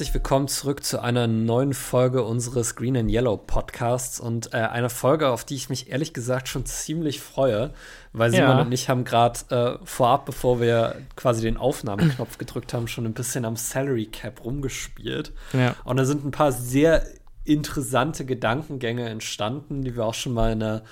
[0.00, 4.88] herzlich willkommen zurück zu einer neuen Folge unseres Green and Yellow Podcasts und äh, einer
[4.88, 7.74] Folge, auf die ich mich ehrlich gesagt schon ziemlich freue,
[8.14, 8.62] weil Simon Ja.
[8.62, 13.12] und ich haben gerade äh, vorab, bevor wir quasi den Aufnahmeknopf gedrückt haben, schon ein
[13.12, 15.34] bisschen am Salary Cap rumgespielt.
[15.52, 15.76] Ja.
[15.84, 17.06] Und da sind ein paar sehr
[17.44, 20.82] interessante Gedankengänge entstanden, die wir auch schon mal in der,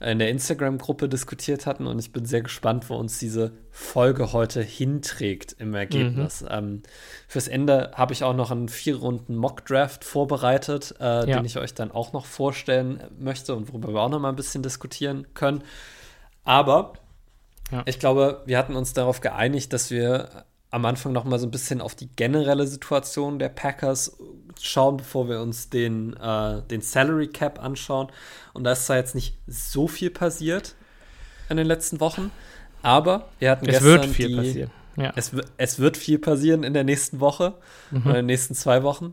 [0.00, 1.86] in der Instagram-Gruppe diskutiert hatten.
[1.86, 6.44] Und ich bin sehr gespannt, wo uns diese Folge heute hinträgt im Ergebnis.
[6.48, 6.82] Ähm,
[7.28, 11.36] fürs Ende habe ich auch noch einen vier Runden Mock-Draft vorbereitet, äh, Ja.
[11.36, 14.36] den ich euch dann auch noch vorstellen möchte und worüber wir auch noch mal ein
[14.36, 15.62] bisschen diskutieren können.
[16.44, 16.92] Aber
[17.70, 17.82] Ja.
[17.86, 21.50] ich glaube, wir hatten uns darauf geeinigt, dass wir am Anfang noch mal so ein
[21.50, 24.16] bisschen auf die generelle Situation der Packers
[24.60, 28.08] schauen, bevor wir uns den, äh, den Salary Cap anschauen.
[28.52, 30.74] Und da ist zwar jetzt nicht so viel passiert
[31.48, 32.30] in den letzten Wochen,
[32.82, 34.70] aber wir hatten Es gestern wird viel die, passieren.
[34.96, 35.12] Ja.
[35.14, 37.54] es, es wird viel passieren in der nächsten Woche
[37.90, 37.98] Mhm.
[38.02, 39.12] oder in den nächsten zwei Wochen.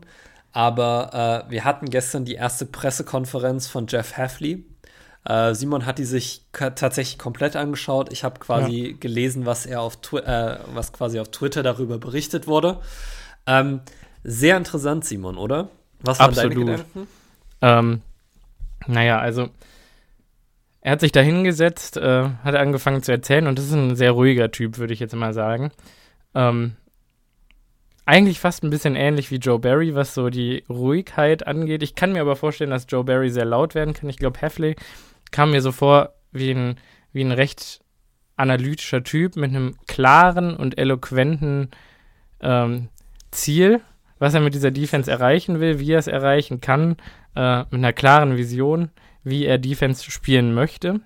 [0.52, 4.64] Aber äh, wir hatten gestern die erste Pressekonferenz von Jeff Hafley.
[5.24, 8.12] Äh, Simon hat die sich tatsächlich komplett angeschaut.
[8.12, 12.46] Ich habe quasi gelesen, was er auf Twi äh, was quasi auf Twitter darüber berichtet
[12.46, 12.80] wurde.
[13.46, 13.80] Ähm,
[14.22, 15.68] sehr interessant, Simon, oder?
[16.00, 16.66] Was waren deine Absolut.
[16.66, 17.08] Gedanken?
[17.62, 18.02] Ähm,
[18.86, 19.48] naja, also
[20.82, 24.12] er hat sich da hingesetzt, äh, hat angefangen zu erzählen und das ist ein sehr
[24.12, 25.72] ruhiger Typ, würde ich jetzt mal sagen.
[26.34, 26.76] Ähm,
[28.04, 31.82] eigentlich fast ein bisschen ähnlich wie Joe Barry, was so die Ruhigkeit angeht.
[31.82, 34.10] Ich kann mir aber vorstellen, dass Joe Barry sehr laut werden kann.
[34.10, 34.76] Ich glaube, Heffley
[35.34, 36.76] kam mir so vor wie ein,
[37.12, 37.80] wie ein recht
[38.36, 41.70] analytischer Typ mit einem klaren und eloquenten
[42.40, 42.88] ähm,
[43.32, 43.80] Ziel,
[44.20, 46.96] was er mit dieser Defense erreichen will, wie er es erreichen kann,
[47.34, 48.90] äh, mit einer klaren Vision,
[49.24, 51.00] wie er Defense spielen möchte.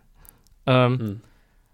[0.66, 1.20] Ähm, Hm.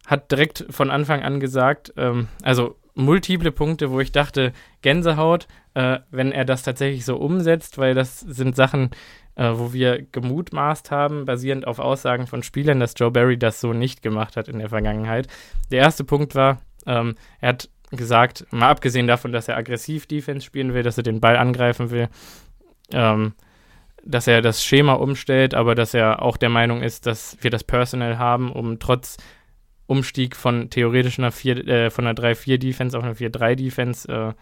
[0.06, 4.53] Hat direkt von Anfang an gesagt, ähm, also multiple Punkte, wo ich dachte,
[4.83, 8.91] Gänsehaut, äh, wenn er das tatsächlich so umsetzt, weil das sind Sachen,
[9.37, 13.72] äh, wo wir gemutmaßt haben, basierend auf Aussagen von Spielern, dass Joe Barry das so
[13.72, 15.28] nicht gemacht hat in der Vergangenheit.
[15.71, 20.44] Der erste Punkt war, ähm, er hat gesagt, mal abgesehen davon, dass er aggressiv Defense
[20.44, 22.09] spielen will, dass er den Ball angreifen will,
[22.93, 23.34] ähm,
[24.05, 27.65] dass er das Schema umstellt, aber dass er auch der Meinung ist, dass wir das
[27.65, 29.17] Personal haben, um trotz
[29.87, 34.33] Umstieg von theoretisch einer 4, äh, von einer 3-4-Defense auf eine 4-3-Defense äh,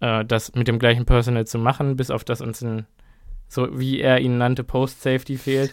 [0.00, 2.86] äh, das mit dem gleichen Personal zu machen, bis auf das uns ein,
[3.48, 5.72] so wie er ihn nannte, Post-Safety fehlt.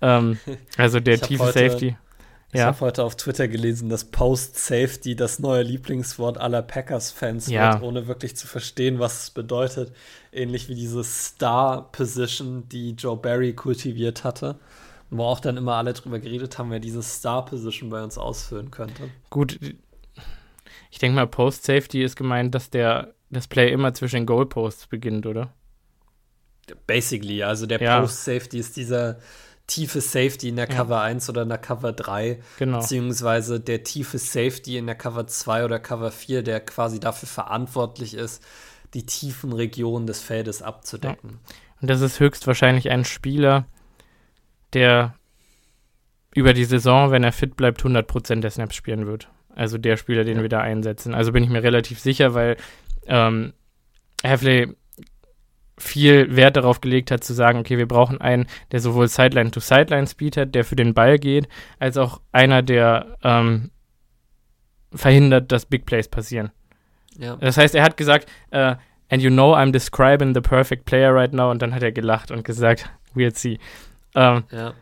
[0.00, 0.38] Ähm,
[0.76, 1.96] also der tiefe heute- Safety.
[2.50, 2.66] Ich Ja.
[2.66, 7.74] habe heute auf Twitter gelesen, dass Post-Safety das neue Lieblingswort aller Packers-Fans Ja.
[7.74, 9.92] wird, ohne wirklich zu verstehen, was es bedeutet.
[10.32, 14.56] Ähnlich wie diese Star-Position, die Joe Barry kultiviert hatte.
[15.10, 19.10] Wo auch dann immer alle drüber geredet haben, wer diese Star-Position bei uns ausfüllen könnte.
[19.30, 19.58] Gut,
[20.90, 25.26] ich denke mal, Post-Safety ist gemeint, dass der das Play immer zwischen den Goalposts beginnt,
[25.26, 25.52] oder?
[26.86, 28.00] Basically, also der Ja.
[28.00, 29.18] Post-Safety ist dieser
[29.66, 30.74] tiefe Safety in der Ja.
[30.76, 32.38] Cover 1 oder in der Cover 3.
[32.58, 32.78] Genau.
[32.78, 38.14] beziehungsweise der tiefe Safety in der Cover 2 oder Cover 4, der quasi dafür verantwortlich
[38.14, 38.42] ist,
[38.94, 41.38] die tiefen Regionen des Feldes abzudecken.
[41.82, 43.66] Und das ist höchstwahrscheinlich ein Spieler,
[44.72, 45.14] der
[46.34, 49.28] über die Saison, wenn er fit bleibt, 100% der Snaps spielen wird.
[49.54, 50.42] Also der Spieler, den Ja.
[50.42, 51.14] wir da einsetzen.
[51.14, 52.56] Also bin ich mir relativ sicher, weil
[53.06, 53.52] ähm,
[54.24, 54.74] Hafley
[55.78, 60.54] viel Wert darauf gelegt hat, zu sagen, okay, wir brauchen einen, der sowohl Sideline-to-Sideline-Speed hat,
[60.54, 63.70] der für den Ball geht, als auch einer, der ähm,
[64.92, 66.50] verhindert, dass Big Plays passieren.
[67.16, 67.36] Ja.
[67.36, 68.76] Das heißt, er hat gesagt, äh,
[69.10, 72.30] and you know I'm describing the perfect player right now, und dann hat er gelacht
[72.30, 73.58] und gesagt, we'll see.
[74.14, 74.58] Ähm, ja.
[74.58, 74.74] ja,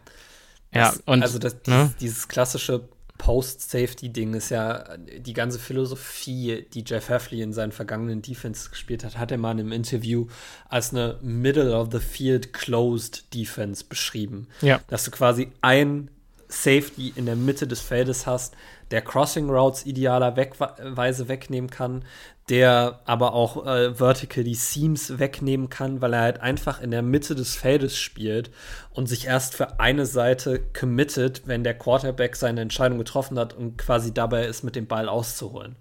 [0.72, 1.60] Das- und also das, ne?
[1.66, 8.22] dieses, dieses klassische Post-Safety-Ding ist ja die ganze Philosophie, die Jeff Hafley in seinen vergangenen
[8.22, 10.26] Defense gespielt hat, hat er mal in einem Interview
[10.68, 14.48] als eine Middle of the Field Closed Defense beschrieben.
[14.60, 14.80] Ja.
[14.88, 16.10] Dass du quasi ein
[16.48, 18.54] Safety in der Mitte des Feldes hast,
[18.90, 22.04] der Crossing Routes idealerweise wegnehmen kann,
[22.48, 27.02] der aber auch äh, vertical die Seams wegnehmen kann, weil er halt einfach in der
[27.02, 28.50] Mitte des Feldes spielt
[28.92, 33.78] und sich erst für eine Seite committet, wenn der Quarterback seine Entscheidung getroffen hat und
[33.78, 35.74] quasi dabei ist, mit dem Ball auszuholen.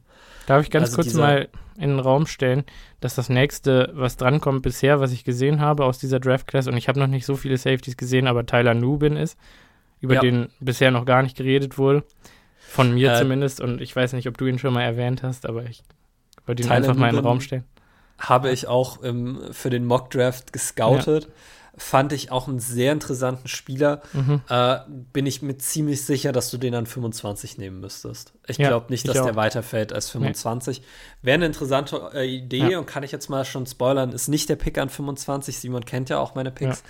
[0.47, 1.47] darf ich ganz also kurz mal
[1.77, 2.63] in den Raum stellen,
[3.01, 6.87] dass das nächste, was drankommt bisher, was ich gesehen habe aus dieser Draft-Class, und ich
[6.87, 9.37] habe noch nicht so viele Safeties gesehen, aber Tyler Nubin ist,
[10.01, 10.21] über Ja.
[10.21, 12.03] den bisher noch gar nicht geredet wurde.
[12.67, 15.45] Von mir Äh, zumindest, und ich weiß nicht, ob du ihn schon mal erwähnt hast,
[15.47, 15.83] aber ich
[16.45, 17.63] wollte ihn einfach mal in den Raum stellen.
[18.19, 21.27] Habe ich auch ähm, für den Mock Draft gescoutet.
[21.77, 24.01] fand ich auch einen sehr interessanten Spieler.
[24.13, 24.39] Mhm.
[24.47, 24.77] Äh,
[25.11, 28.31] bin ich mir ziemlich sicher, dass du den an 25 nehmen müsstest.
[28.47, 30.81] Ich Ja, glaube nicht, ich dass der weiterfällt als 25.
[31.21, 32.79] Wäre eine interessante äh, Idee Ja.
[32.79, 35.59] und kann ich jetzt mal schon spoilern, ist nicht der Pick an 25.
[35.59, 36.81] Simon kennt ja auch meine Picks.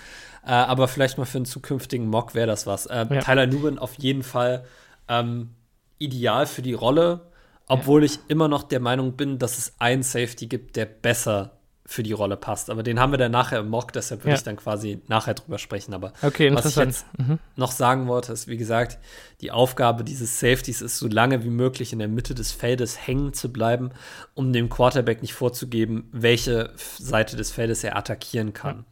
[0.46, 2.86] Äh, aber vielleicht mal für einen zukünftigen Mock wäre das was.
[2.86, 3.22] Äh, Ja.
[3.22, 4.64] Tyler Newman auf jeden Fall
[5.08, 5.50] ähm,
[5.98, 7.22] ideal für die Rolle,
[7.68, 11.52] obwohl ich immer noch der Meinung bin, dass es einen Safety gibt, der besser
[11.88, 12.72] für die Rolle passt.
[12.72, 14.36] Aber den haben wir dann nachher im Mock, deshalb würde Ja.
[14.38, 15.94] ich dann quasi nachher drüber sprechen.
[15.94, 17.38] Aber Okay, was ich jetzt Mhm.
[17.56, 18.98] noch sagen wollte, ist, wie gesagt,
[19.42, 23.34] die Aufgabe dieses Safeties ist, so lange wie möglich in der Mitte des Feldes hängen
[23.34, 23.92] zu bleiben,
[24.34, 28.86] um dem Quarterback nicht vorzugeben, welche Seite des Feldes er attackieren kann.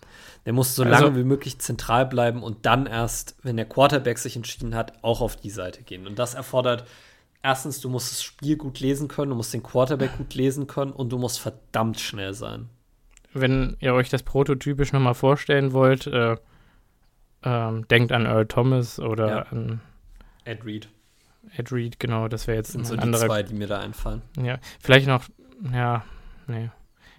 [0.45, 4.17] Der muss so Also- lange wie möglich zentral bleiben und dann erst, wenn der Quarterback
[4.19, 6.05] sich entschieden hat, auch auf die Seite gehen.
[6.05, 6.85] Und das erfordert
[7.41, 10.91] erstens, du musst das Spiel gut lesen können, du musst den Quarterback gut lesen können
[10.91, 12.69] und du musst verdammt schnell sein.
[13.33, 16.35] Wenn ihr euch das prototypisch nochmal vorstellen wollt, äh,
[17.43, 19.39] ähm, denkt an Earl Thomas oder Ja.
[19.43, 19.81] an
[20.45, 20.89] Ed Reed
[21.57, 23.25] Ed Reed, genau, das wäre jetzt sind ein so die anderer.
[23.25, 24.21] zwei, die mir da einfallen.
[24.41, 25.25] Ja, vielleicht noch,
[25.73, 26.03] ja,
[26.47, 26.69] nee.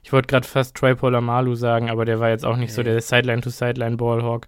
[0.05, 2.91] Ich wollte gerade fast Troy Polamalu sagen, aber der war jetzt auch nicht so Nee.
[2.91, 4.47] der Sideline-to-Sideline-Ballhawk.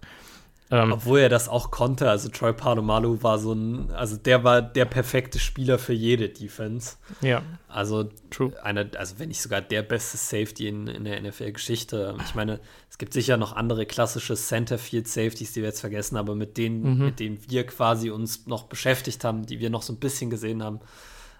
[0.69, 2.09] Ähm, Obwohl er das auch konnte.
[2.09, 6.97] Also Troy Palomalu war so ein, also der war der perfekte Spieler für jede Defense.
[7.21, 8.51] ja, Also true.
[8.63, 12.17] einer, also wenn nicht sogar der beste Safety in, in der NFL-Geschichte.
[12.25, 12.59] Ich meine,
[12.89, 17.05] es gibt sicher noch andere klassische Centerfield-Safeties, die wir jetzt vergessen, aber mit denen, Mhm.
[17.05, 20.61] mit denen wir quasi uns noch beschäftigt haben, die wir noch so ein bisschen gesehen
[20.63, 20.81] haben,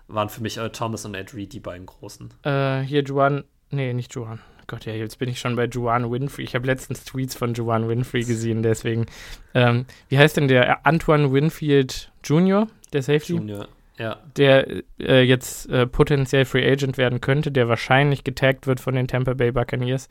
[0.08, 2.34] waren für mich Thomas und Ed Reed die beiden großen.
[2.44, 4.40] Äh, hier Juan, nee, nicht Juan.
[4.68, 6.44] Gott, ja, jetzt bin ich schon bei Juan Winfrey.
[6.44, 9.06] Ich habe letztens Tweets von Juan Winfrey gesehen, deswegen.
[9.54, 13.34] Ähm, wie heißt denn der Antoine Winfield Jr., der Safety?
[13.34, 13.68] Junior.
[13.98, 14.68] Ja, der
[15.00, 19.34] äh, jetzt äh, potenziell Free Agent werden könnte, der wahrscheinlich getaggt wird von den Tampa
[19.34, 20.08] Bay Buccaneers.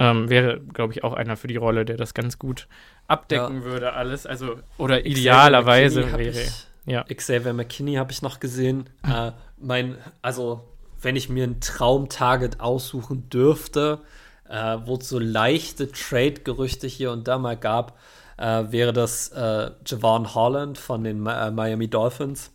[0.00, 2.66] Ähm, wäre, glaube ich, auch einer für die Rolle, der das ganz gut
[3.06, 4.26] abdecken würde, alles.
[4.26, 6.40] Also, oder idealerweise Xavier hab wäre.
[6.42, 7.04] ich- Ja.
[7.04, 8.90] Xavier McKinney habe ich noch gesehen.
[9.08, 10.64] äh, mein, also,
[11.04, 14.00] wenn ich mir ein Traum-Target aussuchen dürfte,
[14.48, 17.98] äh, wo es so leichte Trade-Gerüchte hier und da mal gab,
[18.36, 22.50] äh, wäre das äh, Javon Holland von den Mi- äh, Miami Dolphins,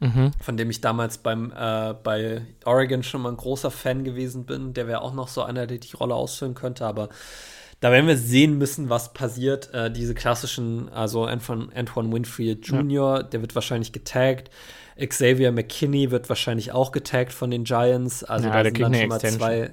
[0.00, 0.32] Mhm.
[0.40, 4.74] von dem ich damals beim, äh, bei Oregon schon mal ein großer Fan gewesen bin.
[4.74, 7.08] Der wäre auch noch so einer, der die Rolle ausfüllen könnte, aber
[7.80, 9.72] da werden wir sehen müssen, was passiert.
[9.72, 14.50] Äh, diese klassischen, also Antoine, Antoine Winfrey Jr., der wird wahrscheinlich getaggt.
[14.98, 18.22] Xavier McKinney wird wahrscheinlich auch getaggt von den Giants.
[18.24, 19.40] Also Ja, da sind dann eine schon mal Extension.
[19.40, 19.70] zwei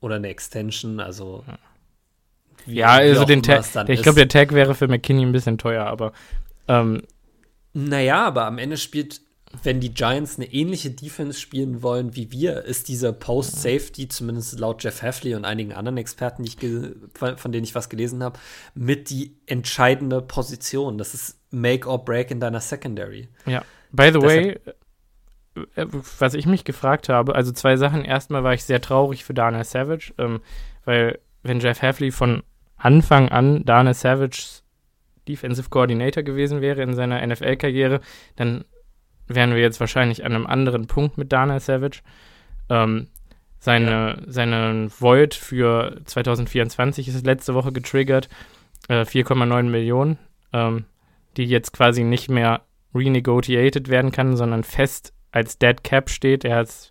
[0.00, 1.44] oder eine Extension, also
[2.66, 5.86] wie- Ja, also den Tag, ich glaube, der Tag wäre für McKinney ein bisschen teuer,
[5.86, 6.12] aber
[6.68, 7.02] ähm,
[7.72, 9.20] Naja, aber am Ende spielt,
[9.62, 14.82] wenn die Giants eine ähnliche Defense spielen wollen wie wir, ist dieser Post-Safety, zumindest laut
[14.84, 16.44] Jeff Heffley und einigen anderen Experten,
[17.14, 18.38] von denen ich was gelesen habe,
[18.74, 20.98] mit die entscheidende Position.
[20.98, 23.28] Das ist Make or Break in deiner Secondary.
[23.46, 23.62] Ja,
[23.92, 24.74] by the way, Deshalb-
[25.76, 25.86] äh,
[26.18, 28.04] was ich mich gefragt habe, also zwei Sachen.
[28.04, 30.40] Erstmal war ich sehr traurig für Dana Savage, ähm,
[30.84, 32.42] weil wenn Jeff Hafley von
[32.76, 34.64] Anfang an Dana Savages
[35.26, 38.00] Defensive Coordinator gewesen wäre in seiner NFL-Karriere,
[38.36, 38.64] dann
[39.26, 42.00] wären wir jetzt wahrscheinlich an einem anderen Punkt mit Dana Savage.
[42.70, 43.08] Ähm,
[43.58, 48.28] seine, seine Void für 2024 ist letzte Woche getriggert,
[48.88, 50.18] äh, 4,9 Millionen,
[50.52, 50.84] ähm,
[51.36, 52.62] die jetzt quasi nicht mehr
[52.94, 56.44] renegotiated werden kann, sondern fest als Dead Cap steht.
[56.44, 56.90] Er hat's,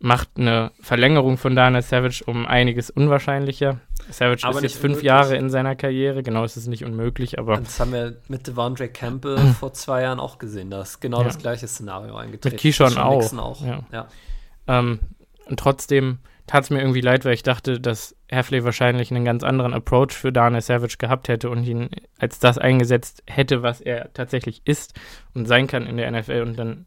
[0.00, 3.80] macht eine Verlängerung von Dana Savage um einiges unwahrscheinlicher.
[4.10, 5.04] Savage Aber ist jetzt fünf unmöglich.
[5.06, 8.88] Jahre in seiner Karriere, genau ist es nicht unmöglich, aber das haben wir mit Devondre
[8.88, 10.70] Campbell vor zwei Jahren auch gesehen.
[10.70, 11.24] Da ist genau Ja.
[11.24, 12.54] das gleiche Szenario eingetreten.
[12.54, 13.32] Mit Keyshawn auch.
[13.34, 13.64] Auch.
[13.64, 13.80] Ja.
[13.92, 14.08] Ja.
[14.66, 15.00] Ähm,
[15.46, 19.44] und trotzdem tat es mir irgendwie leid, weil ich dachte, dass Hafley wahrscheinlich einen ganz
[19.44, 24.12] anderen Approach für Dana Savage gehabt hätte und ihn als das eingesetzt hätte, was er
[24.14, 24.94] tatsächlich ist
[25.34, 26.42] und sein kann in der NFL.
[26.42, 26.86] Und dann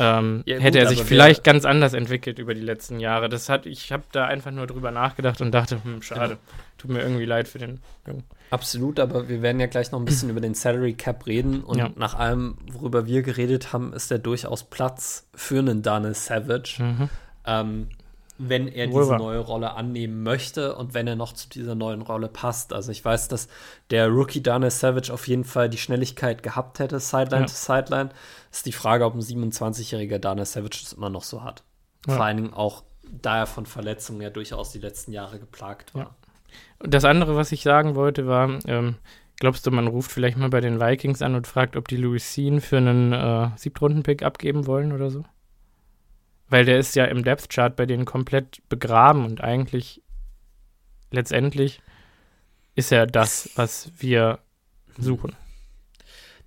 [0.00, 3.28] ähm, Ja, hätte gut, er sich vielleicht ganz anders entwickelt über die letzten Jahre.
[3.28, 6.38] Das hat, ich habe da einfach nur drüber nachgedacht und dachte, hm, schade,
[6.78, 8.24] tut mir irgendwie leid für den Jungen.
[8.50, 11.78] Absolut, aber wir werden ja gleich noch ein bisschen über den Salary Cap reden und
[11.78, 11.90] Ja.
[11.96, 17.08] nach allem, worüber wir geredet haben, ist da durchaus Platz für einen Daniel Savage, Mhm.
[17.46, 17.88] Ähm,
[18.36, 22.02] wenn er Wohl diese neue Rolle annehmen möchte und wenn er noch zu dieser neuen
[22.02, 22.72] Rolle passt.
[22.72, 23.46] Also ich weiß, dass
[23.90, 27.46] der Rookie Daniel Savage auf jeden Fall die Schnelligkeit gehabt hätte, Sideline Ja.
[27.46, 28.10] to Sideline.
[28.50, 31.62] Ist die Frage, ob ein 27-jähriger Daniel Savage das immer noch so hat.
[32.08, 32.16] Ja.
[32.16, 32.82] Vor allen Dingen auch,
[33.22, 36.02] da er von Verletzungen ja durchaus die letzten Jahre geplagt war.
[36.02, 36.10] Ja.
[36.80, 38.96] Und das andere, was ich sagen wollte, war, ähm,
[39.38, 42.34] glaubst du, man ruft vielleicht mal bei den Vikings an und fragt, ob die Louis
[42.34, 45.24] Sean für einen äh, Siebtrunden-Pick abgeben wollen oder so?
[46.54, 50.00] Weil der ist ja im Depth-Chart bei denen komplett begraben und eigentlich
[51.10, 51.80] letztendlich
[52.76, 54.38] ist er das, was wir
[54.96, 55.34] suchen.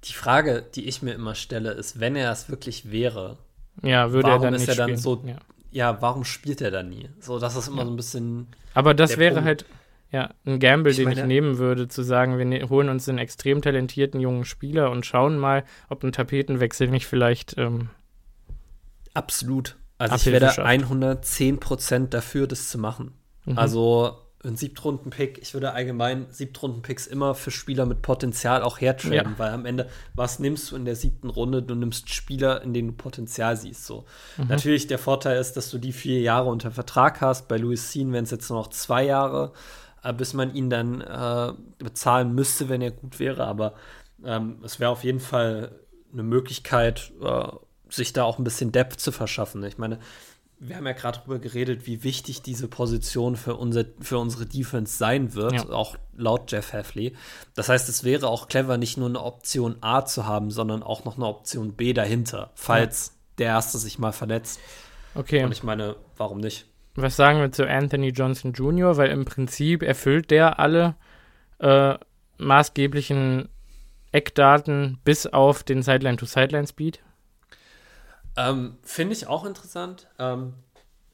[0.06, 3.38] Die Frage, die ich mir immer stelle, ist, wenn er es wirklich wäre,
[3.84, 4.98] ja, würde warum er dann ist nicht er dann spielen.
[5.02, 5.36] so, ja.
[5.72, 6.02] ja.
[6.02, 7.10] warum spielt er dann nie?
[7.20, 7.86] So, das ist immer Ja.
[7.86, 9.66] so ein bisschen, Aber das wäre Punkt- halt
[10.12, 13.10] ja, ein Gamble, Ich den ich meine- nehmen würde, zu sagen, wir ne holen uns
[13.10, 17.90] einen extrem talentierten jungen Spieler und schauen mal, ob ein Tapetenwechsel nicht vielleicht ähm,
[19.14, 19.76] absolut.
[19.98, 20.60] Also ich wäre schafft.
[20.60, 23.14] 110% dafür, das zu machen.
[23.46, 23.58] mhm.
[23.58, 29.34] Also ein Siebtrunden-Pick, ich würde allgemein Siebtrunden-Picks immer für Spieler mit Potenzial auch hertraden, Ja.
[29.40, 31.64] weil am Ende, was nimmst du in der siebten Runde?
[31.64, 33.86] Du nimmst Spieler, in denen du Potenzial siehst.
[33.86, 34.06] So.
[34.38, 34.48] Mhm.
[34.48, 37.48] Natürlich, der Vorteil ist, dass du die vier Jahre unter Vertrag hast.
[37.48, 39.54] Bei Louis Sean wären es jetzt nur noch zwei Jahre,
[40.04, 43.44] äh, bis man ihn dann äh, bezahlen müsste, wenn er gut wäre.
[43.46, 43.74] Aber
[44.24, 45.72] ähm, es wäre auf jeden Fall
[46.14, 47.48] eine Möglichkeit, äh,
[47.90, 49.64] sich da auch ein bisschen Depth zu verschaffen.
[49.64, 50.00] Ich meine,
[50.60, 54.98] wir haben ja gerade darüber geredet, wie wichtig diese Position für, unser, für unsere Defense
[54.98, 55.70] sein wird, Ja.
[55.70, 57.16] auch laut Jeff Heffley.
[57.54, 61.06] Das heißt, es wäre auch clever, nicht nur eine Option A zu haben, sondern auch
[61.06, 64.60] noch eine Option B dahinter, falls der Erste sich mal verletzt.
[65.14, 65.44] okay.
[65.44, 66.66] Und ich meine, warum nicht?
[66.96, 68.98] Was sagen wir zu Anthony Johnson Jr.?
[68.98, 70.96] Weil im Prinzip erfüllt der alle
[71.60, 71.94] äh,
[72.40, 73.50] maßgeblichen
[74.12, 77.00] Eckdaten bis auf den Sideline-to-Sideline-Speed.
[78.38, 80.08] Ähm, Finde ich auch interessant.
[80.20, 80.54] Ähm,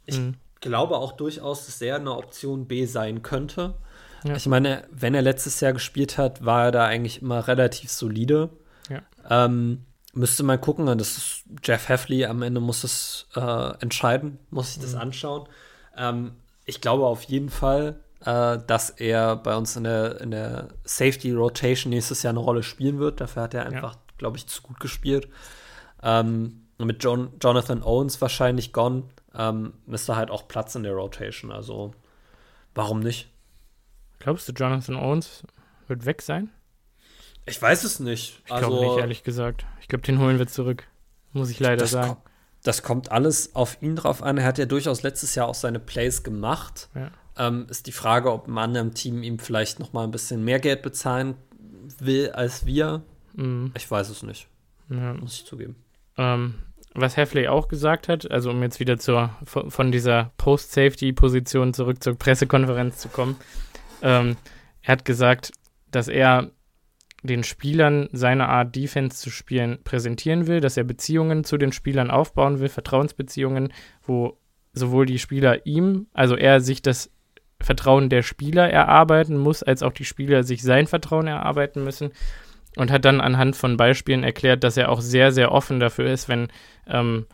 [0.06, 0.36] ich Mhm.
[0.62, 3.76] glaube auch durchaus, dass er eine Option B sein könnte.
[4.24, 4.36] Ja.
[4.36, 8.50] Ich meine, wenn er letztes Jahr gespielt hat, war er da eigentlich immer relativ solide.
[8.90, 9.02] Ja.
[9.30, 14.38] Ähm, müsste man gucken, und das ist Jeff Heffley am Ende muss es äh, entscheiden,
[14.50, 14.82] muss sich Mhm.
[14.84, 15.48] das anschauen.
[15.98, 16.34] Ähm,
[16.66, 21.32] ich glaube auf jeden Fall, äh, dass er bei uns in der, in der Safety
[21.34, 23.20] Rotation nächstes Jahr eine Rolle spielen wird.
[23.20, 25.28] Dafür hat er einfach, glaube ich, zu gut gespielt.
[26.02, 29.04] Ähm, mit John, Jonathan Owens wahrscheinlich gone,
[29.36, 31.52] ähm, müsste halt auch Platz in der Rotation.
[31.52, 31.94] Also,
[32.76, 33.30] warum nicht?
[34.20, 35.44] Glaubst du, Jonathan Owens
[35.88, 36.50] wird weg sein?
[37.46, 38.40] Ich weiß es nicht.
[38.46, 39.66] Ich glaube nicht, ehrlich gesagt.
[39.82, 40.88] Ich glaube, den holen wir zurück.
[41.34, 42.14] Muss ich leider das, sagen.
[42.16, 42.22] ko-
[42.64, 44.38] das kommt alles auf ihn drauf an.
[44.38, 46.90] Er hat ja durchaus letztes Jahr auch seine Plays gemacht.
[46.96, 47.12] Ja.
[47.38, 50.60] Ähm, ist die Frage, ob ein anderes Team ihm vielleicht noch mal ein bisschen mehr
[50.60, 51.36] Geld bezahlen
[52.00, 53.02] will als wir.
[53.34, 53.72] Mhm.
[53.76, 54.48] Ich weiß es nicht,
[54.90, 55.14] Ja.
[55.16, 55.76] muss ich zugeben.
[56.18, 56.56] Ähm,
[56.96, 62.16] was Heffley auch gesagt hat, also um jetzt wieder zur, von dieser Post-Safety-Position zurück zur
[62.16, 63.36] Pressekonferenz zu kommen,
[64.02, 64.38] ähm,
[64.82, 65.52] er hat gesagt,
[65.90, 66.52] dass er
[67.24, 72.12] den Spielern seine Art Defense zu spielen präsentieren will, dass er Beziehungen zu den Spielern
[72.12, 73.72] aufbauen will, Vertrauensbeziehungen,
[74.04, 74.38] wo
[74.74, 77.12] sowohl die Spieler ihm, also er sich das
[77.62, 82.12] Vertrauen der Spieler erarbeiten muss, als auch die Spieler sich sein Vertrauen erarbeiten müssen
[82.76, 86.30] und hat dann anhand von Beispielen erklärt, dass er auch sehr, sehr offen dafür ist,
[86.30, 86.48] wenn
[86.88, 87.28] ähm,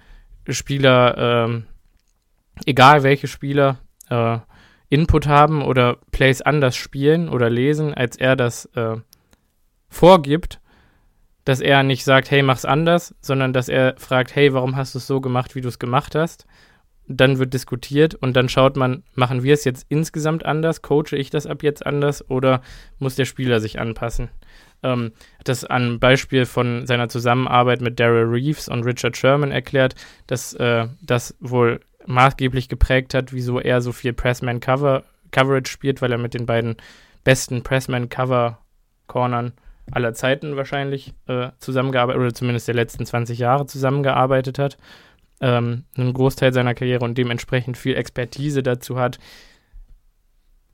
[0.47, 1.65] Spieler, ähm,
[2.65, 3.79] egal welche Spieler,
[4.09, 4.39] äh,
[4.89, 8.97] Input haben oder Plays anders spielen oder lesen, als er das äh,
[9.87, 10.59] vorgibt,
[11.45, 14.97] dass er nicht sagt, hey, mach's anders, sondern dass er fragt, hey, warum hast du
[14.97, 16.45] es so gemacht, wie du es gemacht hast?
[17.07, 21.29] Dann wird diskutiert und dann schaut man, machen wir es jetzt insgesamt anders, coache ich
[21.29, 22.61] das ab jetzt anders oder
[22.99, 24.29] muss der Spieler sich anpassen?
[24.83, 29.95] Ähm, hat das an Beispiel von seiner Zusammenarbeit mit Daryl Reeves und Richard Sherman erklärt,
[30.27, 36.01] dass äh, das wohl maßgeblich geprägt hat, wieso er so viel Pressman Cover Coverage spielt,
[36.01, 36.77] weil er mit den beiden
[37.23, 38.59] besten Pressman Cover
[39.07, 39.53] Cornern
[39.91, 44.77] aller Zeiten wahrscheinlich äh, zusammengearbeitet oder zumindest der letzten 20 Jahre zusammengearbeitet hat.
[45.41, 49.19] Ähm, einen Großteil seiner Karriere und dementsprechend viel Expertise dazu hat,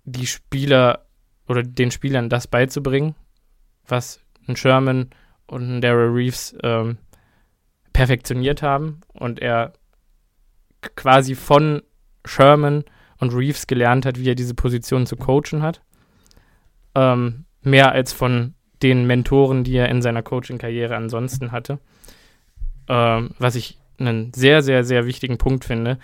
[0.06, 1.06] die Spieler
[1.48, 3.16] oder den Spielern das beizubringen,
[3.88, 5.10] was ein Sherman
[5.48, 6.98] und ein Daryl Reeves ähm,
[7.94, 9.74] perfektioniert haben und er
[10.96, 11.82] quasi von
[12.26, 12.84] Sherman
[13.20, 15.82] und Reeves gelernt hat, wie er diese Position zu coachen hat.
[16.94, 21.80] Ähm, mehr als von den Mentoren, die er in seiner Coaching-Karriere ansonsten hatte.
[22.88, 25.98] Ähm, was ich einen sehr, sehr, sehr wichtigen Punkt finde.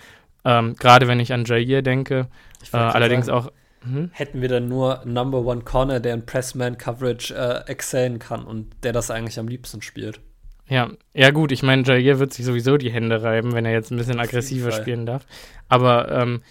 [0.44, 2.28] Ähm, Gerade wenn ich an Jair denke.
[2.72, 3.52] Äh, allerdings sagen, auch.
[3.84, 4.10] Hm?
[4.12, 8.92] hätten wir dann nur Number One Corner, der in Pressman-Coverage äh, excellen kann und der
[8.92, 10.20] das eigentlich am liebsten spielt.
[10.68, 13.90] Ja, ja gut, ich meine, Jair wird sich sowieso die Hände reiben, wenn er jetzt
[13.90, 15.26] ein bisschen aggressiver spielen darf.
[15.68, 16.42] Aber ähm,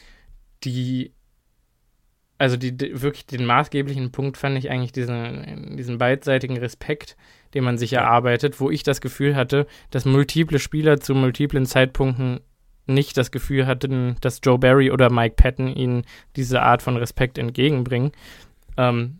[0.63, 1.13] die,
[2.37, 7.15] also die, die, wirklich den maßgeblichen Punkt fand ich eigentlich diesen, diesen beidseitigen Respekt,
[7.53, 12.41] den man sich erarbeitet, wo ich das Gefühl hatte, dass multiple Spieler zu multiplen Zeitpunkten
[12.85, 16.03] nicht das Gefühl hatten, dass Joe Barry oder Mike Patton ihnen
[16.35, 18.11] diese Art von Respekt entgegenbringen.
[18.77, 19.19] Ähm,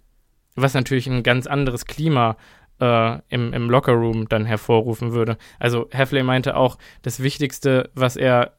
[0.56, 2.38] was natürlich ein ganz anderes Klima
[2.80, 5.38] äh, im, im Lockerroom dann hervorrufen würde.
[5.60, 8.58] Also Heffley meinte auch, das Wichtigste, was er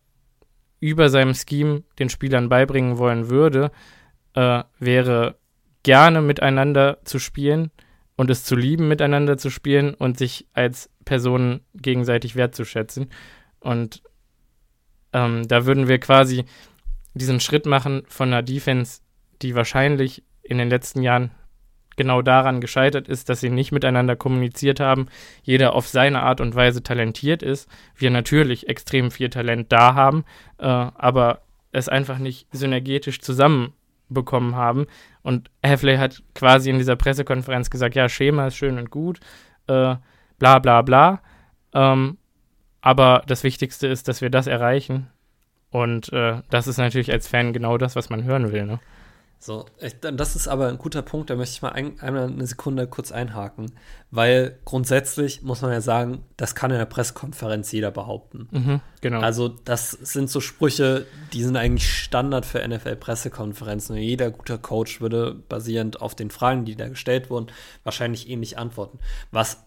[0.80, 3.70] über seinem Scheme den Spielern beibringen wollen würde,
[4.34, 5.36] äh, wäre
[5.82, 7.70] gerne miteinander zu spielen
[8.16, 13.10] und es zu lieben, miteinander zu spielen und sich als Personen gegenseitig wertzuschätzen.
[13.60, 14.02] Und
[15.12, 16.44] ähm, da würden wir quasi
[17.14, 19.00] diesen Schritt machen von einer Defense,
[19.42, 21.30] die wahrscheinlich in den letzten Jahren
[21.96, 25.06] genau daran gescheitert ist, dass sie nicht miteinander kommuniziert haben,
[25.42, 27.68] jeder auf seine Art und Weise talentiert ist.
[27.94, 30.24] Wir natürlich extrem viel Talent da haben,
[30.58, 31.42] äh, aber
[31.72, 34.86] es einfach nicht synergetisch zusammenbekommen haben.
[35.22, 39.20] Und Heffley hat quasi in dieser Pressekonferenz gesagt, ja, Schema ist schön und gut,
[39.66, 39.96] äh,
[40.38, 41.20] bla bla bla.
[41.74, 42.18] Ähm,
[42.82, 45.08] aber das Wichtigste ist, dass wir das erreichen.
[45.70, 48.66] Und äh, das ist natürlich als Fan genau das, was man hören will.
[48.66, 48.80] Ne?
[49.38, 52.46] So, ich, das ist aber ein guter Punkt, da möchte ich mal ein, einmal eine
[52.46, 53.72] Sekunde kurz einhaken,
[54.12, 58.48] weil grundsätzlich muss man ja sagen, das kann in der Pressekonferenz jeder behaupten.
[58.52, 59.20] Mhm, genau.
[59.20, 63.96] Also das sind so Sprüche, die sind eigentlich Standard für NFL-Pressekonferenzen.
[63.96, 67.46] Jeder guter Coach würde basierend auf den Fragen, die da gestellt wurden,
[67.82, 69.00] wahrscheinlich ähnlich antworten.
[69.32, 69.64] Was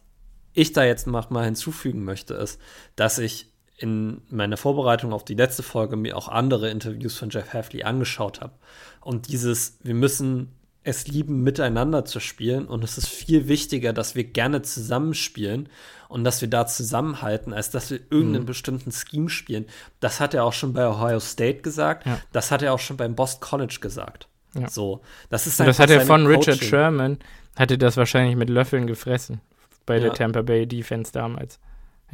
[0.55, 2.59] ich da jetzt noch mal hinzufügen möchte, ist,
[2.95, 7.53] dass ich in meiner Vorbereitung auf die letzte Folge mir auch andere Interviews von Jeff
[7.53, 8.53] Hafley angeschaut habe.
[9.01, 12.67] Und dieses, wir müssen es lieben, miteinander zu spielen.
[12.67, 15.67] Und es ist viel wichtiger, dass wir gerne zusammenspielen
[16.07, 18.47] und dass wir da zusammenhalten, als dass wir irgendeinen mhm.
[18.47, 19.65] bestimmten Scheme spielen.
[19.99, 22.05] Das hat er auch schon bei Ohio State gesagt.
[22.05, 22.19] Ja.
[22.31, 24.29] Das hat er auch schon beim Boston College gesagt.
[24.53, 24.69] Ja.
[24.69, 26.53] So, das ist das hat er von Coaching.
[26.53, 27.17] Richard Sherman,
[27.57, 29.41] hatte das wahrscheinlich mit Löffeln gefressen
[29.85, 30.01] bei ja.
[30.01, 31.59] der Tampa Bay Defense damals.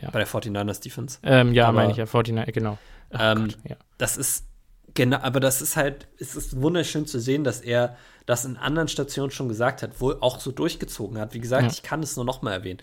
[0.01, 0.09] Ja.
[0.11, 1.19] Bei der 49ers Defense.
[1.23, 2.77] Ähm, ja, meine ich ja, 49, genau.
[3.11, 3.75] Ähm, Gott, ja.
[3.97, 4.45] Das ist
[4.93, 8.87] Genau, aber das ist halt, es ist wunderschön zu sehen, dass er das in anderen
[8.87, 11.33] Stationen schon gesagt hat, wohl auch so durchgezogen hat.
[11.33, 11.69] Wie gesagt, ja.
[11.69, 12.81] ich kann es nur noch mal erwähnen.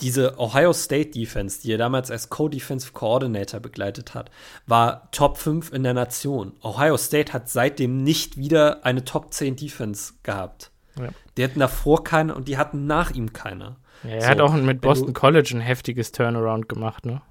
[0.00, 4.30] Diese Ohio State Defense, die er damals als Co-Defensive Coordinator begleitet hat,
[4.66, 6.52] war Top 5 in der Nation.
[6.62, 10.70] Ohio State hat seitdem nicht wieder eine Top 10 Defense gehabt.
[10.96, 11.08] Ja.
[11.36, 13.76] Die hatten davor keine und die hatten nach ihm keine.
[14.04, 17.22] Ja, er so, hat auch mit Boston College ein heftiges Turnaround gemacht, ne?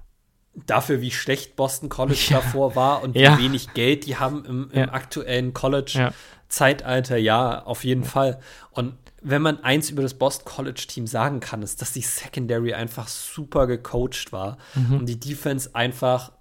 [0.66, 2.36] dafür, wie schlecht Boston College ja.
[2.36, 3.38] davor war und ja.
[3.38, 8.40] wie wenig Geld die haben im, im aktuellen College-Zeitalter, ja, auf jeden Fall.
[8.70, 12.74] Und wenn man eins über das Boston College Team sagen kann, ist, dass die Secondary
[12.74, 14.98] einfach super gecoacht war mhm.
[14.98, 16.32] und die Defense einfach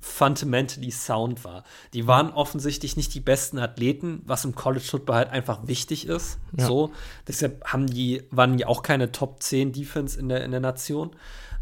[0.00, 1.64] fundamentally sound war.
[1.92, 6.38] Die waren offensichtlich nicht die besten Athleten, was im College Football halt einfach wichtig ist.
[6.56, 6.66] Ja.
[6.66, 6.92] So,
[7.28, 11.14] deshalb haben die waren die auch keine Top 10 Defense in der in der Nation,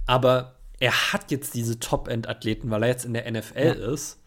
[0.07, 3.93] aber er hat jetzt diese Top-End-Athleten, weil er jetzt in der NFL ja.
[3.93, 4.18] ist.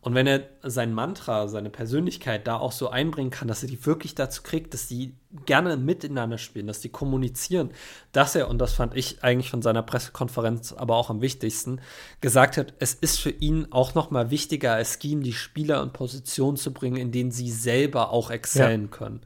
[0.00, 3.84] Und wenn er sein Mantra, seine Persönlichkeit da auch so einbringen kann, dass er die
[3.84, 7.70] wirklich dazu kriegt, dass die gerne miteinander spielen, dass die kommunizieren,
[8.12, 11.80] dass er, und das fand ich eigentlich von seiner Pressekonferenz aber auch am wichtigsten,
[12.20, 15.92] gesagt hat, es ist für ihn auch noch mal wichtiger als Scheme, die Spieler in
[15.92, 18.96] Positionen zu bringen, in denen sie selber auch excellen ja.
[18.96, 19.20] können.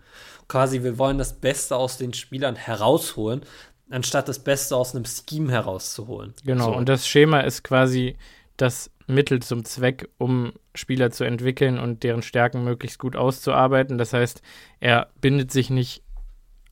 [0.49, 3.43] Quasi, wir wollen das Beste aus den Spielern herausholen,
[3.91, 6.33] anstatt das Beste aus einem Scheme herauszuholen.
[6.45, 6.77] Genau, so.
[6.77, 8.17] und das Schema ist quasi
[8.57, 13.99] das Mittel zum Zweck, um Spieler zu entwickeln und deren Stärken möglichst gut auszuarbeiten.
[13.99, 14.43] Das heißt,
[14.81, 16.03] er bindet sich nicht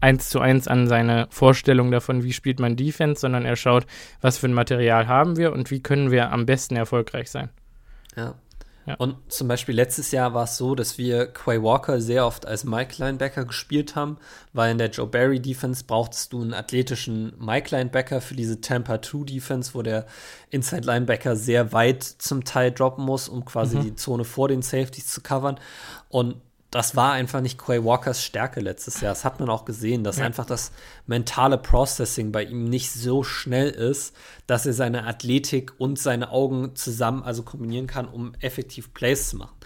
[0.00, 3.86] eins zu eins an seine Vorstellung davon, wie spielt man Defense, sondern er schaut,
[4.20, 7.50] was für ein Material haben wir und wie können wir am besten erfolgreich sein.
[8.16, 8.34] Ja.
[8.90, 8.96] Ja.
[8.96, 12.64] Und zum Beispiel letztes Jahr war es so, dass wir Quay Walker sehr oft als
[12.64, 14.18] Mike Linebacker gespielt haben,
[14.52, 19.00] weil in der Joe Barry Defense brauchtest du einen athletischen Mike Linebacker für diese Tampa
[19.00, 20.06] 2 Defense, wo der
[20.50, 23.82] Inside Linebacker sehr weit zum Teil droppen muss, um quasi mhm.
[23.82, 25.60] die Zone vor den Safeties zu covern.
[26.08, 26.34] Und
[26.70, 29.12] das war einfach nicht Quay Walkers Stärke letztes Jahr.
[29.12, 30.24] Das hat man auch gesehen, dass ja.
[30.24, 30.70] einfach das
[31.06, 34.14] mentale Processing bei ihm nicht so schnell ist,
[34.46, 39.36] dass er seine Athletik und seine Augen zusammen also kombinieren kann, um effektiv Plays zu
[39.36, 39.56] machen.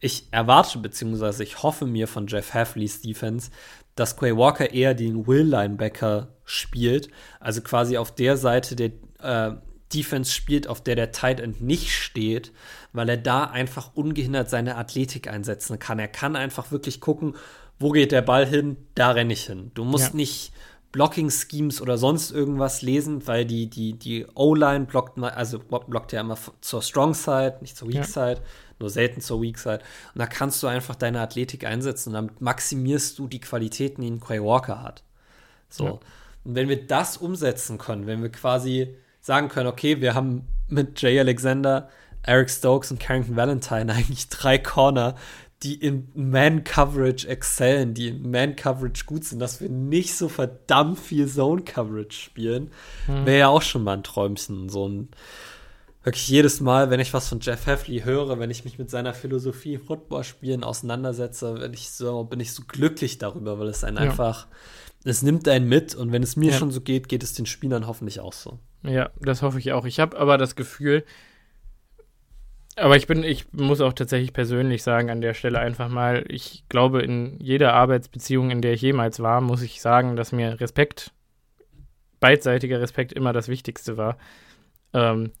[0.00, 3.50] Ich erwarte beziehungsweise ich hoffe mir von Jeff Hafleys Defense,
[3.94, 9.56] dass Quay Walker eher den Will Linebacker spielt, also quasi auf der Seite der äh,
[9.92, 12.52] Defense spielt, auf der der Tight End nicht steht,
[12.96, 15.98] weil er da einfach ungehindert seine Athletik einsetzen kann.
[15.98, 17.34] Er kann einfach wirklich gucken,
[17.78, 19.70] wo geht der Ball hin, da renne ich hin.
[19.74, 20.16] Du musst ja.
[20.16, 20.52] nicht
[20.92, 26.38] Blocking-Schemes oder sonst irgendwas lesen, weil die, die, die O-Line blockt, also blockt ja immer
[26.62, 28.04] zur Strong Side, nicht zur Weak ja.
[28.04, 28.40] Side,
[28.78, 29.80] nur selten zur Weak Side.
[30.14, 34.10] Und da kannst du einfach deine Athletik einsetzen und damit maximierst du die Qualitäten, die
[34.10, 35.02] ein Quay Walker hat.
[35.68, 35.84] So.
[35.84, 35.90] Ja.
[36.44, 41.02] Und wenn wir das umsetzen können, wenn wir quasi sagen können, okay, wir haben mit
[41.02, 41.90] Jay Alexander,
[42.26, 45.14] Eric Stokes und Carrington Valentine eigentlich drei Corner,
[45.62, 51.26] die in Man-Coverage excellen, die in Man-Coverage gut sind, dass wir nicht so verdammt viel
[51.26, 52.70] Zone-Coverage spielen,
[53.06, 53.24] hm.
[53.24, 54.68] wäre ja auch schon mal ein Träumchen.
[54.68, 55.08] So ein
[56.06, 59.14] wirklich jedes Mal, wenn ich was von Jeff Heffley höre, wenn ich mich mit seiner
[59.14, 63.96] Philosophie im Footballspielen auseinandersetze, bin ich so, bin ich so glücklich darüber, weil es einen
[63.96, 64.02] ja.
[64.04, 64.46] einfach,
[65.04, 66.58] es nimmt einen mit und wenn es mir ja.
[66.58, 68.58] schon so geht, geht es den Spielern hoffentlich auch so.
[68.84, 69.84] Ja, das hoffe ich auch.
[69.84, 71.04] Ich habe aber das Gefühl,
[72.76, 76.64] aber ich bin, ich muss auch tatsächlich persönlich sagen, an der Stelle einfach mal, ich
[76.68, 81.12] glaube, in jeder Arbeitsbeziehung, in der ich jemals war, muss ich sagen, dass mir Respekt,
[82.20, 84.18] beidseitiger Respekt immer das Wichtigste war.
[84.92, 85.32] Ähm,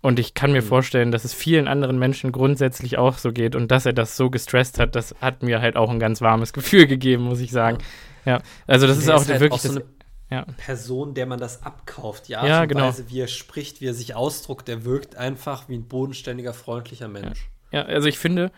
[0.00, 0.66] und ich kann mir mhm.
[0.66, 4.30] vorstellen, dass es vielen anderen Menschen grundsätzlich auch so geht und dass er das so
[4.30, 7.78] gestresst hat, das hat mir halt auch ein ganz warmes Gefühl gegeben, muss ich sagen.
[8.24, 9.88] Ja, also das ist auch ist halt wirklich auch so das,
[10.30, 10.44] ja.
[10.56, 12.28] Person, der man das abkauft.
[12.28, 12.88] Ja, und genau.
[12.88, 17.08] Weise, wie er spricht, wie er sich ausdruckt, der wirkt einfach wie ein bodenständiger, freundlicher
[17.08, 17.48] Mensch.
[17.70, 18.50] Ja, ja also ich finde,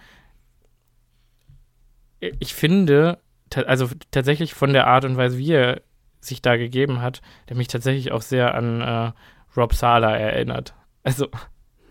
[2.20, 3.18] ich finde,
[3.66, 5.82] also tatsächlich von der Art und Weise, wie er
[6.20, 9.12] sich da gegeben hat, der mich tatsächlich auch sehr an äh,
[9.56, 10.74] Rob Sala erinnert.
[11.02, 11.28] Also,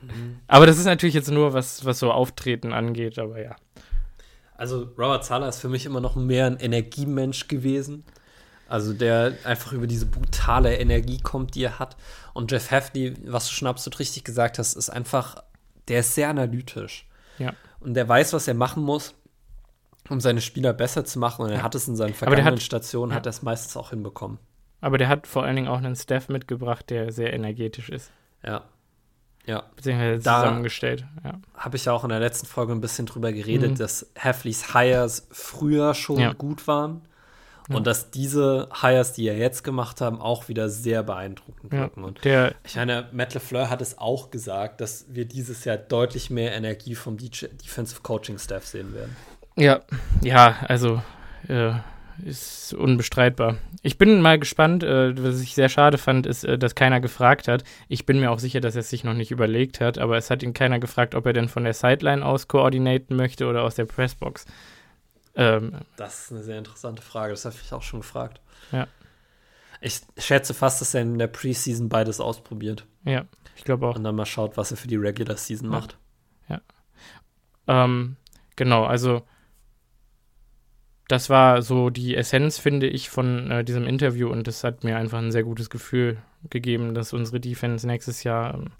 [0.02, 0.40] mhm.
[0.48, 3.56] aber das ist natürlich jetzt nur, was, was so Auftreten angeht, aber ja.
[4.56, 8.04] Also Robert Sala ist für mich immer noch mehr ein Energiemensch gewesen.
[8.70, 11.96] Also der einfach über diese brutale Energie kommt, die er hat.
[12.34, 15.44] Und Jeff Hefty, was du schon absolut richtig gesagt hast, ist einfach,
[15.88, 17.08] der ist sehr analytisch.
[17.40, 17.54] Ja.
[17.80, 19.14] Und der weiß, was er machen muss,
[20.10, 21.46] um seine Spieler besser zu machen.
[21.46, 21.64] Und er ja.
[21.64, 23.18] hat es in seinen vergangenen hat, Stationen, ja.
[23.18, 24.40] hat er es meistens auch hinbekommen.
[24.82, 28.12] Aber der hat vor allen Dingen auch einen Staff mitgebracht, der sehr energetisch ist.
[28.44, 28.64] Ja.
[29.46, 29.64] Ja.
[29.76, 31.06] Beziehungsweise zusammengestellt.
[31.24, 31.40] Ja.
[31.56, 33.76] Habe ich ja auch in der letzten Folge ein bisschen drüber geredet, mhm.
[33.78, 36.34] dass Heffleys Hires früher schon ja.
[36.34, 37.02] gut waren
[37.70, 42.02] und dass diese Hires, die er jetzt gemacht haben, auch wieder sehr beeindruckend wirken.
[42.02, 45.78] Ja, und der, ich meine, Matt LeFleur hat es auch gesagt, dass wir dieses Jahr
[45.78, 49.16] deutlich mehr Energie vom Defensive Coaching Staff sehen werden.
[49.56, 49.82] Ja,
[50.22, 51.02] ja, also
[51.48, 51.74] äh,
[52.26, 53.58] ist unbestreitbar.
[53.82, 57.48] Ich bin mal gespannt, äh, was ich sehr schade fand, ist, äh, dass keiner gefragt
[57.48, 57.64] hat.
[57.88, 60.30] Ich bin mir auch sicher, dass er es sich noch nicht überlegt hat, aber es
[60.30, 63.76] hat ihn keiner gefragt, ob er denn von der Sideline aus koordinieren möchte oder aus
[63.76, 64.46] der Pressbox.
[65.38, 67.32] Ähm, das ist eine sehr interessante Frage.
[67.32, 68.42] Das habe ich auch schon gefragt.
[68.72, 68.88] Ja.
[69.80, 72.86] Ich schätze fast, dass er in der Preseason beides ausprobiert.
[73.06, 73.96] Ja, ich glaube auch.
[73.96, 75.80] Und dann mal schaut, was er für die Regular Season ja.
[75.80, 75.98] macht.
[76.50, 76.62] Ja.
[77.68, 78.18] Ähm,
[78.56, 79.22] genau, also
[81.08, 84.98] das war so die Essenz, finde ich, von äh, diesem Interview und das hat mir
[84.98, 86.18] einfach ein sehr gutes Gefühl
[86.50, 88.72] gegeben, dass unsere Defense nächstes Jahr ähm,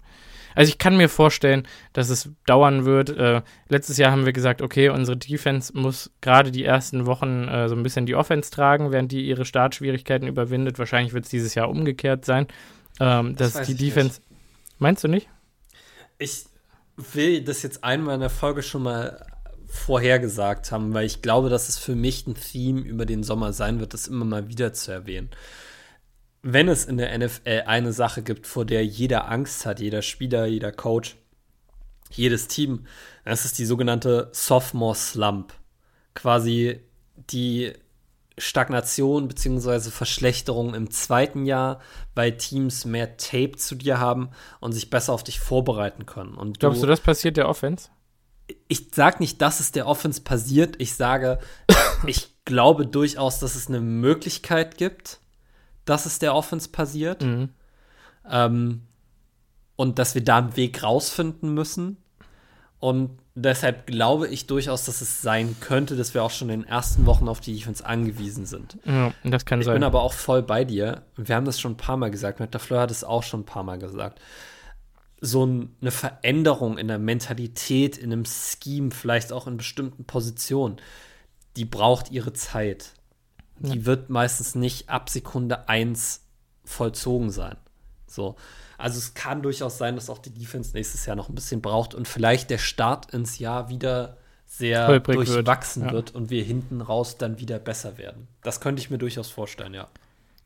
[0.58, 3.10] also ich kann mir vorstellen, dass es dauern wird.
[3.10, 7.68] Äh, letztes Jahr haben wir gesagt, okay, unsere Defense muss gerade die ersten Wochen äh,
[7.68, 10.80] so ein bisschen die Offense tragen, während die ihre Startschwierigkeiten überwindet.
[10.80, 12.48] Wahrscheinlich wird es dieses Jahr umgekehrt sein.
[12.98, 14.18] Ähm, das dass die Defense.
[14.18, 14.80] Nicht.
[14.80, 15.28] Meinst du nicht?
[16.18, 16.46] Ich
[16.96, 19.24] will das jetzt einmal in der Folge schon mal
[19.68, 23.78] vorhergesagt haben, weil ich glaube, dass es für mich ein Theme über den Sommer sein
[23.78, 25.30] wird, das immer mal wieder zu erwähnen
[26.42, 30.46] wenn es in der NFL eine Sache gibt, vor der jeder Angst hat, jeder Spieler,
[30.46, 31.16] jeder Coach,
[32.10, 32.86] jedes Team,
[33.24, 35.52] das ist die sogenannte Sophomore Slump.
[36.14, 36.80] Quasi
[37.16, 37.72] die
[38.38, 39.90] Stagnation bzw.
[39.90, 41.80] Verschlechterung im zweiten Jahr,
[42.14, 46.34] weil Teams mehr Tape zu dir haben und sich besser auf dich vorbereiten können.
[46.34, 47.88] Und Glaubst du, du das passiert der Offense?
[48.68, 50.76] Ich sage nicht, dass es der Offense passiert.
[50.78, 51.38] Ich sage,
[52.06, 55.20] ich glaube durchaus, dass es eine Möglichkeit gibt
[55.88, 57.22] dass es der Offense passiert.
[57.22, 57.50] Mhm.
[58.28, 58.82] Ähm,
[59.76, 61.98] und dass wir da einen Weg rausfinden müssen.
[62.80, 66.68] Und deshalb glaube ich durchaus, dass es sein könnte, dass wir auch schon in den
[66.68, 68.78] ersten Wochen auf die Defense angewiesen sind.
[68.84, 69.74] Ja, das kann ich sein.
[69.74, 71.02] Ich bin aber auch voll bei dir.
[71.16, 72.40] Wir haben das schon ein paar Mal gesagt.
[72.40, 74.20] Matt Fleur hat es auch schon ein paar Mal gesagt.
[75.20, 80.76] So eine Veränderung in der Mentalität, in einem Scheme, vielleicht auch in bestimmten Positionen,
[81.56, 82.94] die braucht ihre Zeit
[83.60, 83.86] die ja.
[83.86, 86.24] wird meistens nicht ab Sekunde 1
[86.64, 87.56] vollzogen sein.
[88.06, 88.36] So.
[88.76, 91.94] Also es kann durchaus sein, dass auch die Defense nächstes Jahr noch ein bisschen braucht
[91.94, 94.16] und vielleicht der Start ins Jahr wieder
[94.46, 95.96] sehr Holprig durchwachsen wird, ja.
[95.96, 98.28] wird, und wir hinten raus dann wieder besser werden.
[98.42, 99.88] Das könnte ich mir durchaus vorstellen, ja.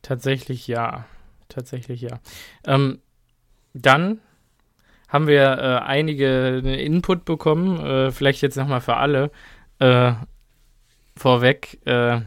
[0.01, 1.05] Tatsächlich ja.
[1.47, 2.19] Tatsächlich ja.
[2.65, 2.99] Ähm,
[3.73, 4.19] dann
[5.07, 9.31] haben wir äh, einige Input bekommen, äh, vielleicht jetzt nochmal für alle.
[9.79, 10.13] Äh,
[11.15, 12.21] vorweg, äh,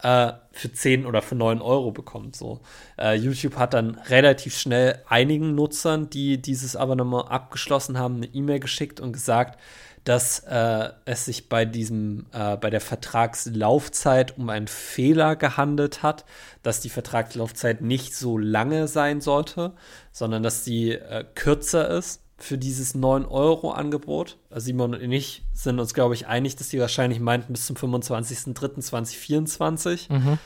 [0.02, 2.36] äh, für 10 oder für 9 Euro bekommt.
[2.36, 2.60] So.
[2.98, 8.60] Äh, YouTube hat dann relativ schnell einigen Nutzern, die dieses Abonnement abgeschlossen haben, eine E-Mail
[8.60, 9.58] geschickt und gesagt,
[10.04, 16.24] dass äh, es sich bei diesem, äh, bei der Vertragslaufzeit um einen Fehler gehandelt hat,
[16.62, 19.74] dass die Vertragslaufzeit nicht so lange sein sollte,
[20.10, 24.38] sondern dass die äh, kürzer ist für dieses 9-Euro-Angebot.
[24.50, 27.76] Also Simon und ich sind uns, glaube ich, einig, dass die wahrscheinlich meinten bis zum
[27.76, 30.12] 25.03.2024.
[30.12, 30.38] Mhm.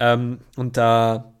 [0.00, 1.32] Ähm, und da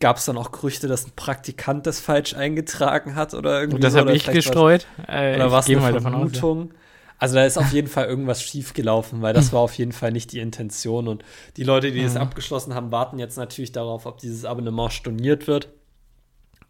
[0.00, 3.76] gab es dann auch Gerüchte, dass ein Praktikant das falsch eingetragen hat oder irgendwie.
[3.76, 4.86] Und das habe ich gestreut.
[4.98, 6.64] Was, äh, oder was eine Vermutung.
[6.64, 6.74] Aus, ja.
[7.18, 10.32] Also da ist auf jeden Fall irgendwas schiefgelaufen, weil das war auf jeden Fall nicht
[10.32, 11.08] die Intention.
[11.08, 11.24] Und
[11.56, 12.06] die Leute, die mhm.
[12.06, 15.68] es abgeschlossen haben, warten jetzt natürlich darauf, ob dieses Abonnement storniert wird.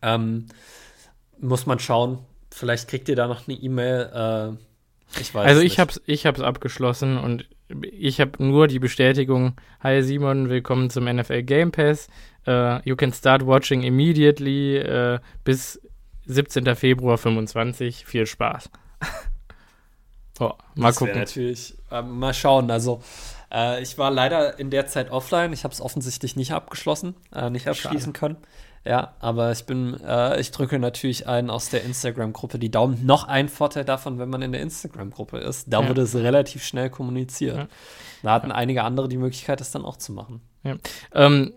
[0.02, 0.46] Ähm,
[1.40, 2.18] muss man schauen.
[2.52, 4.56] Vielleicht kriegt ihr da noch eine E-Mail.
[4.56, 7.48] Äh, ich weiß Also ich habe es ich hab's abgeschlossen und
[7.82, 12.08] ich habe nur die Bestätigung, hi Simon, willkommen zum NFL Game Pass.
[12.46, 15.80] Uh, you can start watching immediately uh, bis
[16.26, 16.76] 17.
[16.76, 18.06] Februar 25.
[18.06, 18.70] Viel Spaß.
[20.38, 21.18] Oh, mal das gucken.
[21.18, 22.70] Natürlich, äh, mal schauen.
[22.70, 23.02] Also,
[23.52, 25.52] äh, ich war leider in der Zeit offline.
[25.52, 28.18] Ich habe es offensichtlich nicht abgeschlossen, äh, nicht abschließen Schade.
[28.18, 28.36] können.
[28.84, 33.04] Ja, aber ich bin, äh, ich drücke natürlich einen aus der Instagram-Gruppe die Daumen.
[33.04, 35.88] Noch ein Vorteil davon, wenn man in der Instagram-Gruppe ist, da ja.
[35.88, 37.56] wurde es relativ schnell kommuniziert.
[37.56, 37.68] Ja.
[38.22, 38.54] Da hatten ja.
[38.54, 40.40] einige andere die Möglichkeit, das dann auch zu machen.
[40.62, 40.76] Ja.
[41.12, 41.54] Ähm,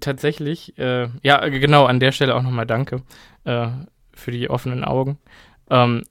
[0.00, 3.02] tatsächlich, äh, ja, genau, an der Stelle auch nochmal danke
[3.44, 3.68] äh,
[4.14, 5.18] für die offenen Augen.
[5.68, 6.04] Ähm,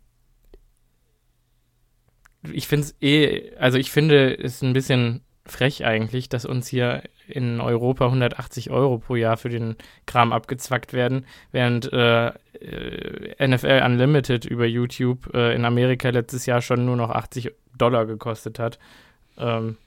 [2.44, 7.04] ich finde es eh, also ich finde es ein bisschen frech eigentlich, dass uns hier
[7.28, 9.76] in Europa 180 Euro pro Jahr für den
[10.06, 16.62] Kram abgezwackt werden, während äh, äh NFL Unlimited über YouTube äh, in Amerika letztes Jahr
[16.62, 18.80] schon nur noch 80 Dollar gekostet hat.
[19.38, 19.78] Ähm,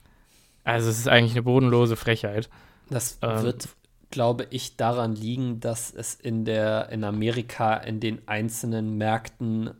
[0.64, 2.48] also es ist eigentlich eine bodenlose Frechheit.
[2.88, 3.68] Das ähm, wird,
[4.10, 9.70] glaube ich, daran liegen, dass es in der in Amerika in den einzelnen Märkten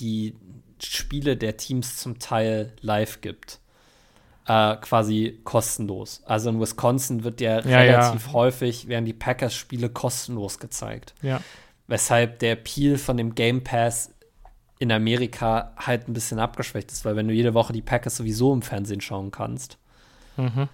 [0.00, 0.34] die
[0.80, 3.60] Spiele der Teams zum Teil live gibt.
[4.46, 6.22] Äh, quasi kostenlos.
[6.24, 8.32] Also in Wisconsin wird ja, ja relativ ja.
[8.32, 11.14] häufig, werden die Packers-Spiele kostenlos gezeigt.
[11.20, 11.42] Ja.
[11.86, 14.14] Weshalb der Peel von dem Game Pass
[14.78, 18.52] in Amerika halt ein bisschen abgeschwächt ist, weil wenn du jede Woche die Packers sowieso
[18.52, 19.76] im Fernsehen schauen kannst,
[20.36, 20.68] mhm.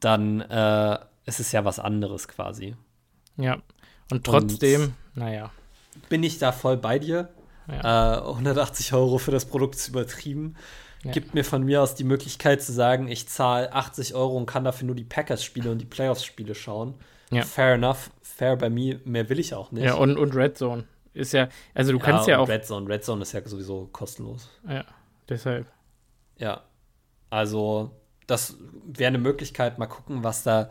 [0.00, 2.76] dann äh, ist es ja was anderes quasi.
[3.36, 3.58] Ja.
[4.10, 5.50] Und trotzdem, Und naja.
[6.08, 7.28] Bin ich da voll bei dir.
[7.68, 8.18] Ja.
[8.18, 10.56] Äh, 180 Euro für das Produkt ist übertrieben.
[11.02, 11.12] Ja.
[11.12, 14.64] Gibt mir von mir aus die Möglichkeit zu sagen, ich zahle 80 Euro und kann
[14.64, 16.94] dafür nur die Packers-Spiele und die Playoffs-Spiele schauen.
[17.30, 17.42] Ja.
[17.42, 19.84] Fair enough, fair bei mir, mehr will ich auch nicht.
[19.84, 22.48] Ja, und, und Red Zone ist ja, also du kannst ja auch.
[22.48, 24.50] Red Zone, Red Zone ist ja sowieso kostenlos.
[24.68, 24.84] Ja,
[25.28, 25.66] deshalb.
[26.38, 26.62] Ja,
[27.30, 27.92] also
[28.26, 30.70] das wäre eine Möglichkeit, mal gucken, was da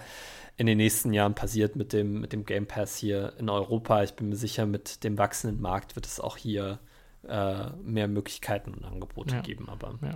[0.56, 4.04] in den nächsten Jahren passiert mit dem, mit dem Game Pass hier in Europa.
[4.04, 6.80] Ich bin mir sicher, mit dem wachsenden Markt wird es auch hier
[7.28, 9.42] äh, mehr Möglichkeiten und Angebote ja.
[9.42, 9.68] geben.
[9.70, 10.16] Aber ja, ja.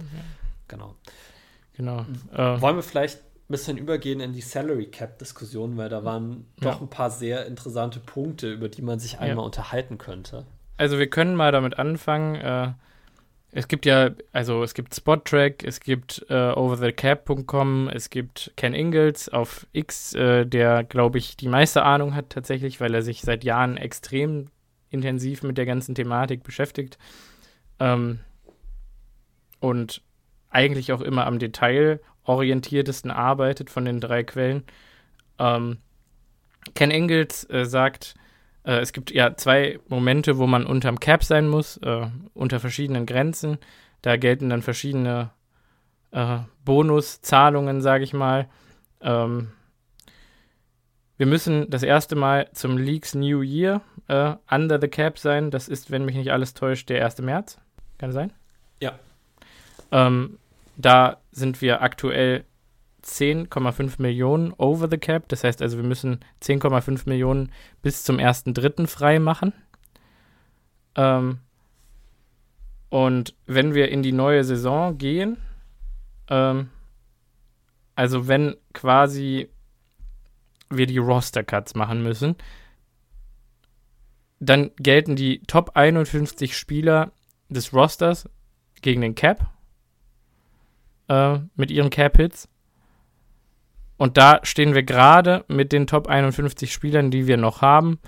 [0.67, 0.95] genau.
[1.73, 2.05] Genau.
[2.33, 6.45] Äh, Wollen wir vielleicht ein bisschen übergehen in die Salary Cap Diskussion, weil da waren
[6.59, 10.45] doch ein paar sehr interessante Punkte, über die man sich einmal unterhalten könnte.
[10.75, 12.35] Also wir können mal damit anfangen.
[12.35, 12.73] Äh,
[13.57, 19.29] es gibt ja, also es gibt SpotTrack, es gibt äh, overthecap.com, es gibt Ken Ingalls
[19.29, 23.43] auf X, äh, der, glaube ich, die meiste Ahnung hat tatsächlich, weil er sich seit
[23.43, 24.51] Jahren extrem
[24.91, 26.99] intensiv mit der ganzen Thematik beschäftigt.
[27.79, 28.19] Ähm,
[29.59, 30.03] und
[30.51, 34.65] eigentlich auch immer am Detail orientiertesten arbeitet von den drei Quellen.
[35.39, 35.79] Ähm,
[36.75, 38.13] Ken Ingalls äh, sagt,
[38.67, 43.05] äh, es gibt ja zwei Momente, wo man unterm Cap sein muss, äh, unter verschiedenen
[43.05, 43.57] Grenzen.
[44.01, 45.31] Da gelten dann verschiedene
[46.11, 48.49] äh, Bonuszahlungen, sage ich mal.
[49.01, 49.49] Ähm,
[51.15, 55.49] wir müssen das erste Mal zum Leaks New Year äh, under the cap sein.
[55.49, 57.19] Das ist, wenn mich nicht alles täuscht, der 1.
[57.21, 57.59] März.
[57.97, 58.33] Kann sein?
[58.81, 58.99] Ja.
[59.91, 60.37] Ähm,
[60.75, 62.43] da sind wir aktuell
[63.07, 65.27] 10,5 Millionen over the cap.
[65.29, 68.87] Das heißt also, wir müssen 10,5 Millionen bis zum 1.3.
[68.87, 69.53] frei machen.
[70.95, 71.39] Ähm,
[72.89, 75.37] und wenn wir in die neue Saison gehen,
[76.29, 76.69] ähm,
[77.95, 79.49] also wenn quasi
[80.69, 82.35] wir die Roster-Cuts machen müssen,
[84.39, 87.11] dann gelten die Top 51 Spieler
[87.49, 88.29] des Rosters
[88.81, 89.49] gegen den Cap
[91.07, 92.47] äh, mit ihren Cap-Hits.
[93.97, 97.99] Und da stehen wir gerade mit den Top 51 Spielern, die wir noch haben,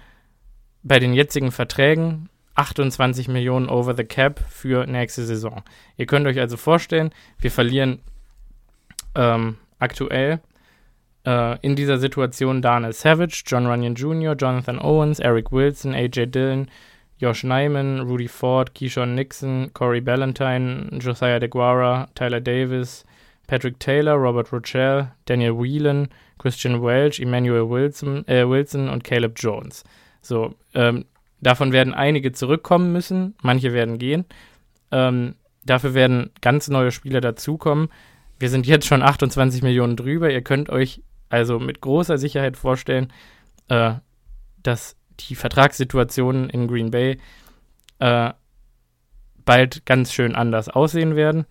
[0.83, 5.63] bei den jetzigen Verträgen 28 Millionen over the cap für nächste Saison.
[5.97, 7.99] Ihr könnt euch also vorstellen, wir verlieren
[9.15, 10.41] ähm, aktuell
[11.25, 16.69] äh, in dieser Situation Daniel Savage, John Runyon Jr., Jonathan Owens, Eric Wilson, AJ Dillon,
[17.17, 23.05] Josh Nyman, Rudy Ford, Keyshawn Nixon, Corey Ballantyne, Josiah DeGuara, Tyler Davis,
[23.49, 29.83] Patrick Taylor, Robert Rochelle, Daniel Whelan, Christian Welch, Emmanuel Wilson, äh, Wilson und Caleb Jones.
[30.21, 31.05] So, ähm,
[31.41, 34.25] davon werden einige zurückkommen müssen, manche werden gehen.
[34.91, 35.33] Ähm,
[35.65, 37.89] dafür werden ganz neue Spieler dazukommen.
[38.37, 40.29] Wir sind jetzt schon 28 Millionen drüber.
[40.29, 43.11] Ihr könnt euch also mit großer Sicherheit vorstellen,
[43.69, 43.93] äh,
[44.61, 47.17] dass die Vertragssituationen in Green Bay
[47.97, 48.29] äh,
[49.43, 51.47] bald ganz schön anders aussehen werden.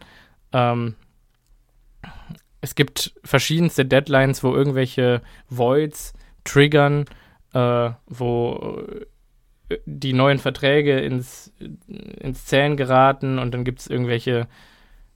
[0.53, 0.95] Ähm,
[2.61, 6.13] es gibt verschiedenste Deadlines, wo irgendwelche Voids
[6.45, 7.05] triggern,
[7.53, 8.83] äh, wo
[9.71, 11.53] äh, die neuen Verträge ins,
[11.89, 14.49] ins Zählen geraten und dann gibt es irgendwelche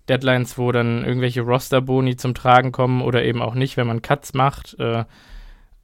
[0.09, 4.35] Deadlines, wo dann irgendwelche Roster-Boni zum Tragen kommen oder eben auch nicht, wenn man Cuts
[4.35, 4.77] macht.
[4.79, 5.05] Äh, äh,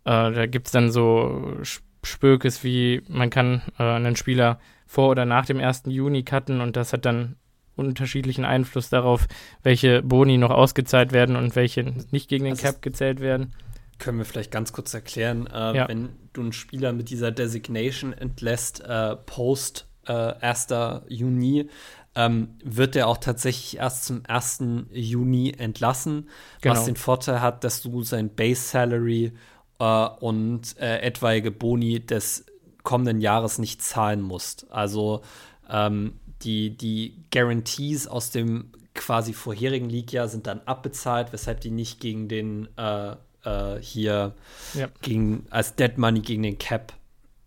[0.05, 1.57] da gibt es dann so
[2.03, 5.85] Spökes wie, man kann äh, einen Spieler vor oder nach dem 1.
[5.87, 7.37] Juni cutten und das hat dann
[7.79, 9.27] unterschiedlichen Einfluss darauf,
[9.63, 13.55] welche Boni noch ausgezahlt werden und welche nicht gegen den das Cap gezählt werden.
[13.99, 15.89] Können wir vielleicht ganz kurz erklären, äh, ja.
[15.89, 20.69] wenn du einen Spieler mit dieser Designation entlässt, äh, post äh, 1.
[21.09, 21.69] Juni,
[22.15, 24.63] ähm, wird er auch tatsächlich erst zum 1.
[24.93, 26.29] Juni entlassen,
[26.61, 26.75] genau.
[26.75, 29.33] was den Vorteil hat, dass du sein Base Salary
[29.79, 32.47] äh, und äh, etwaige Boni des
[32.83, 34.71] kommenden Jahres nicht zahlen musst.
[34.71, 35.23] Also
[35.69, 42.01] ähm, die, die Guarantees aus dem quasi vorherigen League-Jahr sind dann abbezahlt, weshalb die nicht
[42.01, 43.13] gegen den äh,
[43.45, 44.35] äh hier
[44.75, 44.89] ja.
[45.03, 46.93] gegen, als Dead Money gegen den Cap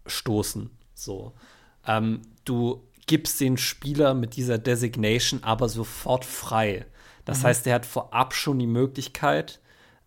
[0.06, 0.70] stoßen.
[0.94, 1.34] So.
[1.86, 6.86] Ähm, du gibst den Spieler mit dieser Designation aber sofort frei.
[7.26, 7.48] Das mhm.
[7.48, 9.60] heißt, er hat vorab schon die Möglichkeit,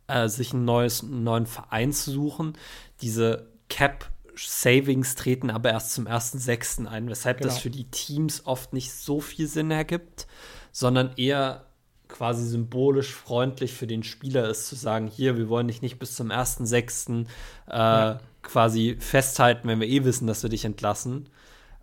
[0.07, 2.55] äh, sich ein neues, einen neuen Verein zu suchen.
[3.03, 6.87] Diese Cap Savings treten aber erst zum 1.6.
[6.87, 7.49] ein, weshalb genau.
[7.49, 10.27] das für die Teams oft nicht so viel Sinn ergibt,
[10.73, 11.67] sondern eher
[12.09, 16.15] quasi symbolisch freundlich für den Spieler ist, zu sagen, hier, wir wollen dich nicht bis
[16.15, 17.27] zum 1.6.
[17.67, 18.21] Äh, ja.
[18.43, 21.29] quasi festhalten, wenn wir eh wissen, dass wir dich entlassen.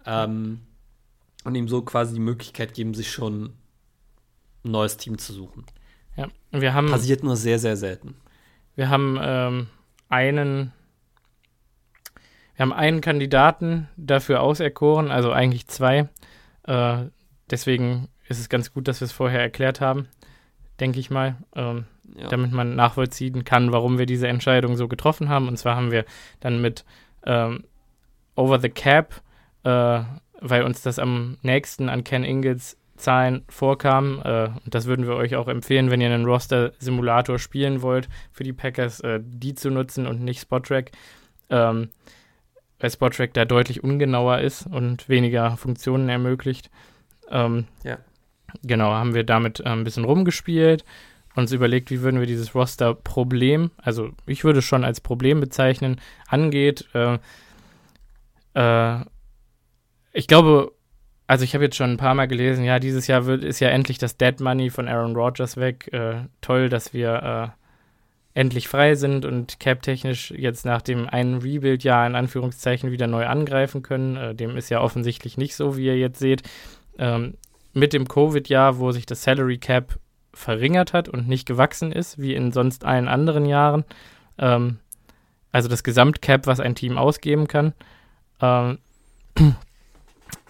[0.05, 0.61] Ähm,
[1.43, 3.53] und ihm so quasi die Möglichkeit geben, sich schon
[4.63, 5.65] ein neues Team zu suchen.
[6.15, 6.89] Ja, wir haben.
[6.89, 8.15] Passiert nur sehr, sehr selten.
[8.75, 9.67] Wir haben ähm,
[10.09, 10.73] einen.
[12.55, 16.09] Wir haben einen Kandidaten dafür auserkoren, also eigentlich zwei.
[16.63, 16.97] Äh,
[17.49, 20.07] deswegen ist es ganz gut, dass wir es vorher erklärt haben,
[20.79, 21.85] denke ich mal, ähm,
[22.15, 22.27] ja.
[22.27, 25.47] damit man nachvollziehen kann, warum wir diese Entscheidung so getroffen haben.
[25.47, 26.05] Und zwar haben wir
[26.39, 26.85] dann mit
[27.25, 27.63] ähm,
[28.35, 29.21] Over the Cap
[29.63, 30.01] äh,
[30.41, 34.21] weil uns das am nächsten an Ken Ingles Zahlen vorkam.
[34.23, 38.43] Äh, und das würden wir euch auch empfehlen, wenn ihr einen Roster-Simulator spielen wollt für
[38.43, 40.91] die Packers, äh, die zu nutzen und nicht Spottrack.
[41.49, 41.89] Ähm,
[42.81, 46.69] weil Spottrack da deutlich ungenauer ist und weniger Funktionen ermöglicht.
[47.29, 47.99] Ähm, ja.
[48.63, 50.83] Genau, haben wir damit äh, ein bisschen rumgespielt,
[51.35, 56.01] uns überlegt, wie würden wir dieses Roster-Problem, also ich würde es schon als Problem bezeichnen,
[56.27, 56.89] angeht.
[56.93, 57.19] Äh,
[58.55, 59.05] äh,
[60.11, 60.73] ich glaube,
[61.27, 63.69] also ich habe jetzt schon ein paar Mal gelesen, ja, dieses Jahr wird, ist ja
[63.69, 65.87] endlich das Dead Money von Aaron Rodgers weg.
[65.93, 67.60] Äh, toll, dass wir äh,
[68.33, 73.81] endlich frei sind und cap-technisch jetzt nach dem einen Rebuild-Jahr in Anführungszeichen wieder neu angreifen
[73.81, 74.15] können.
[74.15, 76.43] Äh, dem ist ja offensichtlich nicht so, wie ihr jetzt seht.
[76.97, 77.35] Ähm,
[77.73, 79.99] mit dem Covid-Jahr, wo sich das Salary Cap
[80.33, 83.83] verringert hat und nicht gewachsen ist, wie in sonst allen anderen Jahren.
[84.37, 84.79] Ähm,
[85.51, 87.73] also das Gesamtcap, was ein Team ausgeben kann.
[88.41, 88.79] Ähm,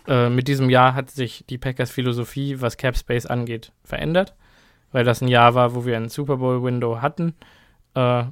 [0.08, 4.36] äh, mit diesem Jahr hat sich die Packers Philosophie, was Cap Space angeht, verändert,
[4.92, 7.34] weil das ein Jahr war, wo wir ein Super Bowl Window hatten.
[7.96, 8.24] Äh,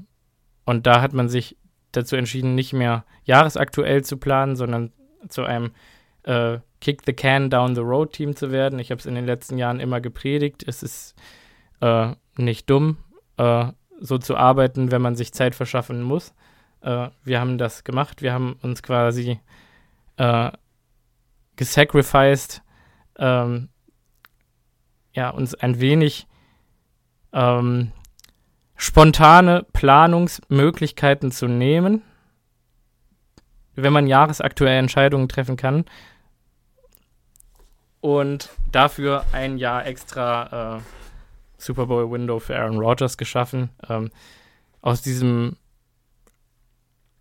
[0.65, 1.57] und da hat man sich
[1.91, 4.91] dazu entschieden, nicht mehr jahresaktuell zu planen, sondern
[5.27, 5.71] zu einem
[6.23, 8.79] äh, Kick the Can Down the Road Team zu werden.
[8.79, 10.63] Ich habe es in den letzten Jahren immer gepredigt.
[10.65, 11.15] Es ist
[11.81, 12.97] äh, nicht dumm,
[13.37, 16.33] äh, so zu arbeiten, wenn man sich Zeit verschaffen muss.
[16.81, 18.21] Äh, wir haben das gemacht.
[18.21, 19.39] Wir haben uns quasi
[20.17, 20.51] äh,
[21.55, 22.61] gesacrificed,
[23.17, 23.69] ähm,
[25.13, 26.27] ja, uns ein wenig
[27.33, 27.91] ähm,
[28.79, 32.01] spontane Planungsmöglichkeiten zu nehmen,
[33.75, 35.83] wenn man jahresaktuelle Entscheidungen treffen kann.
[37.99, 40.81] Und dafür ein Jahr extra äh,
[41.57, 43.69] Super Bowl Window für Aaron Rodgers geschaffen.
[43.89, 44.11] Ähm,
[44.81, 45.57] aus diesem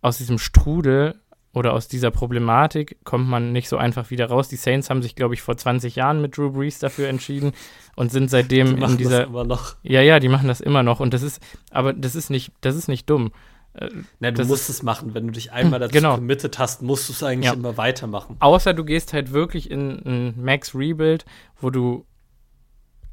[0.01, 1.19] aus diesem Strudel
[1.59, 4.47] oder aus dieser Problematik kommt man nicht so einfach wieder raus.
[4.47, 7.51] Die Saints haben sich, glaube ich, vor 20 Jahren mit Drew Brees dafür entschieden
[7.97, 9.19] und sind seitdem Die machen in dieser.
[9.19, 9.75] das immer noch.
[9.83, 12.75] Ja, ja, die machen das immer noch und das ist, aber das ist nicht, das
[12.75, 13.31] ist nicht dumm.
[13.73, 13.89] Äh,
[14.19, 15.13] Na, du Das musst es machen.
[15.13, 16.15] Wenn du dich einmal dazu Genau.
[16.15, 17.53] committed hast, musst du es eigentlich Ja.
[17.53, 18.37] immer weitermachen.
[18.39, 21.25] Außer du gehst halt wirklich in ein Max Rebuild,
[21.61, 22.05] wo du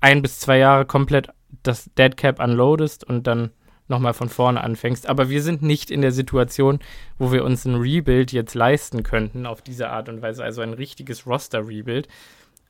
[0.00, 1.28] ein bis zwei Jahre komplett
[1.62, 3.50] das Dead Cap unloadest und dann
[3.88, 5.08] nochmal von vorne anfängst.
[5.08, 6.80] Aber wir sind nicht in der Situation,
[7.18, 10.72] wo wir uns ein Rebuild jetzt leisten könnten auf diese Art und Weise, also ein
[10.72, 12.08] richtiges Roster-Rebuild.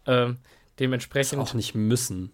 [0.07, 2.31] Ähm, Das dementsprechend, auch nicht müssen.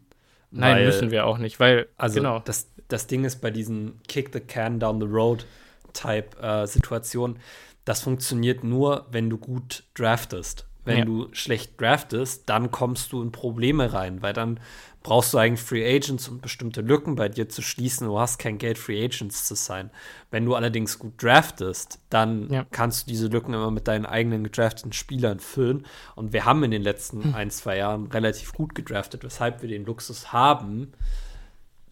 [0.51, 4.01] nein, weil- müssen wir auch nicht, weil, Also genau, das, das Ding ist bei diesen
[4.09, 5.47] Kick the Can down the road
[5.95, 7.39] Type äh, Situationen,
[7.85, 10.67] das funktioniert nur, wenn du gut draftest.
[10.85, 11.05] Wenn Ja.
[11.05, 14.59] du schlecht draftest, dann kommst du in Probleme rein, weil dann
[15.03, 18.07] brauchst du eigentlich Free Agents, um bestimmte Lücken bei dir zu schließen.
[18.07, 19.91] Du hast kein Geld, Free Agents zu sein.
[20.31, 22.67] Wenn du allerdings gut draftest, dann Ja.
[22.71, 25.87] kannst du diese Lücken immer mit deinen eigenen gedrafteten Spielern füllen.
[26.15, 27.35] Und wir haben in den letzten Hm.
[27.35, 30.93] ein, zwei Jahren relativ gut gedraftet, weshalb wir den Luxus haben,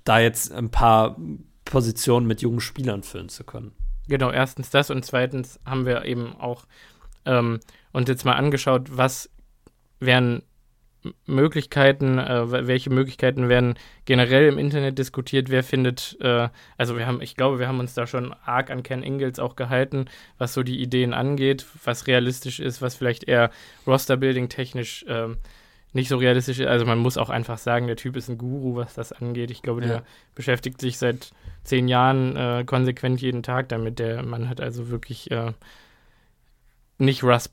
[0.05, 1.17] da jetzt ein paar
[1.65, 3.73] Positionen mit jungen Spielern füllen zu können.
[4.09, 6.65] Genau, erstens das und zweitens haben wir eben auch
[7.27, 7.61] ähm,
[7.93, 9.31] uns jetzt mal angeschaut, was
[10.01, 10.43] wären
[11.27, 13.75] Möglichkeiten, äh, wel- welche Möglichkeiten werden
[14.05, 17.95] generell im Internet diskutiert, wer findet, äh, also wir haben, ich glaube, wir haben uns
[17.95, 22.61] da schon arg an Ken Ingalls auch gehalten, was so die Ideen angeht, was realistisch
[22.61, 23.51] ist, was vielleicht eher
[23.87, 25.39] Roster-Building technisch ähm,
[25.93, 26.67] nicht so realistisch ist.
[26.69, 29.51] Also man muss auch einfach sagen, der Typ ist ein Guru, was das angeht.
[29.51, 29.87] Ich glaube, Ja.
[29.89, 30.03] der
[30.35, 31.31] beschäftigt sich seit
[31.65, 33.99] zehn Jahren äh, konsequent jeden Tag damit.
[33.99, 35.53] Der Mann hat also wirklich äh,
[36.99, 37.49] nicht Russ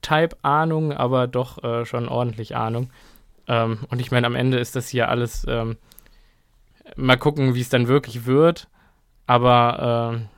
[0.00, 2.90] Ball-Type Ahnung, aber doch äh, schon ordentlich Ahnung.
[3.46, 5.76] Ähm, und ich meine, am Ende ist das hier alles, ähm,
[6.96, 8.68] mal gucken, wie es dann wirklich wird.
[9.26, 10.28] Aber ähm,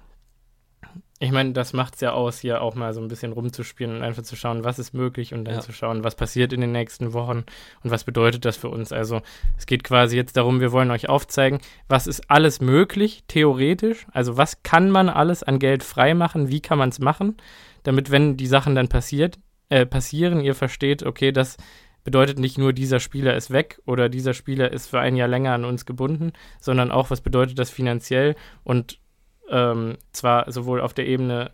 [1.19, 4.03] ich meine, das macht es ja aus, hier auch mal so ein bisschen rumzuspielen und
[4.03, 5.61] einfach zu schauen, was ist möglich und dann Ja.
[5.61, 7.45] zu schauen, was passiert in den nächsten Wochen
[7.85, 8.93] und was bedeutet das für uns.
[8.93, 9.23] Also
[9.57, 14.07] es geht quasi jetzt darum, wir wollen euch aufzeigen, was ist alles möglich, theoretisch.
[14.13, 17.37] Also was kann man alles an Geld freimachen, wie kann man es machen,
[17.85, 19.39] damit, wenn die Sachen dann passiert,
[19.73, 21.57] äh, passieren, ihr versteht, okay, das
[22.05, 25.55] bedeutet nicht nur, dieser Spieler ist weg oder dieser Spieler ist für ein Jahr länger
[25.55, 29.01] an uns gebunden, sondern auch, was bedeutet das finanziell und
[29.49, 31.53] ähm, zwar sowohl auf der Ebene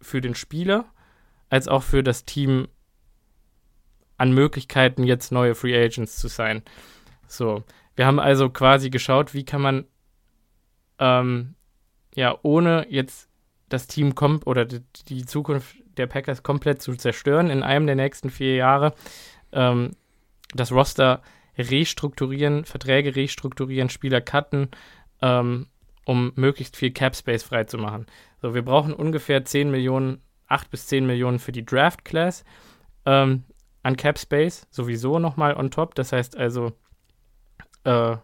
[0.00, 0.84] für den Spieler
[1.48, 2.68] als auch für das Team
[4.16, 6.62] an Möglichkeiten, jetzt neue Free Agents zu sein.
[7.26, 7.64] So,
[7.96, 9.86] wir haben also quasi geschaut, wie kann man
[11.00, 11.56] ähm,
[12.14, 13.28] ja ohne jetzt
[13.68, 17.96] das Team kommt oder die, die Zukunft der Packers komplett zu zerstören in einem der
[17.96, 18.94] nächsten vier Jahre,
[19.52, 19.92] ähm,
[20.54, 21.22] das Roster
[21.56, 24.68] restrukturieren, Verträge restrukturieren, Spieler cutten,
[25.22, 25.66] ähm,
[26.04, 28.06] um möglichst viel Cap Space freizumachen.
[28.42, 32.44] So, wir brauchen ungefähr 10 Millionen, 8 bis 10 Millionen für die Draft Class
[33.06, 33.44] ähm,
[33.82, 35.94] an Cap Space, sowieso nochmal on top.
[35.94, 36.72] Das heißt also,
[37.84, 38.16] äh,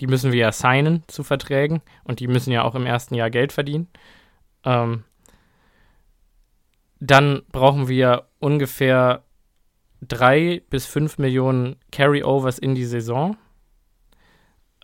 [0.00, 3.30] die müssen wir ja signen zu Verträgen und die müssen ja auch im ersten Jahr
[3.30, 3.88] Geld verdienen.
[4.64, 5.04] Ähm,
[7.04, 9.24] dann brauchen wir ungefähr
[10.00, 13.36] drei bis fünf Millionen Carryovers in die Saison,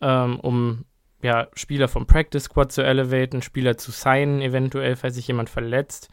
[0.00, 0.84] ähm, um
[1.22, 6.08] ja, Spieler vom Practice Squad zu elevaten, Spieler zu signen, eventuell, falls sich jemand verletzt.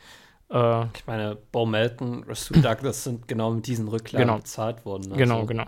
[0.52, 4.38] Äh, Ich meine, Bo Melton, Rasul Douglas sind genau mit diesen Rücklagen Genau.
[4.40, 5.06] bezahlt worden.
[5.06, 5.66] Also, Genau, genau.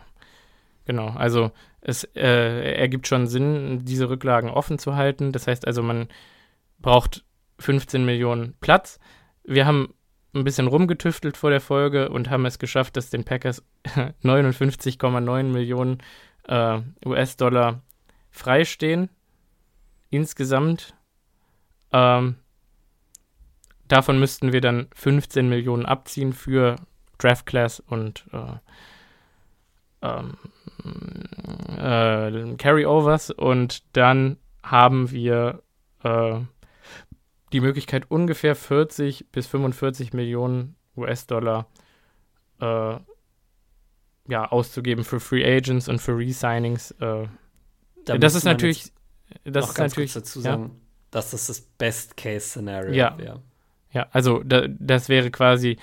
[0.86, 5.32] Genau, also es äh, ergibt schon Sinn, diese Rücklagen offen zu halten.
[5.32, 6.08] Das heißt also, man
[6.80, 7.26] braucht
[7.60, 9.00] 15 Millionen Platz.
[9.44, 9.94] Wir haben
[10.34, 13.64] ein bisschen rumgetüftelt vor der Folge und haben es geschafft, dass den Packers
[14.24, 16.00] 59,9 Millionen
[16.48, 17.82] äh, US-Dollar
[18.30, 19.10] freistehen.
[20.10, 20.96] Insgesamt.
[21.92, 22.36] Ähm,
[23.88, 26.76] davon müssten wir dann 15 Millionen abziehen für
[27.18, 28.58] Draft Class und äh,
[30.02, 30.38] ähm,
[31.78, 35.64] äh, Carryovers und dann haben wir
[36.04, 36.40] äh,
[37.54, 41.68] die Möglichkeit, ungefähr 40 bis 45 Millionen US-Dollar
[42.60, 42.98] äh,
[44.30, 46.92] ja, auszugeben für Free Agents und für Resignings.
[47.00, 47.28] Äh,
[48.06, 48.92] Da das ist natürlich
[49.44, 50.44] das ist natürlich dazu ja.
[50.52, 50.82] sagen,
[51.12, 53.18] dass das das Best-Case-Szenario Ja.
[53.18, 53.42] wäre.
[53.92, 55.78] Ja, also da, das wäre quasi,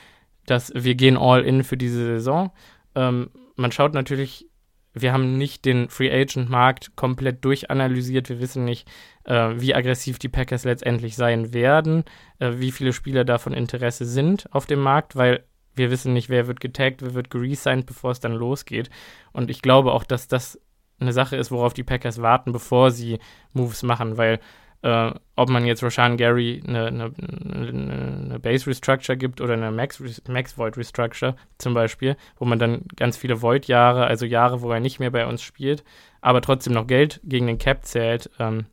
[0.46, 2.52] dass wir gehen all in für diese Saison.
[2.94, 4.46] Ähm, man schaut natürlich,
[4.94, 8.28] wir haben nicht den Free Agent Markt komplett durchanalysiert.
[8.28, 8.88] Wir wissen nicht,
[9.24, 12.04] äh, wie aggressiv die Packers letztendlich sein werden,
[12.38, 16.28] äh, wie viele Spieler da von Interesse sind auf dem Markt, weil wir wissen nicht,
[16.28, 18.88] wer wird getaggt, wer wird geresigned, bevor es dann losgeht.
[19.32, 20.60] Und ich glaube auch, dass das
[21.00, 23.18] eine Sache ist, worauf die Packers warten, bevor sie
[23.52, 24.38] Moves machen, weil
[24.84, 29.70] äh, ob man jetzt Rashan Gary eine, eine, eine, eine Base Restructure gibt oder eine
[29.70, 34.70] Max, Max Void Restructure zum Beispiel, wo man dann ganz viele Void-Jahre, also Jahre, wo
[34.70, 35.84] er nicht mehr bei uns spielt,
[36.20, 38.66] aber trotzdem noch Geld gegen den Cap zählt, ähm,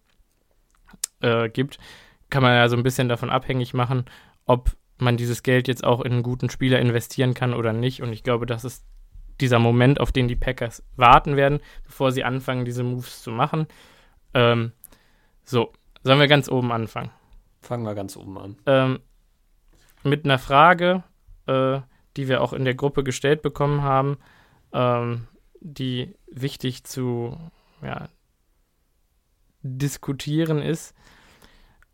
[1.21, 1.79] äh, gibt,
[2.29, 4.03] kann man ja so ein bisschen davon abhängig machen,
[4.45, 8.01] ob man dieses Geld jetzt auch in einen guten Spieler investieren kann oder nicht.
[8.01, 8.83] Und ich glaube, das ist
[9.39, 13.67] dieser Moment, auf den die Packers warten werden, bevor sie anfangen, diese Moves zu machen.
[14.33, 14.73] Ähm,
[15.45, 15.71] so,
[16.03, 17.11] sollen wir ganz oben anfangen?
[17.61, 18.57] Fangen wir ganz oben an.
[18.65, 18.99] Ähm,
[20.03, 21.03] mit einer Frage,
[21.47, 21.81] äh,
[22.17, 24.17] die wir auch in der Gruppe gestellt bekommen haben,
[24.73, 25.27] ähm,
[25.59, 27.37] die wichtig zu
[27.81, 28.09] ja,
[29.61, 30.95] diskutieren ist.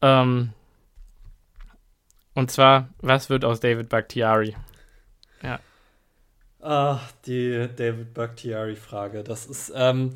[0.01, 0.53] Ähm,
[2.33, 4.55] und zwar, was wird aus David Bakhtiari?
[6.69, 9.23] Ah, die David Bakhtiari-Frage.
[9.23, 10.13] Das ist ähm,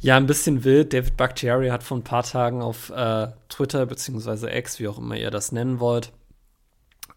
[0.00, 0.92] ja ein bisschen wild.
[0.92, 5.16] David Bakhtiari hat vor ein paar Tagen auf äh, Twitter beziehungsweise X, wie auch immer
[5.16, 6.12] ihr das nennen wollt,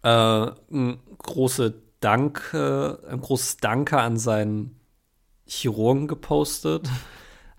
[0.02, 2.58] äh, ein große Dank, äh,
[3.10, 4.80] ein großes Danke an seinen
[5.46, 6.88] Chirurgen gepostet.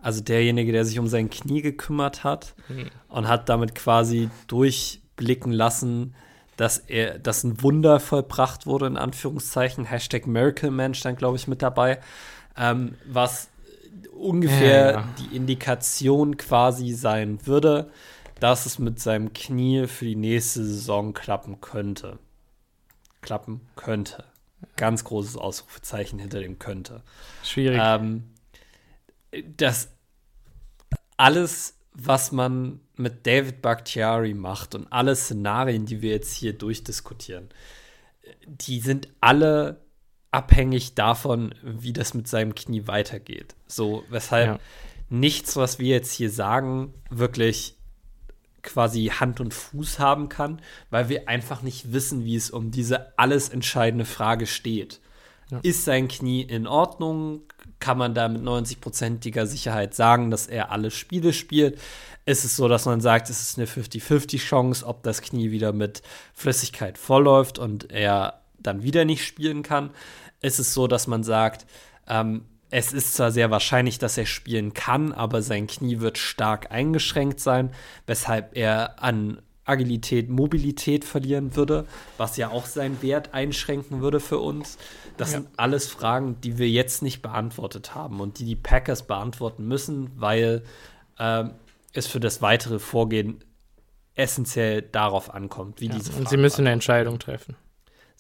[0.05, 2.89] Also derjenige, der sich um sein Knie gekümmert hat Hm.
[3.07, 6.13] und hat damit quasi durchblicken lassen,
[6.57, 9.85] dass er, dass ein Wunder vollbracht wurde, in Anführungszeichen.
[9.85, 12.01] Hashtag Miracle Man stand, glaube ich, mit dabei.
[12.57, 13.47] Ähm, was
[14.11, 17.91] ungefähr Ja, die Indikation quasi sein würde,
[18.39, 22.19] dass es mit seinem Knie für die nächste Saison klappen könnte.
[23.21, 24.25] Klappen könnte.
[24.75, 27.03] Ganz großes Ausrufezeichen hinter dem könnte.
[27.43, 27.79] Schwierig.
[27.81, 28.23] Ähm,
[29.57, 29.89] das
[31.17, 37.49] alles, was man mit David Bakhtiari macht und alle Szenarien, die wir jetzt hier durchdiskutieren,
[38.45, 39.81] die sind alle
[40.33, 43.55] abhängig davon, wie das mit seinem Knie weitergeht.
[43.67, 44.59] So, weshalb Ja.
[45.09, 47.75] nichts, was wir jetzt hier sagen, wirklich
[48.63, 53.17] quasi Hand und Fuß haben kann, weil wir einfach nicht wissen, wie es um diese
[53.19, 55.01] alles entscheidende Frage steht.
[55.51, 55.59] Ja.
[55.61, 57.41] Ist sein Knie in Ordnung?
[57.79, 61.77] Kann man da mit 90%iger Sicherheit sagen, dass er alle Spiele spielt?
[62.25, 66.01] Ist es so, dass man sagt, es ist eine 50-50-Chance, ob das Knie wieder mit
[66.33, 69.91] Flüssigkeit vollläuft und er dann wieder nicht spielen kann?
[70.41, 71.65] Ist es so, dass man sagt,
[72.07, 76.71] ähm, es ist zwar sehr wahrscheinlich, dass er spielen kann, aber sein Knie wird stark
[76.71, 77.71] eingeschränkt sein,
[78.07, 81.85] weshalb er an Agilität, Mobilität verlieren würde,
[82.17, 84.77] was ja auch seinen Wert einschränken würde für uns.
[85.17, 85.39] Das Ja.
[85.39, 90.11] sind alles Fragen, die wir jetzt nicht beantwortet haben und die die Packers beantworten müssen,
[90.15, 90.63] weil
[91.19, 91.51] ähm,
[91.93, 93.43] es für das weitere Vorgehen
[94.15, 95.93] essentiell darauf ankommt, wie ja.
[95.93, 97.55] diese Und Fragen sie müssen eine Entscheidung treffen.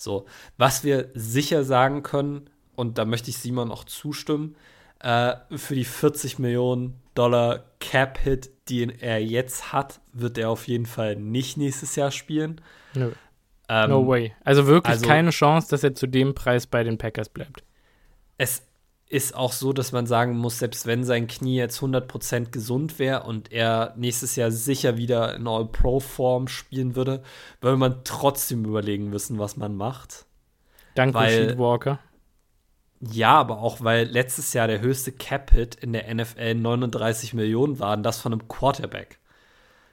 [0.03, 0.25] So,
[0.57, 4.55] was wir sicher sagen können, und da möchte ich Simon auch zustimmen,
[4.99, 10.85] äh, für die 40 Millionen Dollar Cap-Hit, den er jetzt hat, wird er auf jeden
[10.85, 12.61] Fall nicht nächstes Jahr spielen.
[12.93, 13.11] Nö.
[13.69, 14.33] Ähm, No way.
[14.43, 17.63] Also wirklich also- keine Chance, dass er zu dem Preis bei den Packers bleibt.
[18.37, 18.63] Es
[19.13, 23.23] ist auch so, dass man sagen muss, selbst wenn sein Knie jetzt 100% gesund wäre
[23.23, 27.21] und er nächstes Jahr sicher wieder in All-Pro-Form spielen würde,
[27.61, 30.25] würde man trotzdem überlegen müssen, was man macht.
[30.95, 31.99] Danke, Weil- Sheet Walker.
[33.11, 37.97] Ja, aber auch weil letztes Jahr der höchste Cap-Hit in der NFL 39 Millionen war,
[37.97, 39.19] und das von einem Quarterback.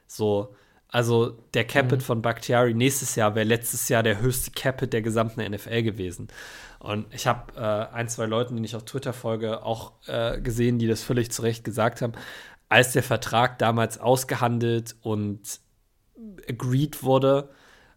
[0.06, 0.54] So,
[0.88, 5.40] also der Cap-Hit von Bakhtiari nächstes Jahr wäre letztes Jahr der höchste Cap-Hit der gesamten
[5.40, 6.28] NFL gewesen.
[6.80, 10.78] Und ich habe äh, ein, zwei Leuten, denen ich auf Twitter folge, auch äh, gesehen,
[10.78, 12.14] die das völlig zu Recht gesagt haben.
[12.70, 15.60] Als der Vertrag damals ausgehandelt und
[16.48, 17.50] agreed wurde,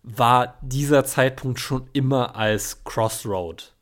[0.04, 3.74] war dieser Zeitpunkt schon immer als Crossroad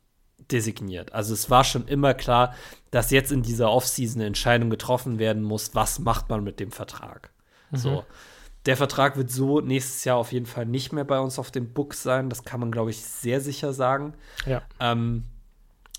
[0.52, 1.14] designiert.
[1.14, 2.54] Also es war schon immer klar,
[2.92, 6.72] dass jetzt in dieser Offseason eine Entscheidung getroffen werden muss, was macht man mit dem
[6.72, 7.32] Vertrag.
[7.72, 8.06] So.
[8.66, 11.74] Der Vertrag wird so nächstes Jahr auf jeden Fall nicht mehr bei uns auf dem
[11.74, 12.30] Books sein.
[12.30, 14.14] Das kann man, glaube ich, sehr sicher sagen.
[14.46, 14.62] Ja.
[14.80, 15.24] Ähm,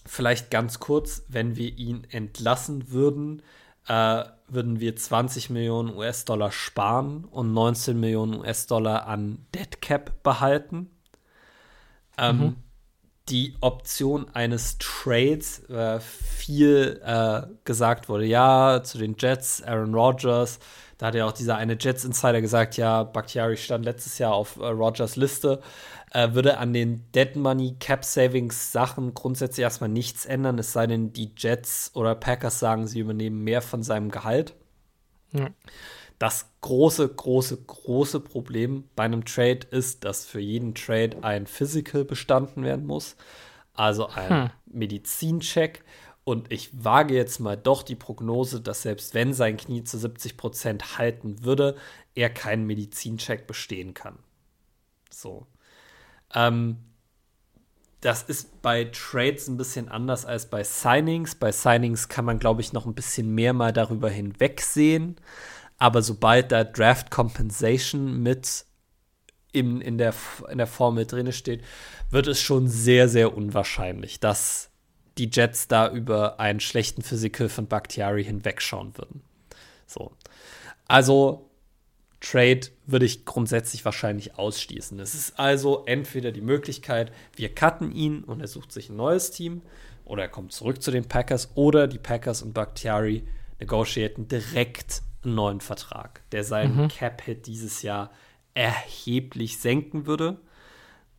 [0.06, 3.42] vielleicht ganz kurz, wenn wir ihn entlassen würden,
[3.88, 10.88] äh, würden wir 20 Millionen US-Dollar sparen und 19 Millionen US-Dollar an Dead Cap behalten.
[12.16, 12.56] Ähm, Mhm.
[13.28, 18.24] Die Option eines Trades äh, viel äh, gesagt wurde.
[18.24, 20.58] Ja, zu den Jets, Aaron Rodgers.
[20.98, 24.66] Da hat ja auch dieser eine Jets-Insider gesagt, ja, Bakhtiari stand letztes Jahr auf äh,
[24.66, 25.60] Rodgers Liste.
[26.12, 30.86] Äh, würde an den Dead Money Cap Savings Sachen grundsätzlich erstmal nichts ändern, es sei
[30.86, 34.54] denn, die Jets oder Packers sagen, sie übernehmen mehr von seinem Gehalt.
[35.32, 35.48] Ja.
[36.18, 42.04] Das große, große, große Problem bei einem Trade ist, dass für jeden Trade ein Physical
[42.04, 43.16] bestanden werden muss.
[43.74, 44.50] Also ein hm.
[44.66, 45.82] Medizincheck.
[46.24, 50.36] Und ich wage jetzt mal doch die Prognose, dass selbst wenn sein Knie zu 70
[50.36, 51.76] Prozent halten würde,
[52.14, 54.18] er keinen Medizincheck bestehen kann.
[55.10, 55.46] So.
[56.32, 56.76] Ähm,
[58.00, 61.36] das ist bei Trades ein bisschen anders als bei Signings.
[61.36, 65.16] Bei Signings kann man, glaube ich, noch ein bisschen mehr mal darüber hinwegsehen.
[65.78, 68.64] Aber sobald da Draft Compensation mit
[69.52, 70.14] in, in, der,
[70.50, 71.62] in der Formel drin steht,
[72.10, 74.70] wird es schon sehr, sehr unwahrscheinlich, dass
[75.18, 79.22] die Jets da über einen schlechten Physical von Bakhtiari hinwegschauen würden.
[79.86, 80.12] So.
[80.88, 81.50] Also,
[82.20, 84.98] Trade würde ich grundsätzlich wahrscheinlich ausschließen.
[85.00, 89.32] Es ist also entweder die Möglichkeit, wir cutten ihn und er sucht sich ein neues
[89.32, 89.62] Team
[90.04, 93.26] oder er kommt zurück zu den Packers oder die Packers und Bakhtiari
[93.58, 96.88] negotiaten direkt einen neuen Vertrag, der seinen mhm.
[96.88, 98.10] Cap-Hit dieses Jahr
[98.54, 100.38] erheblich senken würde,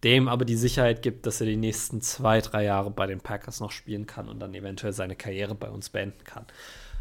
[0.04, 3.60] dem aber die Sicherheit gibt, dass er die nächsten zwei, drei Jahre bei den Packers
[3.60, 6.46] noch spielen kann und dann eventuell seine Karriere bei uns beenden kann.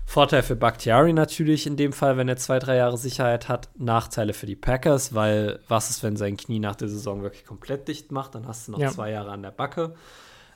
[0.04, 3.68] Vorteil für Bakhtiari natürlich in dem Fall, wenn er zwei, drei Jahre Sicherheit hat.
[3.76, 7.88] Nachteile für die Packers, weil was ist, wenn sein Knie nach der Saison wirklich komplett
[7.88, 8.34] dicht macht?
[8.34, 8.90] Dann hast du noch ja.
[8.90, 9.94] zwei Jahre an der Backe.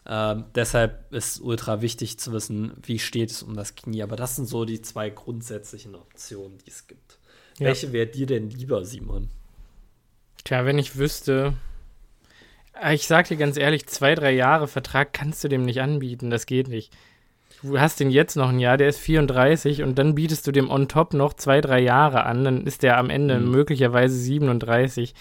[0.08, 4.02] Ähm, deshalb ist ultra wichtig zu wissen, wie steht es um das Knie.
[4.02, 7.18] Aber das sind so die zwei grundsätzlichen Optionen, die es gibt.
[7.58, 7.66] Ja.
[7.66, 9.30] Welche wäre dir denn lieber, Simon?
[10.44, 11.54] Tja, wenn ich wüsste,
[12.80, 16.30] äh, ich sag dir ganz ehrlich, zwei, drei Jahre Vertrag kannst du dem nicht anbieten.
[16.30, 16.92] Das geht nicht.
[17.62, 20.70] Du hast den jetzt noch ein Jahr, der ist 34 und dann bietest du dem
[20.70, 23.50] on top noch zwei, drei Jahre an, dann ist der am Ende mhm.
[23.50, 25.14] möglicherweise 37.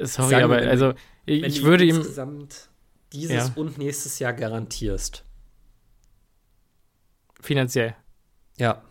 [0.00, 0.94] Sorry, Sagen aber also
[1.26, 2.02] ich, ich würde ihm
[3.12, 3.52] dieses ja.
[3.56, 5.24] und nächstes Jahr garantierst.
[7.40, 7.94] Finanziell.
[8.58, 8.82] Ja.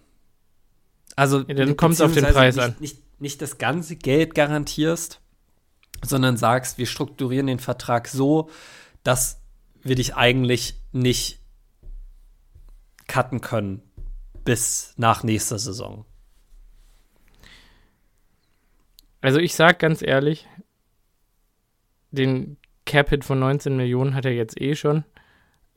[1.16, 2.76] Also ja, dann kommt es auf den Preis nicht, an.
[2.80, 5.20] Nicht, nicht das ganze Geld garantierst,
[6.04, 8.50] sondern sagst, wir strukturieren den Vertrag so,
[9.04, 9.42] dass
[9.82, 11.40] wir dich eigentlich nicht
[13.08, 13.82] cutten können
[14.44, 16.06] bis nach nächster Saison.
[19.22, 20.48] Also ich sag ganz ehrlich,
[22.12, 22.58] den
[22.88, 25.04] Cap-Hit von 19 Millionen hat er jetzt eh schon.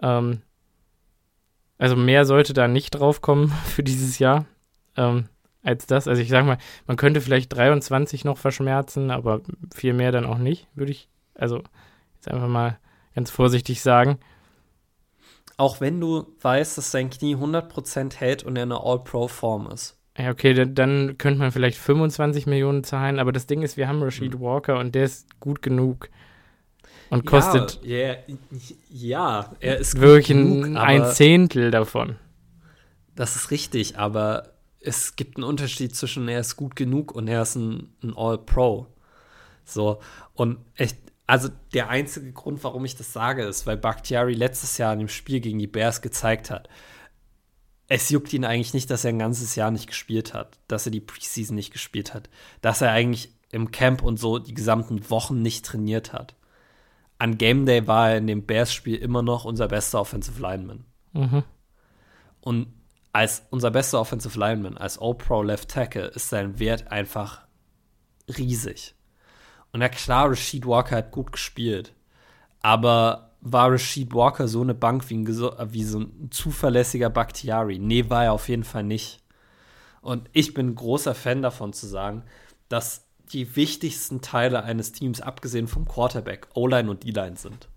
[0.01, 0.41] Ähm,
[1.77, 4.47] also mehr sollte da nicht drauf kommen für dieses Jahr
[4.97, 5.29] ähm,
[5.63, 6.09] als das.
[6.09, 9.43] Also ich sag mal, man könnte vielleicht 23 noch verschmerzen, aber
[9.75, 11.63] viel mehr dann auch nicht, würde ich, also
[12.15, 12.79] jetzt einfach mal
[13.15, 14.19] ganz vorsichtig sagen.
[15.57, 19.99] Auch wenn du weißt, dass sein Knie 100% hält und er eine All-Pro-Form ist.
[20.17, 23.89] Ja, okay, dann, dann, könnte man vielleicht 25 Millionen zahlen, aber das Ding ist, wir
[23.89, 24.41] haben Rashid mhm.
[24.41, 26.09] Walker und der ist gut genug.
[27.11, 27.81] Und kostet.
[27.83, 28.17] Ja, yeah,
[28.89, 32.17] ja er ist wirklich genug, ein Zehntel davon.
[33.17, 37.43] Das ist richtig, aber es gibt einen Unterschied zwischen er ist gut genug und er
[37.43, 38.87] ist ein, ein All-Pro.
[39.65, 40.01] So,
[40.35, 40.97] und echt,
[41.27, 45.09] also der einzige Grund, warum ich das sage, ist, weil Bakhtiari letztes Jahr in dem
[45.09, 46.69] Spiel gegen die Bears gezeigt hat,
[47.89, 50.93] es juckt ihn eigentlich nicht, dass er ein ganzes Jahr nicht gespielt hat, dass er
[50.93, 52.31] die Preseason nicht gespielt hat,
[52.63, 56.37] dass er eigentlich im Camp und so die gesamten Wochen nicht trainiert hat
[57.21, 60.87] an Game Day war er in dem Bears-Spiel immer noch unser bester Offensive Lineman.
[61.13, 61.45] Mhm.
[62.41, 62.73] Und
[63.13, 67.43] als unser bester Offensive Lineman, als All-Pro Left Tackle, ist sein Wert einfach
[68.39, 68.95] riesig.
[69.71, 71.93] Und ja klar, Rashid Walker hat gut gespielt.
[72.63, 77.79] Aber war Rashid Walker so eine Bank wie, ein, wie so ein zuverlässiger Bakhtiari?
[77.79, 79.21] Nee, war er auf jeden Fall nicht.
[80.01, 82.25] Und ich bin ein großer Fan davon zu sagen,
[82.71, 87.69] dass die wichtigsten Teile eines Teams, abgesehen vom Quarterback, O-Line und D-Line sind.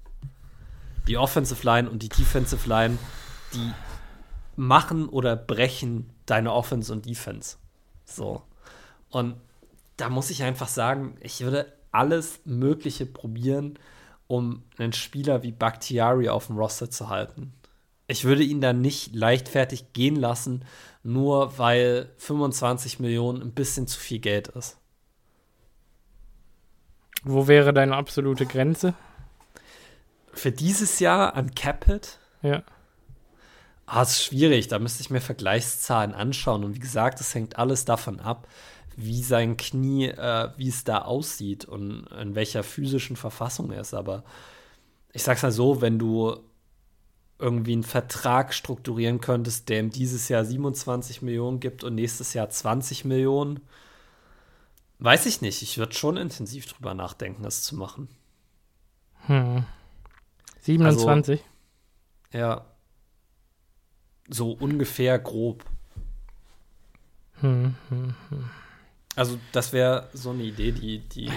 [1.08, 2.98] Die Offensive Line und die Defensive Line,
[3.54, 3.72] die
[4.56, 7.58] machen oder brechen deine Offense und Defense.
[8.06, 8.42] So.
[9.10, 9.36] Und
[9.98, 13.78] da muss ich einfach sagen, ich würde alles Mögliche probieren,
[14.28, 17.54] um einen Spieler wie Bakhtiari auf dem Roster zu halten.
[18.08, 20.66] Ich würde ihn da nicht leichtfertig gehen lassen,
[21.04, 24.78] nur weil 25 Millionen ein bisschen zu viel Geld ist.
[27.24, 28.94] Wo wäre deine absolute Grenze?
[30.34, 32.20] Für dieses Jahr an Capit?
[32.42, 32.64] Ja.
[33.86, 34.68] Ah, ist schwierig.
[34.68, 36.64] Da müsste ich mir Vergleichszahlen anschauen.
[36.64, 38.48] Und wie gesagt, es hängt alles davon ab,
[38.96, 43.94] wie sein Knie, äh, wie es da aussieht und in welcher physischen Verfassung er ist.
[43.94, 44.24] Aber
[45.14, 46.38] ich sag's mal so, wenn du
[47.40, 52.50] irgendwie einen Vertrag strukturieren könntest, der ihm dieses Jahr 27 Millionen gibt und nächstes Jahr
[52.50, 53.60] 20 Millionen,
[55.04, 55.62] weiß ich nicht.
[55.62, 58.08] Ich würde schon intensiv drüber nachdenken, das zu machen.
[59.28, 59.66] Hm.
[60.62, 61.42] 27?
[62.32, 62.66] Also, ja.
[64.30, 65.66] So ungefähr grob.
[67.42, 68.50] Hm, hm, hm.
[69.16, 71.32] Also, das wäre so eine Idee, die, die, die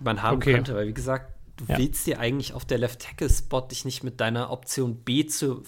[0.00, 0.54] man haben okay.
[0.54, 1.78] könnte, weil wie gesagt, du ja.
[1.78, 5.62] willst dir eigentlich auf der Left-Tackle-Spot dich nicht mit deiner Option B zu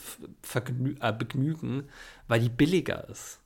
[1.00, 1.88] äh, begnügen,
[2.26, 3.40] weil die billiger ist.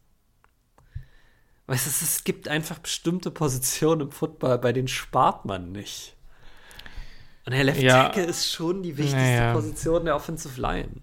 [1.71, 6.17] Weißt du, es gibt einfach bestimmte Positionen im Football, bei denen spart man nicht.
[7.47, 8.09] Und der Left ja.
[8.09, 9.53] Tackle ist schon die wichtigste naja.
[9.53, 10.97] Position der Offensive Line.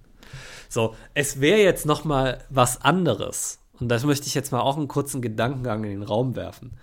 [0.67, 3.59] So, es wäre jetzt noch mal was anderes.
[3.79, 6.77] Und das möchte ich jetzt mal auch einen kurzen Gedankengang in den Raum werfen.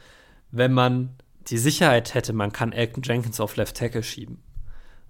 [0.50, 1.16] Wenn man
[1.48, 4.42] die Sicherheit hätte, man kann Elton Jenkins auf Left Tackle schieben.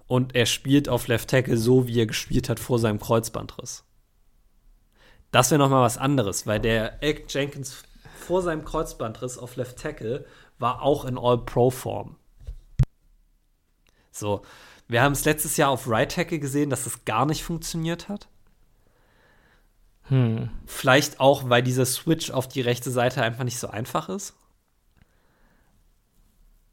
[0.09, 3.85] Und er spielt auf Left Tackle so, wie er gespielt hat vor seinem Kreuzbandriss.
[5.31, 7.85] Das wäre noch mal was anderes, weil der Elton Jenkins
[8.25, 10.27] vor seinem Kreuzbandriss auf Left Tackle
[10.59, 12.17] war auch in All-Pro-Form.
[14.11, 14.43] So,
[14.89, 18.29] wir haben es letztes Jahr auf Right Tackle gesehen, dass es gar nicht funktioniert hat.
[20.09, 20.51] Hm.
[20.67, 24.35] Vielleicht auch, weil dieser Switch auf die rechte Seite einfach nicht so einfach ist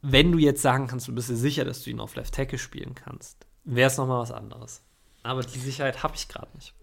[0.01, 2.57] wenn du jetzt sagen kannst, du bist dir sicher, dass du ihn auf Left Tackle
[2.57, 4.83] spielen kannst, wäre es nochmal was anderes.
[5.23, 6.73] Aber die Sicherheit habe ich gerade nicht.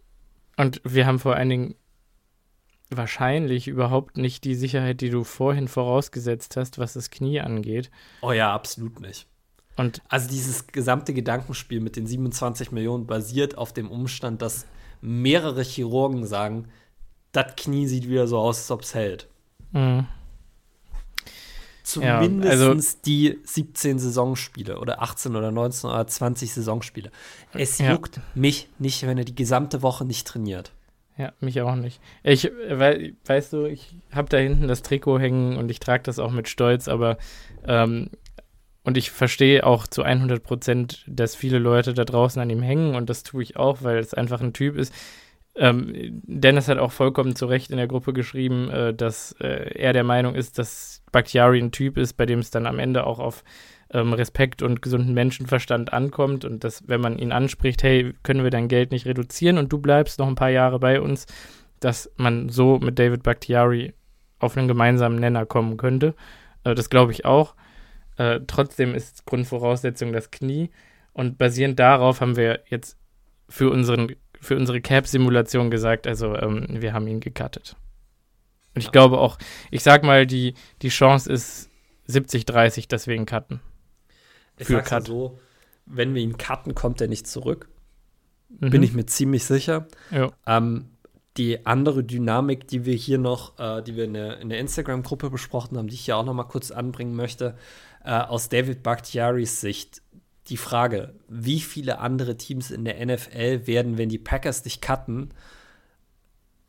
[0.57, 1.75] Und wir haben vor allen Dingen
[2.91, 7.91] wahrscheinlich überhaupt nicht die Sicherheit, die du vorhin vorausgesetzt hast, was das Knie angeht.
[8.23, 9.27] Oh ja, absolut nicht.
[9.77, 14.67] Und also dieses gesamte Gedankenspiel mit den 27 Millionen basiert auf dem Umstand, dass
[15.01, 16.69] mehrere Chirurgen sagen,
[17.33, 19.29] das Knie sieht wieder so aus, als ob es hält.
[19.73, 20.07] Mhm
[21.89, 27.11] zumindest ja, also, die 17 Saisonspiele oder 18 oder 19 oder 20 Saisonspiele.
[27.55, 27.93] Es ja.
[27.93, 30.73] juckt mich nicht, wenn er die gesamte Woche nicht trainiert.
[31.19, 32.01] Ja, mich auch nicht.
[32.23, 36.21] Ich, weil, weißt du, ich habe da hinten das Trikot hängen und ich trage das
[36.21, 37.19] auch mit Stolz, aber
[37.67, 38.11] ähm,
[38.85, 42.95] und ich verstehe auch zu 100 Prozent, dass viele Leute da draußen an ihm hängen
[42.95, 44.95] und das tue ich auch, weil es einfach ein Typ ist.
[45.57, 45.93] Ähm,
[46.23, 50.05] Dennis hat auch vollkommen zu Recht in der Gruppe geschrieben, äh, dass äh, er der
[50.05, 53.43] Meinung ist, dass Bakhtiari ein Typ ist, bei dem es dann am Ende auch auf
[53.91, 58.51] ähm, Respekt und gesunden Menschenverstand ankommt und dass, wenn man ihn anspricht, hey, können wir
[58.51, 61.27] dein Geld nicht reduzieren und du bleibst noch ein paar Jahre bei uns,
[61.81, 63.95] dass man so mit David Bakhtiari
[64.39, 66.15] auf einen gemeinsamen Nenner kommen könnte.
[66.65, 67.55] Äh, das glaube ich auch.
[68.17, 70.71] Äh, trotzdem ist Grundvoraussetzung das Knie
[71.13, 72.99] und basierend darauf haben wir jetzt
[73.49, 77.77] für, unseren, für unsere Cap-Simulation gesagt, also ähm, wir haben ihn gecuttet.
[78.75, 79.39] Und ich glaube auch,
[79.71, 81.71] ich sag mal, die, die Chance ist
[82.09, 83.61] 70-30, dass wir ihn cutten.
[84.59, 85.07] Ich Für Cut.
[85.07, 85.39] so,
[85.87, 87.69] wenn wir ihn cutten, kommt er nicht zurück.
[88.49, 88.71] Mhm.
[88.71, 89.87] Bin ich mir ziemlich sicher.
[90.11, 90.31] Ja.
[90.47, 90.87] Ähm,
[91.37, 95.31] die andere Dynamik, die wir hier noch, äh, die wir in der, in der Instagram-Gruppe
[95.31, 97.57] besprochen haben, die ich hier auch noch mal kurz anbringen möchte,
[98.05, 100.03] äh, aus David Bakhtiaris Sicht,
[100.49, 105.35] die Frage, wie viele andere Teams in der NFL werden, wenn die Packers dich cutten,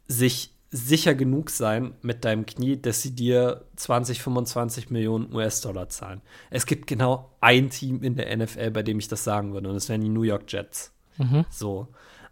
[0.07, 6.21] sich sicher genug sein mit deinem Knie, dass sie dir 20, 25 Millionen US-Dollar zahlen.
[6.51, 9.75] Es gibt genau ein Team in der NFL, bei dem ich das sagen würde, und
[9.75, 10.93] das wären die New York Jets.
[11.17, 11.45] Mhm.
[11.49, 11.87] So.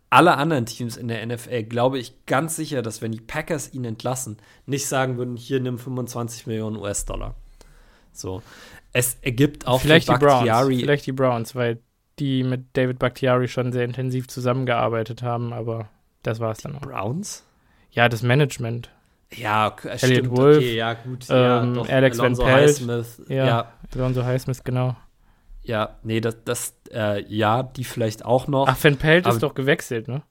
[0.09, 3.83] Alle anderen Teams in der NFL glaube ich ganz sicher, dass wenn die Packers ihn
[3.83, 7.35] entlassen, nicht sagen würden, hier nimm 25 Millionen US-Dollar.
[8.13, 8.41] So.
[8.93, 11.79] Es ergibt auch vielleicht die Browns, vielleicht die Browns, weil
[12.19, 15.89] die mit David Bakhtiari schon sehr intensiv zusammengearbeitet haben, aber
[16.23, 16.81] das war es dann auch.
[16.81, 17.43] Browns?
[17.97, 18.91] Ja, das Management.
[19.33, 21.25] Ja, Elliot stimmt, Wolf, okay, ja, gut.
[21.31, 22.67] Ähm, ja, Alex Alonso Van Pelt.
[22.67, 23.73] Highsmith, ja, ja.
[23.95, 24.95] Alonso Highsmith, genau.
[25.63, 28.67] Ja, nee, das, das äh, ja, die vielleicht auch noch.
[28.67, 30.21] Ach, Van Pelt ist doch gewechselt, ne?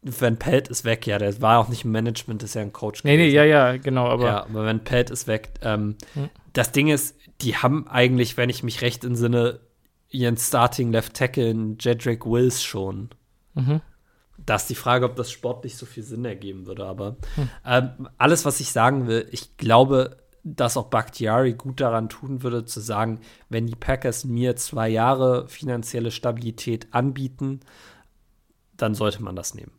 [0.00, 3.04] Van Pelt ist weg, ja, der war auch nicht im Management, ist ja ein Coach.
[3.04, 3.32] Nee, gewesen.
[3.32, 4.26] nee, ja, ja, genau, aber.
[4.26, 5.50] Ja, aber Van Pelt ist weg.
[5.60, 6.30] Ähm, hm.
[6.54, 9.60] Das Ding ist, die haben eigentlich, wenn ich mich recht entsinne,
[10.08, 13.10] ihren Starting Left Tackle in Jedrick Wills schon.
[13.52, 13.82] Mhm.
[14.38, 16.84] Da ist die Frage, ob das sportlich so viel Sinn ergeben würde.
[16.86, 17.50] Aber hm.
[17.64, 22.66] ähm, alles, was ich sagen will, ich glaube, dass auch Bakhtiari gut daran tun würde,
[22.66, 27.60] zu sagen, wenn die Packers mir zwei Jahre finanzielle Stabilität anbieten,
[28.76, 29.72] dann sollte man das nehmen.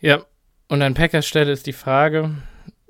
[0.00, 0.24] Ja,
[0.68, 2.34] und an Packers Stelle ist die Frage,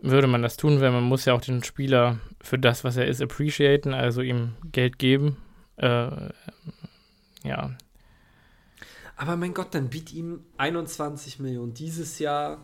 [0.00, 3.06] würde man das tun, weil man muss ja auch den Spieler für das, was er
[3.06, 5.36] ist, appreciaten, also ihm Geld geben.
[5.76, 6.10] Äh,
[7.44, 7.76] ja,
[9.18, 12.58] aber mein Gott, dann biet ihm 21 Millionen dieses Jahr.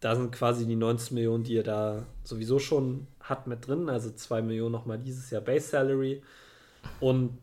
[0.00, 3.88] Da sind quasi die 19 Millionen, die er da sowieso schon hat, mit drin.
[3.88, 6.22] Also 2 Millionen nochmal dieses Jahr Base Salary.
[7.00, 7.38] Und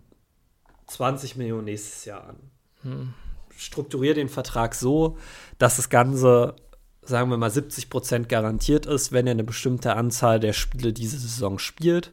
[0.88, 2.36] 20 Millionen nächstes Jahr an.
[2.84, 3.14] Hm.
[3.57, 5.18] Strukturiere den Vertrag so,
[5.57, 6.55] dass das Ganze,
[7.01, 11.18] sagen wir mal, 70 Prozent garantiert ist, wenn er eine bestimmte Anzahl der Spiele diese
[11.18, 12.11] Saison spielt.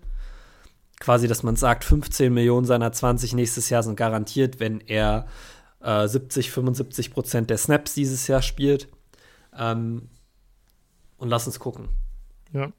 [0.99, 5.27] Quasi, dass man sagt, 15 Millionen seiner 20 nächstes Jahr sind garantiert, wenn er
[5.83, 8.89] äh, 70, 75 Prozent der Snaps dieses Jahr spielt.
[9.57, 10.09] Ähm,
[11.19, 11.89] und lass uns gucken.
[12.53, 12.73] Ja.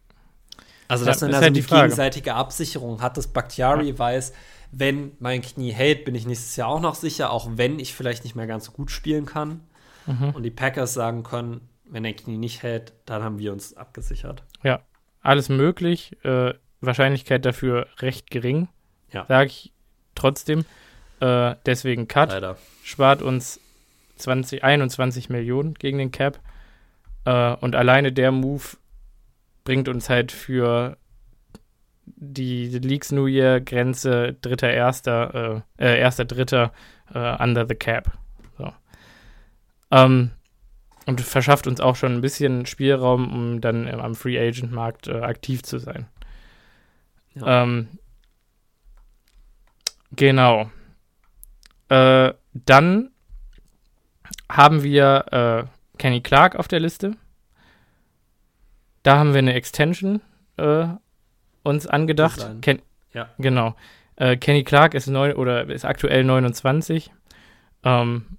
[0.87, 3.99] Also, dass ja, man da so halt eine gegenseitige Absicherung hat, dass Bakhtiari ja.
[3.99, 4.33] weiß,
[4.71, 8.23] wenn mein Knie hält, bin ich nächstes Jahr auch noch sicher, auch wenn ich vielleicht
[8.23, 9.61] nicht mehr ganz so gut spielen kann.
[10.05, 10.31] Mhm.
[10.31, 14.43] Und die Packers sagen können, wenn der Knie nicht hält, dann haben wir uns abgesichert.
[14.63, 14.81] Ja,
[15.21, 16.17] alles möglich.
[16.23, 18.69] Äh, Wahrscheinlichkeit dafür recht gering,
[19.11, 19.25] ja.
[19.27, 19.73] sage ich
[20.15, 20.65] trotzdem.
[21.21, 22.31] Äh, deswegen Cut.
[22.31, 22.57] Leider.
[22.83, 23.59] Spart uns
[24.17, 26.39] 20, 21 Millionen gegen den Cap.
[27.25, 28.63] Äh, und alleine der Move
[29.63, 30.97] bringt uns halt für
[32.05, 36.73] die Leagues New Year Grenze dritter erster äh, äh, erster dritter
[37.13, 38.11] äh, under the cap
[38.57, 38.73] so.
[39.91, 40.31] ähm,
[41.05, 45.19] und verschafft uns auch schon ein bisschen Spielraum um dann am Free Agent Markt äh,
[45.21, 46.07] aktiv zu sein
[47.35, 47.63] ja.
[47.63, 47.87] ähm,
[50.11, 50.71] genau
[51.91, 53.11] äh, dann
[54.49, 57.15] haben wir äh, Kenny Clark auf der Liste
[59.03, 60.21] da haben wir eine Extension
[60.57, 60.85] äh,
[61.63, 62.47] uns angedacht.
[62.61, 62.81] Ken
[63.13, 63.29] ja.
[63.37, 63.75] Genau.
[64.15, 67.11] Äh, Kenny Clark ist neun oder ist aktuell 29.
[67.83, 68.37] Ähm,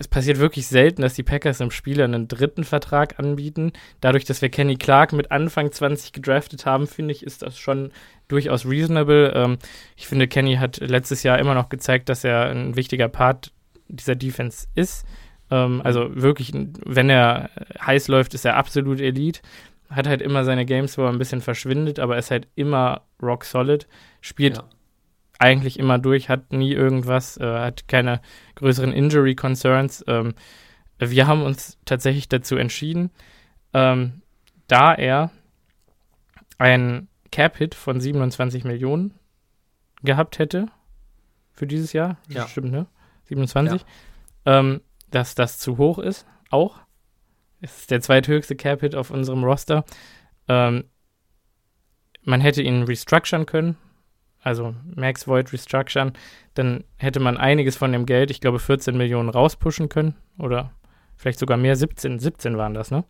[0.00, 3.74] es passiert wirklich selten, dass die Packers einem Spieler einen dritten Vertrag anbieten.
[4.00, 7.92] Dadurch, dass wir Kenny Clark mit Anfang 20 gedraftet haben, finde ich, ist das schon
[8.26, 9.30] durchaus reasonable.
[9.34, 9.58] Ähm,
[9.96, 13.52] ich finde, Kenny hat letztes Jahr immer noch gezeigt, dass er ein wichtiger Part
[13.88, 15.04] dieser Defense ist.
[15.50, 17.50] Ähm, also wirklich, wenn er
[17.84, 19.42] heiß läuft, ist er absolut Elite
[19.90, 23.44] hat halt immer seine Games, wo er ein bisschen verschwindet, aber ist halt immer rock
[23.44, 23.88] solid,
[24.20, 24.64] spielt ja.
[25.40, 28.20] Eigentlich immer durch, hat nie irgendwas, äh, hat keine
[28.56, 30.04] größeren Injury Concerns.
[30.06, 30.34] Ähm,
[30.98, 33.10] wir haben uns tatsächlich dazu entschieden,
[33.72, 34.20] ähm,
[34.68, 35.30] da er
[36.58, 39.14] ein Cap-Hit von 27 Millionen
[40.02, 40.66] gehabt hätte
[41.52, 42.46] für dieses Jahr, ja.
[42.46, 42.86] stimmt, ne?
[43.24, 43.82] 27,
[44.44, 44.58] ja.
[44.58, 46.80] ähm, dass das zu hoch ist, auch
[47.62, 49.84] es ist der zweithöchste Cap-Hit auf unserem Roster.
[50.48, 50.84] Ähm,
[52.22, 53.76] man hätte ihn restructuren können,
[54.42, 56.12] also Max Void restructuren,
[56.54, 60.72] dann hätte man einiges von dem Geld, ich glaube 14 Millionen rauspushen können oder
[61.16, 63.04] vielleicht sogar mehr, 17, 17 waren das, ne?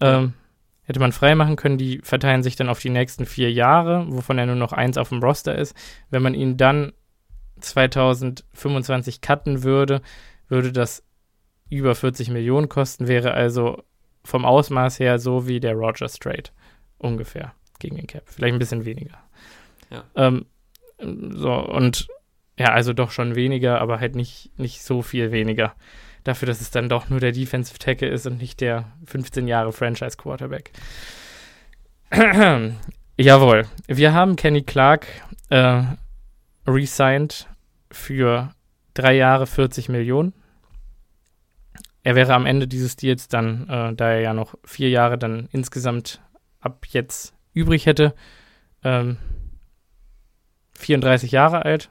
[0.00, 0.34] Ähm,
[0.82, 4.46] hätte man freimachen können, die verteilen sich dann auf die nächsten vier Jahre, wovon er
[4.46, 5.74] nur noch eins auf dem Roster ist.
[6.10, 6.92] Wenn man ihn dann
[7.60, 10.02] 2025 cutten würde,
[10.48, 11.02] würde das
[11.70, 13.82] über 40 Millionen kosten, wäre also
[14.24, 16.52] vom Ausmaß her so wie der Roger Strait
[16.98, 18.24] ungefähr gegen den Cap.
[18.26, 19.23] Vielleicht ein bisschen weniger.
[20.14, 20.46] Ähm,
[20.98, 22.08] so, und
[22.58, 25.74] ja, also doch schon weniger, aber halt nicht, nicht so viel weniger.
[26.22, 29.72] Dafür, dass es dann doch nur der Defensive Tackle ist und nicht der 15 Jahre
[29.72, 30.72] Franchise Quarterback.
[33.16, 33.66] Jawohl.
[33.86, 35.06] Wir haben Kenny Clark
[35.50, 35.82] äh,
[36.66, 37.48] resigned
[37.90, 38.54] für
[38.94, 40.32] drei Jahre 40 Millionen
[42.04, 45.48] er wäre am Ende dieses Deals dann, äh, da er ja noch vier Jahre dann
[45.50, 46.20] insgesamt
[46.60, 48.14] ab jetzt übrig hätte,
[48.84, 49.16] ähm,
[50.78, 51.90] 34 Jahre alt.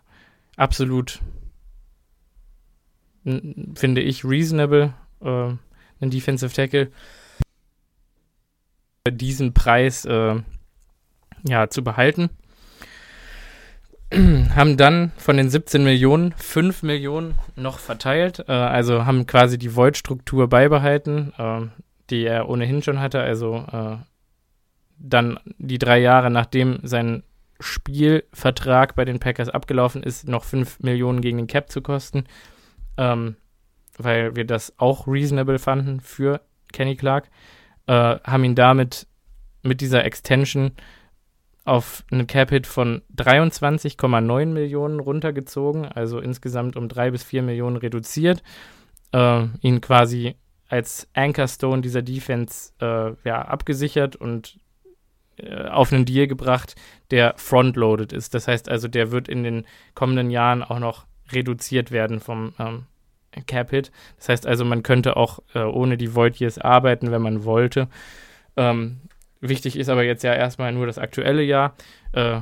[0.55, 1.21] Absolut,
[3.23, 5.51] finde ich, reasonable, äh,
[6.01, 6.91] ein Defensive Tackle.
[9.09, 10.41] Diesen Preis äh,
[11.47, 12.29] ja, zu behalten.
[14.55, 19.75] haben dann von den 17 Millionen 5 Millionen noch verteilt, äh, also haben quasi die
[19.75, 21.61] Void-Struktur beibehalten, äh,
[22.09, 23.97] die er ohnehin schon hatte, also äh,
[24.99, 27.23] dann die drei Jahre nachdem sein
[27.59, 32.25] Spielvertrag bei den Packers abgelaufen ist, noch 5 Millionen gegen den Cap zu kosten,
[32.97, 33.35] ähm,
[33.97, 36.41] weil wir das auch reasonable fanden für
[36.71, 37.29] Kenny Clark,
[37.87, 37.93] äh,
[38.23, 39.07] haben ihn damit
[39.61, 40.71] mit dieser Extension
[41.65, 48.43] auf einen Cap-Hit von 23,9 Millionen runtergezogen, also insgesamt um 3 bis 4 Millionen reduziert,
[49.13, 50.35] äh, ihn quasi
[50.67, 54.59] als Anchorstone dieser Defense äh, ja, abgesichert und
[55.69, 56.75] auf einen Deal gebracht,
[57.11, 58.33] der frontloaded ist.
[58.33, 59.65] Das heißt also, der wird in den
[59.95, 62.83] kommenden Jahren auch noch reduziert werden vom ähm,
[63.47, 63.91] Cap-Hit.
[64.17, 67.87] Das heißt also, man könnte auch äh, ohne die Void Years arbeiten, wenn man wollte.
[68.55, 69.01] Ähm,
[69.45, 71.75] Wichtig ist aber jetzt ja erstmal nur das aktuelle Jahr.
[72.13, 72.39] Äh,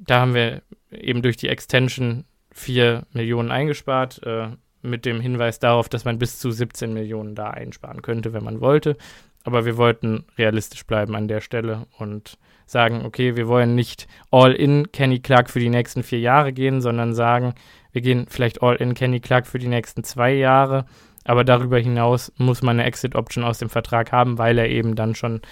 [0.00, 4.48] da haben wir eben durch die Extension 4 Millionen eingespart, äh,
[4.82, 8.60] mit dem Hinweis darauf, dass man bis zu 17 Millionen da einsparen könnte, wenn man
[8.60, 8.98] wollte.
[9.44, 14.52] Aber wir wollten realistisch bleiben an der Stelle und sagen, okay, wir wollen nicht all
[14.52, 17.54] in Kenny Clark für die nächsten vier Jahre gehen, sondern sagen,
[17.92, 20.86] wir gehen vielleicht all in Kenny Clark für die nächsten zwei Jahre,
[21.24, 25.14] aber darüber hinaus muss man eine Exit-Option aus dem Vertrag haben, weil er eben dann
[25.14, 25.42] schon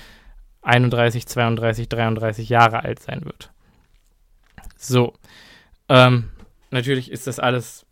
[0.62, 3.50] 31, 32, 33 Jahre alt sein wird.
[4.76, 5.14] So.
[5.88, 6.30] Ähm,
[6.70, 7.86] natürlich ist das alles,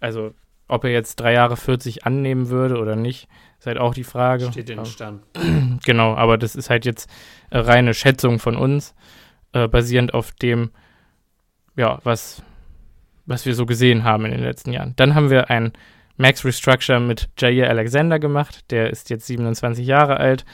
[0.00, 0.34] also
[0.68, 3.28] ob er jetzt drei Jahre 40 annehmen würde oder nicht,
[3.60, 4.50] ist halt auch die Frage.
[4.50, 5.20] Steht in den Stern.
[5.84, 7.10] Genau, aber das ist halt jetzt
[7.50, 8.94] äh, reine Schätzung von uns,
[9.52, 10.70] äh, basierend auf dem,
[11.76, 12.42] ja, was,
[13.26, 14.94] was wir so gesehen haben in den letzten Jahren.
[14.96, 15.72] Dann haben wir ein
[16.16, 20.44] Max Restructure mit Jair Alexander gemacht, der ist jetzt 27 Jahre alt.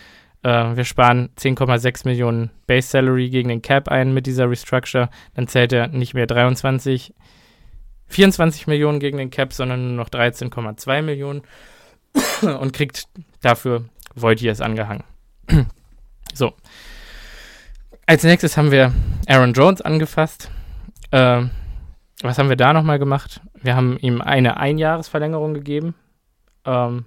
[0.42, 5.10] Äh, wir sparen 10,6 Millionen Base Salary gegen den Cap ein mit dieser Restructure.
[5.34, 7.14] Dann zählt er nicht mehr 23,
[8.08, 11.42] 24 Millionen gegen den Cap, sondern nur noch 13,2 Millionen
[12.42, 13.08] und kriegt
[13.40, 15.04] dafür Voitiers angehangen.
[16.34, 16.52] so.
[18.06, 18.92] Als nächstes haben wir
[19.26, 20.50] Aaron Jones angefasst.
[21.10, 21.44] Äh,
[22.22, 23.40] was haben wir da nochmal gemacht?
[23.62, 25.94] Wir haben ihm eine Einjahresverlängerung gegeben.
[26.64, 27.04] Ähm,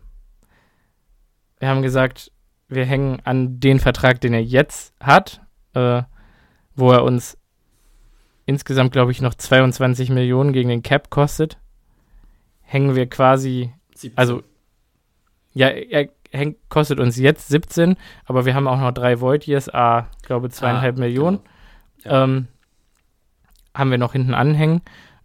[1.60, 2.32] wir haben gesagt,
[2.68, 5.42] wir hängen an den Vertrag, den er jetzt hat,
[5.74, 6.04] äh,
[6.76, 7.38] wo er uns
[8.46, 11.58] insgesamt, glaube ich, noch 22 Millionen gegen den Cap kostet.
[12.62, 14.18] Hängen wir quasi, 17.
[14.18, 14.44] also
[15.54, 17.96] ja, er hängt, kostet uns jetzt 17,
[18.26, 21.40] aber wir haben auch noch drei Void Years, a, glaube zweieinhalb ah, Millionen.
[22.04, 22.16] Genau.
[22.16, 22.24] Ja.
[22.24, 22.48] Ähm,
[23.74, 24.82] haben wir noch hinten anhängen.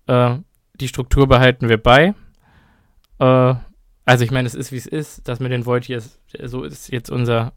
[0.07, 0.37] Äh,
[0.75, 2.15] die Struktur behalten wir bei.
[3.19, 3.55] Äh,
[4.05, 5.29] also ich meine, es ist wie es ist.
[5.29, 7.53] Das mit den Void Years, so ist jetzt unser,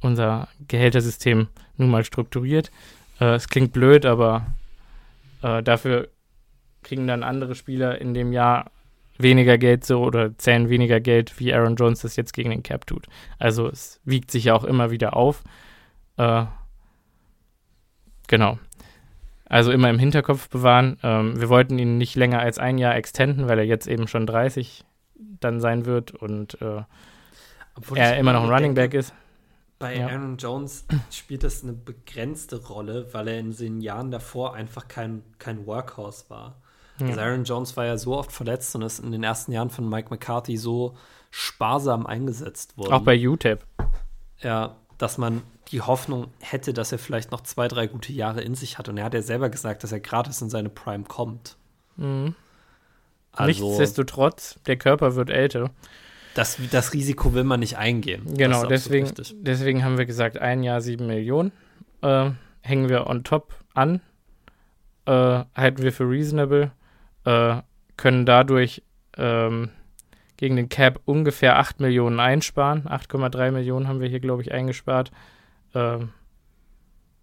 [0.00, 2.70] unser Gehältersystem nun mal strukturiert.
[3.20, 4.46] Äh, es klingt blöd, aber
[5.42, 6.08] äh, dafür
[6.82, 8.70] kriegen dann andere Spieler in dem Jahr
[9.22, 12.86] weniger Geld so oder zählen weniger Geld, wie Aaron Jones das jetzt gegen den Cap
[12.86, 13.06] tut.
[13.38, 15.42] Also es wiegt sich ja auch immer wieder auf.
[16.16, 16.44] Äh,
[18.28, 18.58] genau.
[19.46, 20.98] Also immer im Hinterkopf bewahren.
[21.02, 24.26] Ähm, wir wollten ihn nicht länger als ein Jahr extenden, weil er jetzt eben schon
[24.26, 24.84] 30
[25.40, 26.82] dann sein wird und äh,
[27.94, 29.12] er immer noch ein Running Back ist.
[29.78, 30.08] Bei ja.
[30.08, 35.22] Aaron Jones spielt das eine begrenzte Rolle, weil er in den Jahren davor einfach kein,
[35.38, 36.60] kein Workhorse war.
[37.00, 37.08] Ja.
[37.08, 39.88] Also Aaron Jones war ja so oft verletzt und ist in den ersten Jahren von
[39.88, 40.96] Mike McCarthy so
[41.30, 42.92] sparsam eingesetzt worden.
[42.92, 43.64] Auch bei UTEP.
[44.40, 48.54] Ja, dass man die Hoffnung hätte, dass er vielleicht noch zwei, drei gute Jahre in
[48.54, 48.88] sich hat.
[48.88, 51.56] Und er hat ja selber gesagt, dass er gratis in seine Prime kommt.
[51.96, 52.34] Mhm.
[53.32, 55.70] Also, Nichtsdestotrotz, der Körper wird älter.
[56.34, 58.22] Das, das Risiko will man nicht eingehen.
[58.34, 61.52] Genau, deswegen, deswegen haben wir gesagt, ein Jahr sieben Millionen
[62.02, 62.30] äh,
[62.62, 64.00] hängen wir on top an,
[65.06, 66.72] äh, halten wir für reasonable
[67.24, 67.62] äh,
[67.96, 68.82] können dadurch
[69.16, 69.70] ähm,
[70.36, 72.88] gegen den Cap ungefähr 8 Millionen einsparen.
[72.88, 75.10] 8,3 Millionen haben wir hier, glaube ich, eingespart.
[75.74, 76.10] Ähm,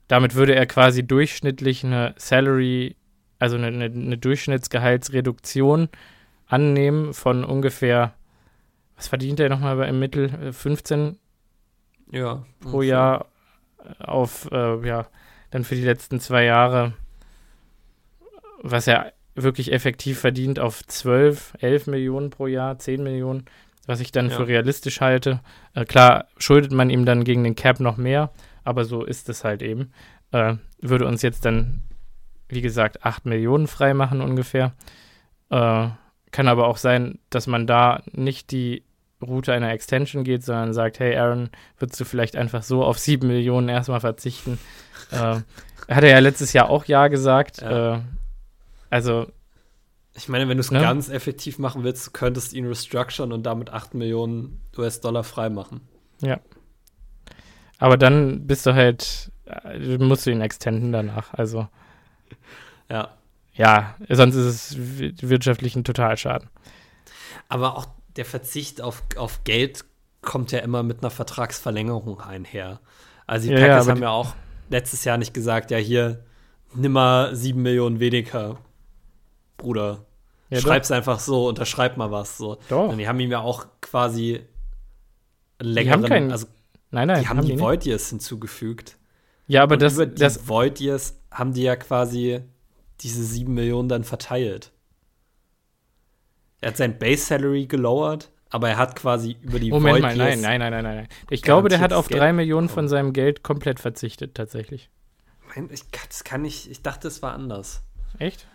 [0.07, 2.95] damit würde er quasi durchschnittlich eine Salary,
[3.39, 5.89] also eine, eine, eine, Durchschnittsgehaltsreduktion
[6.45, 8.13] annehmen von ungefähr,
[8.95, 10.53] was verdient er nochmal im Mittel?
[10.53, 11.17] 15
[12.11, 13.25] äh, ja, pro Jahr
[13.99, 15.07] auf, äh, ja,
[15.51, 16.93] dann für die letzten zwei Jahre,
[18.61, 19.13] was er
[19.43, 23.45] wirklich effektiv verdient auf 12, 11 Millionen pro Jahr, 10 Millionen,
[23.85, 24.35] was ich dann ja.
[24.35, 25.39] für realistisch halte.
[25.73, 28.31] Äh, klar, schuldet man ihm dann gegen den Cap noch mehr,
[28.63, 29.91] aber so ist es halt eben.
[30.31, 31.83] Äh, würde uns jetzt dann,
[32.49, 34.73] wie gesagt, 8 Millionen freimachen ungefähr.
[35.49, 35.87] Äh,
[36.31, 38.83] kann aber auch sein, dass man da nicht die
[39.21, 43.25] Route einer Extension geht, sondern sagt, hey Aaron, würdest du vielleicht einfach so auf 7
[43.27, 44.59] Millionen erstmal verzichten?
[45.11, 45.39] äh,
[45.87, 47.61] hat er ja letztes Jahr auch Ja gesagt.
[47.61, 47.95] Ja.
[47.95, 47.99] Äh,
[48.89, 49.27] also.
[50.15, 50.79] Ich meine, wenn du es ne?
[50.79, 55.81] ganz effektiv machen willst, könntest du ihn restructuren und damit 8 Millionen US-Dollar freimachen.
[56.21, 56.39] Ja.
[57.77, 61.33] Aber dann bist du halt, äh, musst du ihn extenden danach.
[61.33, 61.67] Also.
[62.89, 63.09] Ja.
[63.53, 64.77] Ja, sonst ist es
[65.29, 66.49] wirtschaftlich ein Totalschaden.
[67.49, 69.83] Aber auch der Verzicht auf, auf Geld
[70.21, 72.79] kommt ja immer mit einer Vertragsverlängerung einher.
[73.25, 74.35] Also die ja, Packers ja, haben ja auch
[74.69, 76.23] letztes Jahr nicht gesagt, ja hier,
[76.73, 78.57] nimm mal sieben Millionen weniger
[79.57, 80.05] Bruder.
[80.49, 80.95] Ja, Schreib's doch.
[80.95, 82.37] einfach so, unterschreib mal was.
[82.37, 82.57] So.
[82.69, 82.89] Doch.
[82.89, 84.41] Und die haben ihm ja auch quasi
[85.59, 86.47] längeren, die haben keinen, also
[86.91, 88.97] nein, nein, die haben, haben die Void Years hinzugefügt.
[89.47, 92.41] Ja, aber Und das, über die das Void Years haben die ja quasi
[93.01, 94.71] diese sieben Millionen dann verteilt.
[96.61, 100.15] Er hat sein Base Salary gelowert, aber er hat quasi über die Moment Void mal,
[100.15, 101.07] nein, nein, nein, nein, nein.
[101.29, 104.89] Ich glaube, der hat auf drei Millionen von seinem Geld komplett verzichtet, tatsächlich.
[105.71, 107.83] Ich, das kann ich, ich dachte, es war anders.
[108.19, 108.47] Echt?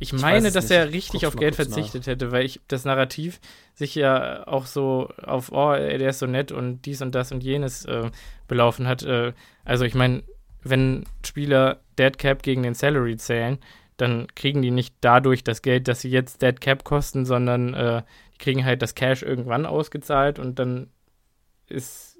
[0.00, 2.06] Ich meine, ich dass er richtig auf Geld verzichtet nach.
[2.12, 3.40] hätte, weil ich das Narrativ
[3.74, 7.42] sich ja auch so auf, oh, der ist so nett und dies und das und
[7.42, 8.10] jenes äh,
[8.46, 9.02] belaufen hat.
[9.02, 9.32] Äh,
[9.64, 10.22] also ich meine,
[10.62, 13.58] wenn Spieler Dead Cap gegen den Salary zählen,
[13.96, 18.02] dann kriegen die nicht dadurch das Geld, dass sie jetzt Dead Cap kosten, sondern äh,
[18.34, 20.90] die kriegen halt das Cash irgendwann ausgezahlt und dann
[21.66, 22.18] ist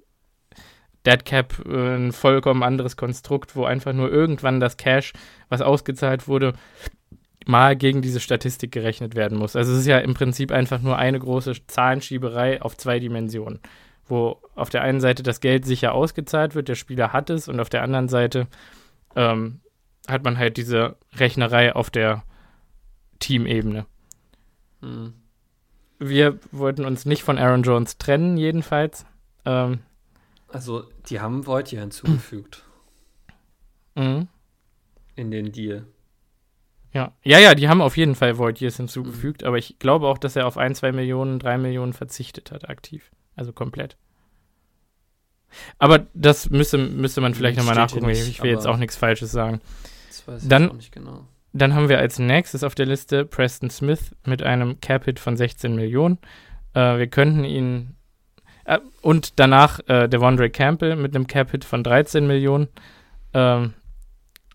[1.06, 5.12] Dead Cap äh, ein vollkommen anderes Konstrukt, wo einfach nur irgendwann das Cash,
[5.48, 6.54] was ausgezahlt wurde,
[7.48, 9.56] mal gegen diese Statistik gerechnet werden muss.
[9.56, 13.60] Also es ist ja im Prinzip einfach nur eine große Zahlenschieberei auf zwei Dimensionen,
[14.06, 17.58] wo auf der einen Seite das Geld sicher ausgezahlt wird, der Spieler hat es, und
[17.58, 18.48] auf der anderen Seite
[19.16, 19.60] ähm,
[20.06, 22.22] hat man halt diese Rechnerei auf der
[23.18, 23.86] Teamebene.
[24.82, 25.14] Hm.
[25.98, 29.06] Wir wollten uns nicht von Aaron Jones trennen, jedenfalls.
[29.46, 29.78] Ähm,
[30.48, 32.62] also, die haben Void hier hinzugefügt.
[33.94, 34.28] Mhm.
[35.16, 35.86] In den Deal.
[36.92, 37.12] Ja.
[37.22, 39.48] ja, ja, die haben auf jeden Fall Void Years hinzugefügt, mhm.
[39.48, 43.10] aber ich glaube auch, dass er auf ein, zwei Millionen, drei Millionen verzichtet hat, aktiv.
[43.36, 43.96] Also komplett.
[45.78, 48.06] Aber das müsste, müsste man vielleicht nochmal nachgucken.
[48.06, 49.60] Nicht, ich will jetzt auch nichts Falsches sagen.
[50.08, 51.26] Das weiß ich dann, auch nicht genau.
[51.52, 55.74] Dann haben wir als nächstes auf der Liste Preston Smith mit einem Cap-Hit von 16
[55.74, 56.18] Millionen.
[56.74, 57.96] Äh, wir könnten ihn.
[58.64, 62.68] Äh, und danach äh, Devondre Campbell mit einem Cap-Hit von 13 Millionen.
[63.32, 63.74] Ähm,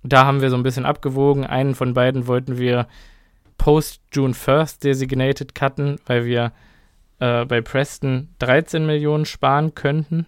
[0.04, 1.46] da haben wir so ein bisschen abgewogen.
[1.46, 2.88] Einen von beiden wollten wir
[3.58, 6.52] post June 1st designated cutten, weil wir
[7.20, 10.26] äh, bei Preston 13 Millionen sparen könnten.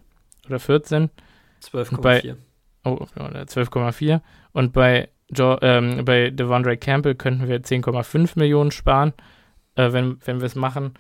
[0.48, 1.10] Oder 14.
[1.64, 2.36] 12,4.
[2.84, 4.22] Oh, 12,4.
[4.54, 9.14] Und bei, jo ähm, bei Devondre Campbell könnten wir 10,5 Millionen sparen,
[9.76, 10.94] äh, wenn, wenn wir es machen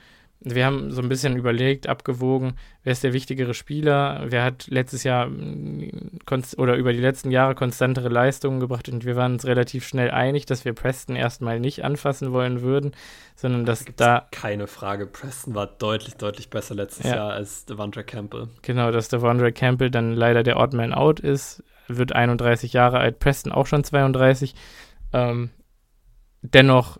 [0.45, 5.03] wir haben so ein bisschen überlegt, abgewogen, wer ist der wichtigere Spieler, wer hat letztes
[5.03, 6.19] Jahr mm,
[6.57, 10.45] oder über die letzten Jahre konstantere Leistungen gebracht und wir waren uns relativ schnell einig,
[10.45, 12.91] dass wir Preston erstmal nicht anfassen wollen würden,
[13.35, 14.27] sondern dass da.
[14.31, 17.15] Keine Frage, Preston war deutlich, deutlich besser letztes ja.
[17.15, 18.47] Jahr als Devondre Campbell.
[18.61, 23.17] Genau, dass Devondre Campbell dann leider der Odd Man Out ist, wird 31 Jahre alt,
[23.17, 24.53] Preston auch schon 32.
[25.11, 25.49] Ähm,
[26.43, 26.99] dennoch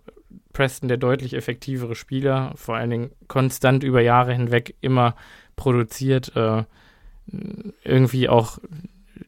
[0.55, 5.15] Preston der deutlich effektivere Spieler, vor allen Dingen konstant über Jahre hinweg immer
[5.57, 6.63] produziert, äh,
[7.83, 8.57] irgendwie auch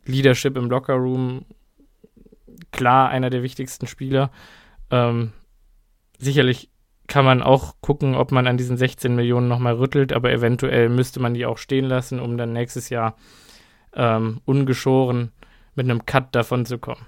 [0.05, 1.45] Leadership im Lockerroom,
[2.71, 4.32] klar einer der wichtigsten Spieler.
[4.89, 5.34] Ähm,
[6.17, 6.69] sicherlich
[7.07, 11.19] kann man auch gucken, ob man an diesen 16 Millionen nochmal rüttelt, aber eventuell müsste
[11.19, 13.17] man die auch stehen lassen, um dann nächstes Jahr
[13.93, 15.34] ähm, ungeschoren
[15.75, 17.05] mit einem Cut davon zu kommen.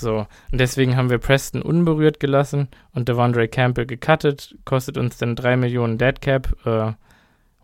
[0.00, 5.36] So, und deswegen haben wir Preston unberührt gelassen und Devondre Campbell gecuttet, kostet uns dann
[5.36, 6.92] 3 Millionen Deadcap, äh,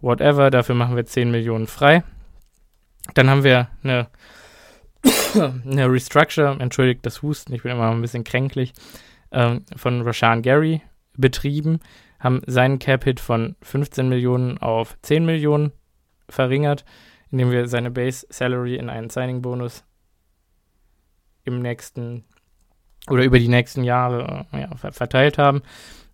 [0.01, 2.03] whatever, dafür machen wir 10 Millionen frei.
[3.15, 4.09] Dann haben wir eine,
[5.35, 8.73] eine Restructure, entschuldigt das Husten, ich bin immer ein bisschen kränklich,
[9.31, 10.83] äh, von Rashan Gary
[11.17, 11.81] betrieben,
[12.19, 15.73] haben seinen Cap-Hit von 15 Millionen auf 10 Millionen
[16.29, 16.85] verringert,
[17.31, 19.85] indem wir seine Base Salary in einen Signing-Bonus
[21.45, 22.25] im nächsten
[23.09, 25.63] oder über die nächsten Jahre äh, ja, verteilt haben.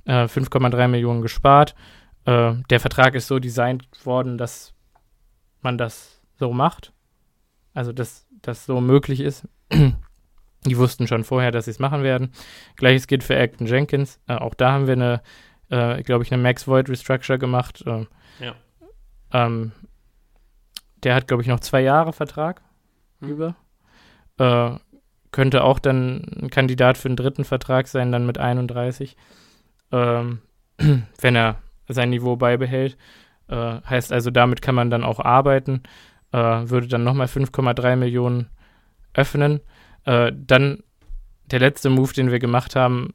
[0.05, 1.74] Äh, 5,3 Millionen gespart.
[2.24, 4.74] Äh, der Vertrag ist so designt worden, dass
[5.61, 6.93] man das so macht.
[7.74, 9.49] Also, dass das so möglich ist.
[10.66, 12.33] Die wussten schon vorher, dass sie es machen werden.
[12.76, 14.20] Gleiches gilt für Acton Jenkins.
[14.26, 15.22] Äh, auch da haben wir eine,
[15.70, 17.83] äh, glaube ich, eine Max Void Restructure gemacht.
[17.87, 18.07] Äh,
[18.41, 18.55] ja.
[19.33, 19.72] Ähm,
[21.03, 22.61] der hat, glaube ich, noch zwei Jahre Vertrag
[23.20, 23.28] hm.
[23.28, 23.57] über.
[24.39, 24.78] Äh,
[25.32, 29.16] könnte auch dann ein Kandidat für einen dritten Vertrag sein, dann mit 31,
[29.93, 30.40] ähm,
[30.78, 31.57] wenn er
[31.89, 32.97] sein Niveau beibehält.
[33.48, 35.82] Äh, heißt also, damit kann man dann auch arbeiten,
[36.32, 38.48] äh, würde dann nochmal 5,3 Millionen
[39.15, 39.61] öffnen.
[40.05, 40.82] Äh, dann
[41.47, 43.12] der letzte Move, den wir gemacht haben,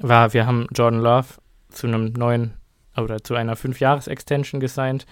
[0.00, 1.28] war, wir haben Jordan Love
[1.68, 2.54] zu einem neuen
[2.96, 5.06] oder zu einer 5-Jahres-Extension gesigned,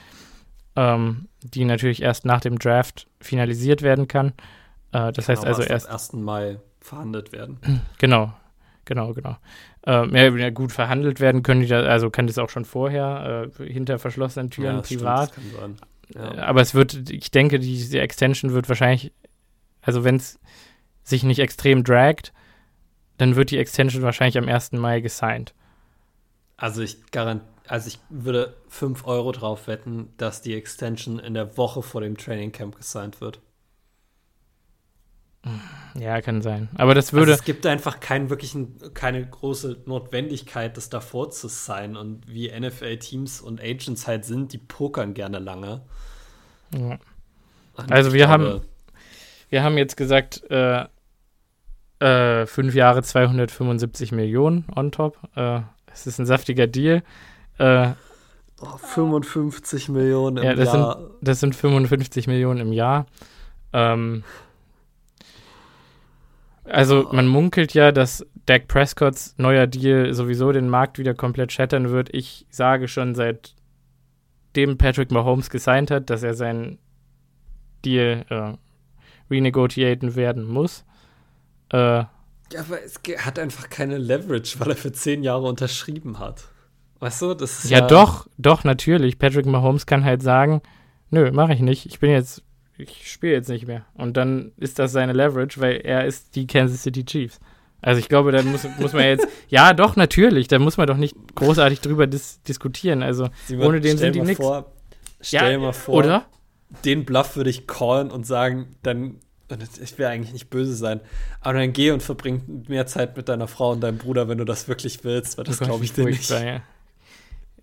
[0.76, 4.32] ähm, die natürlich erst nach dem Draft finalisiert werden kann.
[4.94, 5.88] Äh, das heißt also erst.
[5.88, 6.12] Am 1.
[6.14, 7.58] Mai verhandelt werden.
[7.98, 8.32] Genau,
[8.84, 9.36] genau, genau.
[9.86, 13.72] Ähm, ja, gut verhandelt werden können die da, also kann das auch schon vorher, äh,
[13.72, 15.32] hinter verschlossenen Türen ja, privat.
[15.32, 15.80] Stimmt,
[16.14, 16.34] ja.
[16.34, 19.12] Äh, aber es wird, ich denke, diese Extension wird wahrscheinlich,
[19.82, 20.38] also wenn es
[21.02, 22.32] sich nicht extrem dragt,
[23.18, 24.72] dann wird die Extension wahrscheinlich am 1.
[24.72, 25.54] Mai gesigned.
[26.56, 31.56] Also ich garantiere, also ich würde 5 Euro drauf wetten, dass die Extension in der
[31.56, 33.40] Woche vor dem Training Camp gesigned wird.
[35.98, 36.68] Ja, kann sein.
[36.76, 37.32] Aber das würde.
[37.32, 41.96] Also es gibt einfach keinen wirklichen, keine große Notwendigkeit, das davor zu sein.
[41.96, 45.82] Und wie NFL-Teams und Agents halt sind, die pokern gerne lange.
[46.76, 46.98] Ja.
[47.90, 48.60] Also wir glaube, haben,
[49.50, 50.84] wir haben jetzt gesagt, äh,
[52.00, 55.16] Äh, fünf Jahre 275 Millionen on top.
[55.36, 55.60] Äh,
[55.92, 57.02] es ist ein saftiger Deal.
[57.58, 57.92] Äh,
[58.60, 60.98] oh, 55 Millionen im ja, das Jahr.
[60.98, 63.06] Sind, das sind 55 Millionen im Jahr.
[63.72, 64.24] Ähm,
[66.64, 71.90] also man munkelt ja, dass Dak Prescotts neuer Deal sowieso den Markt wieder komplett shattern
[71.90, 72.08] wird.
[72.12, 76.78] Ich sage schon seitdem Patrick Mahomes gesigned hat, dass er seinen
[77.84, 78.54] Deal äh,
[79.30, 80.84] renegotiaten werden muss.
[81.72, 82.04] Äh,
[82.52, 86.48] ja, aber es hat einfach keine Leverage, weil er für zehn Jahre unterschrieben hat.
[87.00, 89.18] Weißt du, das ist ja, ja doch, doch, natürlich.
[89.18, 90.62] Patrick Mahomes kann halt sagen,
[91.10, 91.86] nö, mache ich nicht.
[91.86, 92.43] Ich bin jetzt
[92.78, 93.84] ich spiele jetzt nicht mehr.
[93.94, 97.40] Und dann ist das seine Leverage, weil er ist die Kansas City Chiefs.
[97.80, 100.96] Also ich glaube, da muss, muss man jetzt, ja doch, natürlich, da muss man doch
[100.96, 103.02] nicht großartig drüber dis diskutieren.
[103.02, 104.44] Also Simon, ohne den sind die nichts.
[105.20, 106.26] Stell ja, mal vor, oder?
[106.84, 109.16] den Bluff würde ich callen und sagen, dann,
[109.80, 111.00] ich will eigentlich nicht böse sein,
[111.40, 114.44] aber dann geh und verbring mehr Zeit mit deiner Frau und deinem Bruder, wenn du
[114.44, 116.28] das wirklich willst, weil das glaube ich dir nicht.
[116.30, 116.62] Ja.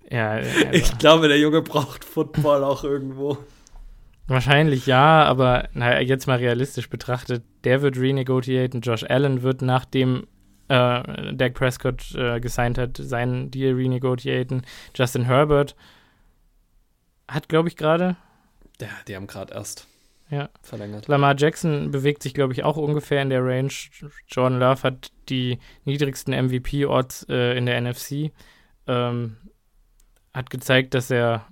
[0.10, 0.50] ja also.
[0.72, 3.38] Ich glaube, der Junge braucht Football auch irgendwo.
[4.32, 10.26] Wahrscheinlich ja, aber naja, jetzt mal realistisch betrachtet, der wird renegotiaten, Josh Allen wird nachdem
[10.70, 14.66] äh, Dak Prescott äh, gesigned hat, seinen Deal renegotiaten.
[14.96, 15.76] Justin Herbert
[17.28, 18.16] hat, glaube ich, gerade.
[18.80, 19.86] Ja, die haben gerade erst
[20.30, 20.50] ja.
[20.62, 21.10] verlängert.
[21.10, 23.74] Lamar Jackson bewegt sich, glaube ich, auch ungefähr in der Range.
[24.30, 28.32] Jordan Love hat die niedrigsten MVP-Odds äh, in der NFC.
[28.88, 29.36] Ähm,
[30.34, 31.51] hat gezeigt, dass er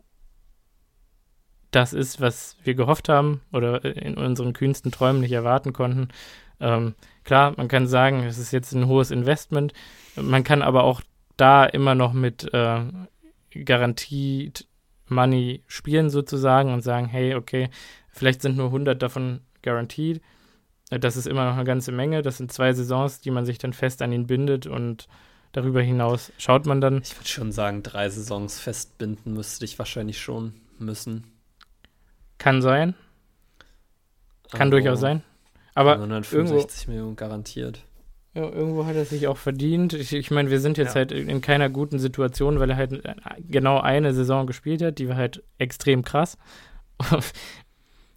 [1.71, 6.09] das ist, was wir gehofft haben oder in unseren kühnsten Träumen nicht erwarten konnten.
[6.59, 9.73] Ähm, klar, man kann sagen, es ist jetzt ein hohes Investment.
[10.15, 11.01] Man kann aber auch
[11.37, 12.81] da immer noch mit äh,
[13.63, 14.67] Garantied
[15.07, 17.69] Money spielen sozusagen und sagen, hey, okay,
[18.09, 20.21] vielleicht sind nur 100 davon garantiert.
[20.89, 22.21] Das ist immer noch eine ganze Menge.
[22.21, 25.07] Das sind zwei Saisons, die man sich dann fest an ihn bindet und
[25.51, 27.01] darüber hinaus schaut man dann.
[27.03, 31.25] Ich würde schon sagen, drei Saisons festbinden müsste ich wahrscheinlich schon müssen.
[32.39, 32.95] Kann sein.
[34.51, 35.21] Kann also, durchaus sein.
[35.75, 37.85] Aber 165 irgendwo, Millionen garantiert.
[38.33, 39.93] Ja, irgendwo hat er sich auch verdient.
[39.93, 40.95] Ich, ich meine, wir sind jetzt ja.
[40.95, 43.03] halt in keiner guten Situation, weil er halt
[43.39, 46.37] genau eine Saison gespielt hat, die war halt extrem krass.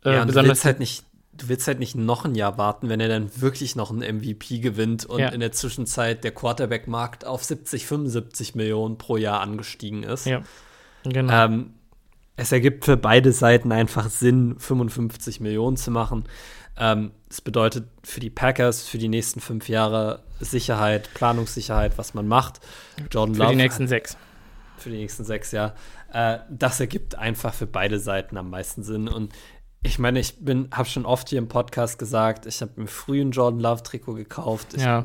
[0.04, 2.88] äh, ja, besonders du willst halt nicht, du willst halt nicht noch ein Jahr warten,
[2.88, 5.28] wenn er dann wirklich noch einen MVP gewinnt und ja.
[5.28, 10.26] in der Zwischenzeit der Quarterback-Markt auf 70, 75 Millionen pro Jahr angestiegen ist.
[10.26, 10.42] Ja,
[11.04, 11.32] genau.
[11.32, 11.74] Ähm,
[12.36, 16.24] es ergibt für beide Seiten einfach Sinn, 55 Millionen zu machen.
[16.78, 22.26] Ähm, das bedeutet für die Packers für die nächsten fünf Jahre Sicherheit, Planungssicherheit, was man
[22.26, 22.60] macht.
[23.10, 24.16] Jordan für Love, die nächsten sechs.
[24.78, 25.74] Für die nächsten sechs, ja.
[26.12, 29.08] Äh, das ergibt einfach für beide Seiten am meisten Sinn.
[29.08, 29.32] Und
[29.82, 33.20] ich meine, ich bin, habe schon oft hier im Podcast gesagt, ich habe mir früh
[33.20, 34.74] ein Jordan Love Trikot gekauft.
[34.74, 35.04] Ich, ja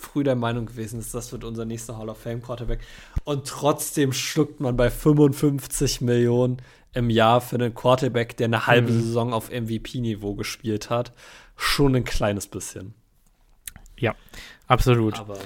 [0.00, 2.80] früh der Meinung gewesen ist, das wird unser nächster Hall of Fame Quarterback.
[3.24, 6.62] Und trotzdem schluckt man bei 55 Millionen
[6.92, 9.02] im Jahr für einen Quarterback, der eine halbe mhm.
[9.02, 11.12] Saison auf MVP-Niveau gespielt hat,
[11.56, 12.94] schon ein kleines bisschen.
[13.98, 14.14] Ja,
[14.66, 15.18] absolut.
[15.20, 15.38] Aber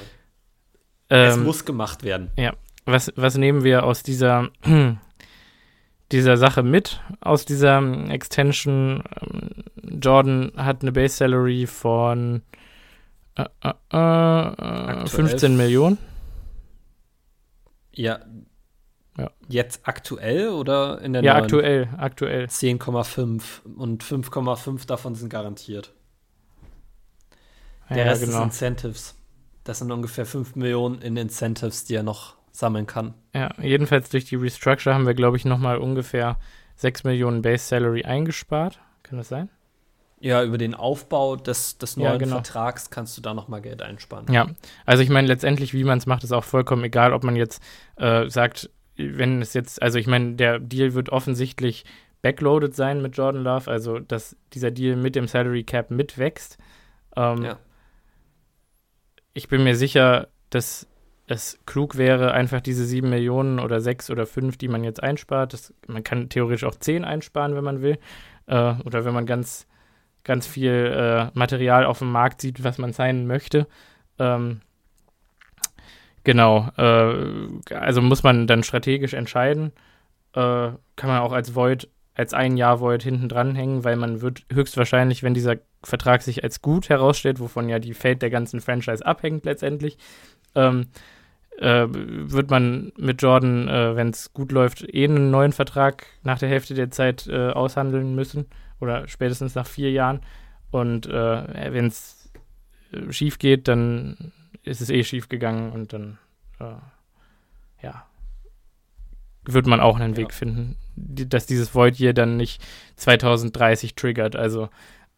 [1.10, 2.30] ähm, es muss gemacht werden.
[2.36, 2.54] Ja.
[2.86, 4.50] Was, was nehmen wir aus dieser,
[6.12, 9.02] dieser Sache mit, aus dieser Extension?
[9.20, 12.42] Ähm, Jordan hat eine Base Salary von
[13.36, 13.44] äh,
[13.92, 15.98] äh, äh, 15 Millionen.
[17.92, 18.20] Ja.
[19.16, 19.30] ja.
[19.48, 21.44] Jetzt aktuell oder in der Ja, neuen?
[21.44, 22.44] aktuell, aktuell.
[22.46, 25.92] 10,5 und 5,5 davon sind garantiert.
[27.90, 28.38] Der ja, Rest genau.
[28.38, 29.14] ist Incentives.
[29.64, 33.14] Das sind ungefähr 5 Millionen in Incentives, die er noch sammeln kann.
[33.34, 36.38] Ja, jedenfalls durch die Restructure haben wir, glaube ich, nochmal ungefähr
[36.76, 38.80] 6 Millionen Base Salary eingespart.
[39.02, 39.50] Kann das sein?
[40.24, 42.36] Ja, über den Aufbau des, des neuen ja, genau.
[42.36, 44.24] Vertrags kannst du da noch mal Geld einsparen.
[44.32, 44.46] Ja,
[44.86, 47.62] also ich meine, letztendlich, wie man es macht, ist auch vollkommen egal, ob man jetzt
[47.96, 51.84] äh, sagt, wenn es jetzt, also ich meine, der Deal wird offensichtlich
[52.22, 56.56] backloaded sein mit Jordan Love, also dass dieser Deal mit dem Salary Cap mitwächst.
[57.16, 57.58] Ähm, ja.
[59.34, 60.86] Ich bin mir sicher, dass
[61.26, 65.52] es klug wäre, einfach diese sieben Millionen oder sechs oder fünf, die man jetzt einspart,
[65.52, 67.98] das, man kann theoretisch auch zehn einsparen, wenn man will,
[68.46, 69.66] äh, oder wenn man ganz
[70.24, 73.66] ganz viel äh, Material auf dem Markt sieht, was man sein möchte.
[74.18, 74.60] Ähm,
[76.24, 79.72] genau, äh, also muss man dann strategisch entscheiden.
[80.32, 84.44] Äh, kann man auch als Void, als ein Jahr Void hinten dranhängen, weil man wird
[84.52, 89.04] höchstwahrscheinlich, wenn dieser Vertrag sich als gut herausstellt, wovon ja die Fate der ganzen Franchise
[89.04, 89.98] abhängt letztendlich,
[90.54, 90.86] ähm,
[91.58, 96.38] äh, wird man mit Jordan, äh, wenn es gut läuft, eh einen neuen Vertrag nach
[96.38, 98.46] der Hälfte der Zeit äh, aushandeln müssen
[98.84, 100.20] oder spätestens nach vier Jahren.
[100.70, 102.32] Und äh, wenn es
[102.92, 104.32] äh, schief geht, dann
[104.62, 106.18] ist es eh schief gegangen und dann,
[106.60, 106.74] äh,
[107.82, 108.06] ja,
[109.44, 110.18] wird man auch einen ja.
[110.18, 112.62] Weg finden, dass dieses Void hier dann nicht
[112.96, 114.36] 2030 triggert.
[114.36, 114.68] Also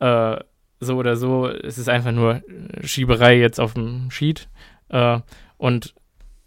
[0.00, 0.36] äh,
[0.80, 2.42] so oder so, es ist einfach nur
[2.82, 4.48] Schieberei jetzt auf dem Sheet
[4.88, 5.20] äh,
[5.56, 5.94] und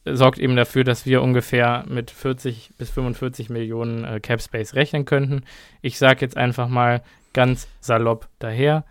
[0.06, 5.06] sorgt eben dafür, dass wir ungefähr mit 40 bis 45 Millionen äh, Cap Space rechnen
[5.06, 5.44] könnten.
[5.82, 7.02] Ich sage jetzt einfach mal
[7.34, 8.86] ganz salopp daher,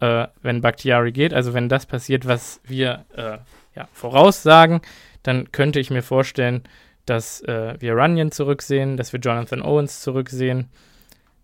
[0.00, 3.38] äh, wenn Bakhtiari geht, also wenn das passiert, was wir äh,
[3.74, 4.80] ja, voraussagen,
[5.22, 6.62] dann könnte ich mir vorstellen,
[7.06, 10.68] dass äh, wir Runyon zurücksehen, dass wir Jonathan Owens zurücksehen,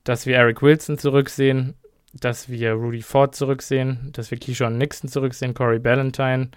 [0.04, 1.74] dass wir Eric Wilson zurücksehen,
[2.12, 6.50] dass wir Rudy Ford zurücksehen, dass wir Keyshawn Nixon zurücksehen, Corey Ballantyne,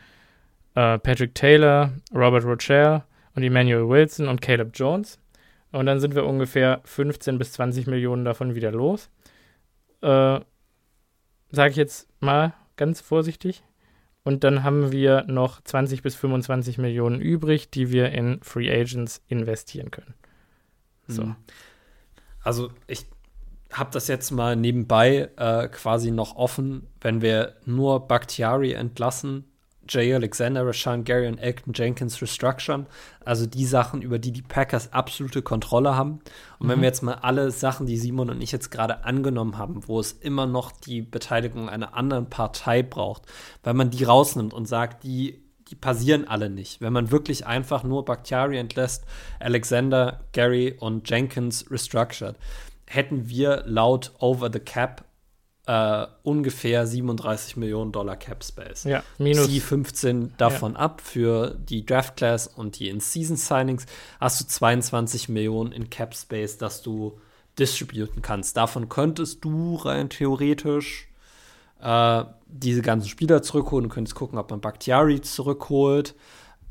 [0.75, 3.03] äh, Patrick Taylor, Robert Rochelle
[3.35, 5.19] und Emmanuel Wilson und Caleb Jones.
[5.71, 9.09] Und dann sind wir ungefähr 15 bis 20 Millionen davon wieder los.
[10.01, 10.39] Äh,
[11.51, 13.63] Sage ich jetzt mal ganz vorsichtig.
[14.23, 19.23] Und dann haben wir noch 20 bis 25 Millionen übrig, die wir in Free Agents
[19.27, 20.13] investieren können.
[21.07, 21.23] So.
[21.23, 21.35] Mhm.
[22.43, 23.05] Also ich
[23.71, 26.87] habe das jetzt mal nebenbei äh, quasi noch offen.
[27.01, 29.45] Wenn wir nur Bakhtiari entlassen,
[29.89, 32.85] Jay Alexander, Rashawn Gary und Elton Jenkins restructuren.
[33.25, 36.19] Also die Sachen, über die die Packers absolute Kontrolle haben.
[36.59, 36.71] Und mhm.
[36.71, 39.99] wenn wir jetzt mal alle Sachen, die Simon und ich jetzt gerade angenommen haben, wo
[39.99, 43.23] es immer noch die Beteiligung einer anderen Partei braucht,
[43.63, 46.81] weil man die rausnimmt und sagt, die die passieren alle nicht.
[46.81, 49.05] Wenn man wirklich einfach nur Bakhtiari entlässt,
[49.39, 52.35] Alexander, Gary und Jenkins restructured,
[52.87, 55.05] hätten wir laut Over the Cap
[55.69, 58.85] äh, ungefähr 37 Millionen Dollar Cap Space.
[58.85, 59.45] Ja, minus.
[59.45, 60.79] Zieh 15 davon ja.
[60.79, 63.85] ab für die Draft Class und die In-Season Signings.
[64.19, 67.19] Hast du 22 Millionen in Cap Space, dass du
[67.59, 68.57] distributen kannst.
[68.57, 71.07] Davon könntest du rein theoretisch
[71.79, 73.89] äh, diese ganzen Spieler zurückholen.
[73.89, 76.15] Du könntest gucken, ob man Bakhtiari zurückholt.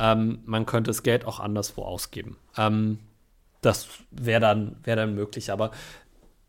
[0.00, 2.36] Ähm, man könnte das Geld auch anderswo ausgeben.
[2.56, 2.98] Ähm,
[3.60, 5.52] das wäre dann, wär dann möglich.
[5.52, 5.70] Aber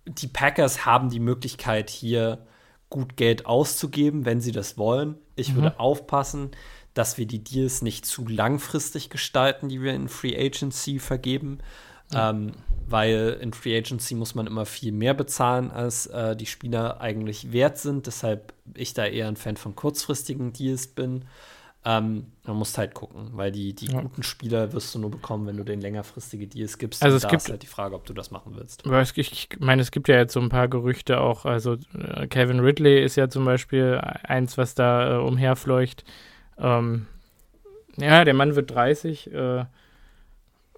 [0.10, 2.46] die Packers haben die Möglichkeit, hier
[2.90, 5.16] gut Geld auszugeben, wenn sie das wollen.
[5.36, 5.56] Ich mhm.
[5.58, 6.52] würde aufpassen,
[6.94, 11.60] dass wir die Deals nicht zu langfristig gestalten, die wir in Free Agency vergeben.
[12.12, 12.32] Ja.
[12.32, 12.54] Ähm,
[12.88, 17.52] weil in Free Agency muss man immer viel mehr bezahlen, als äh, die Spieler eigentlich
[17.52, 18.08] wert sind.
[18.08, 21.26] Deshalb ich da eher ein Fan von kurzfristigen Deals bin.
[21.86, 24.02] Ähm, man muss halt gucken, weil die, die ja.
[24.02, 27.02] guten Spieler wirst du nur bekommen, wenn du den längerfristige Deals gibst.
[27.02, 28.84] Also es da gibt ist halt die Frage, ob du das machen willst.
[29.16, 31.46] Ich meine, es gibt ja jetzt so ein paar Gerüchte auch.
[31.46, 36.04] Also äh, Kevin Ridley ist ja zum Beispiel eins, was da äh, umherfleucht.
[36.58, 37.08] Ähm,
[37.96, 39.32] ja, der Mann wird 30.
[39.32, 39.66] Äh,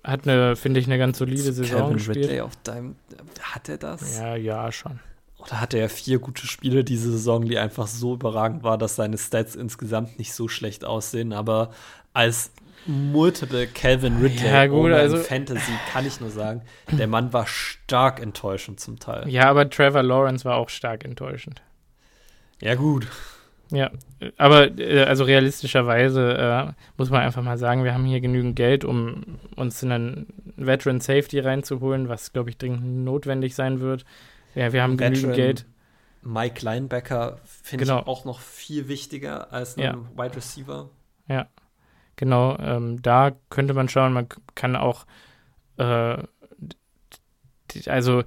[0.04, 2.18] hat eine, finde ich, eine ganz solide Saison Kevin gespielt.
[2.18, 2.96] Ridley auf deinem,
[3.42, 4.20] hat er das?
[4.20, 5.00] Ja, ja, schon.
[5.42, 9.18] Oder hatte er vier gute Spiele diese Saison, die einfach so überragend war, dass seine
[9.18, 11.34] Stats insgesamt nicht so schlecht aussehen.
[11.34, 11.72] Aber
[12.14, 12.52] als
[12.86, 16.62] Multiple Calvin Ridley ja, gut, also, Fantasy kann ich nur sagen,
[16.92, 19.28] der Mann war stark enttäuschend zum Teil.
[19.30, 21.62] Ja, aber Trevor Lawrence war auch stark enttäuschend.
[22.60, 23.08] Ja, gut.
[23.72, 23.90] Ja,
[24.38, 28.84] aber äh, also realistischerweise äh, muss man einfach mal sagen, wir haben hier genügend Geld,
[28.84, 29.24] um
[29.56, 30.28] uns in einen
[30.58, 34.04] Veteran Safety reinzuholen, was, glaube ich, dringend notwendig sein wird.
[34.56, 35.66] Ja, wir haben genügend Geld.
[36.24, 38.02] Mike Linebacker finde genau.
[38.02, 39.98] ich auch noch viel wichtiger als ein ja.
[40.16, 40.90] Wide Receiver.
[41.28, 41.48] Ja,
[42.16, 42.58] genau.
[42.60, 45.06] Ähm, da könnte man schauen, man kann auch,
[45.78, 46.18] äh,
[47.88, 48.24] also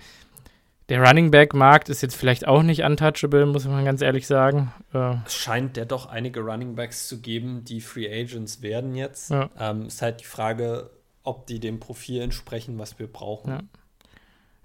[0.88, 4.72] der Running Back Markt ist jetzt vielleicht auch nicht untouchable, muss man ganz ehrlich sagen.
[4.92, 9.30] Äh, es scheint ja doch einige Running Backs zu geben, die Free Agents werden jetzt.
[9.30, 9.50] Ja.
[9.58, 10.90] Ähm, ist halt die Frage,
[11.22, 13.50] ob die dem Profil entsprechen, was wir brauchen.
[13.50, 13.60] Ja.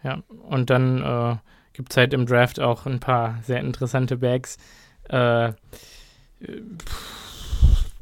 [0.04, 1.36] Ja, und dann äh,
[1.74, 4.58] gibt es halt im Draft auch ein paar sehr interessante Bags,
[5.10, 5.54] äh,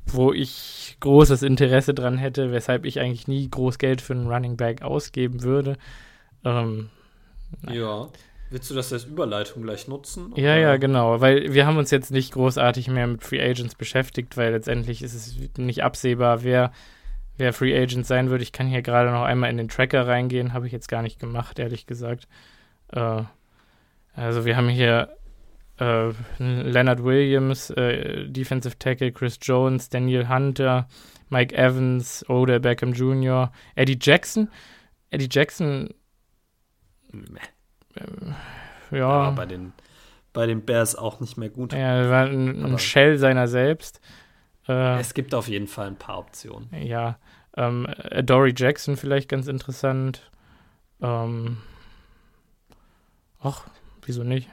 [0.05, 4.57] wo ich großes Interesse dran hätte, weshalb ich eigentlich nie groß Geld für einen Running
[4.57, 5.77] Back ausgeben würde.
[6.43, 6.89] Ähm,
[7.69, 8.07] ja.
[8.49, 10.31] Willst du das als Überleitung gleich nutzen?
[10.31, 10.41] Oder?
[10.41, 14.37] Ja, ja, genau, weil wir haben uns jetzt nicht großartig mehr mit Free Agents beschäftigt,
[14.37, 16.71] weil letztendlich ist es nicht absehbar, wer
[17.37, 18.41] wer Free Agent sein wird.
[18.41, 21.19] Ich kann hier gerade noch einmal in den Tracker reingehen, habe ich jetzt gar nicht
[21.19, 22.27] gemacht, ehrlich gesagt.
[22.91, 23.23] Äh,
[24.13, 25.15] also wir haben hier
[25.79, 30.87] äh, Leonard Williams, äh, Defensive Tackle, Chris Jones, Daniel Hunter,
[31.29, 34.49] Mike Evans, Odell Beckham Jr., Eddie Jackson.
[35.11, 35.89] Eddie Jackson.
[37.13, 39.25] Äh, ja.
[39.25, 39.31] ja.
[39.31, 39.73] bei den
[40.37, 41.73] bei den Bears auch nicht mehr gut.
[41.73, 44.01] Er war ein, ein Shell seiner selbst.
[44.67, 46.69] Äh, es gibt auf jeden Fall ein paar Optionen.
[46.73, 47.17] Ja.
[47.55, 47.87] Ähm,
[48.23, 50.29] Dory Jackson vielleicht ganz interessant.
[51.01, 51.57] Ähm,
[53.41, 53.65] ach,
[54.03, 54.49] wieso nicht?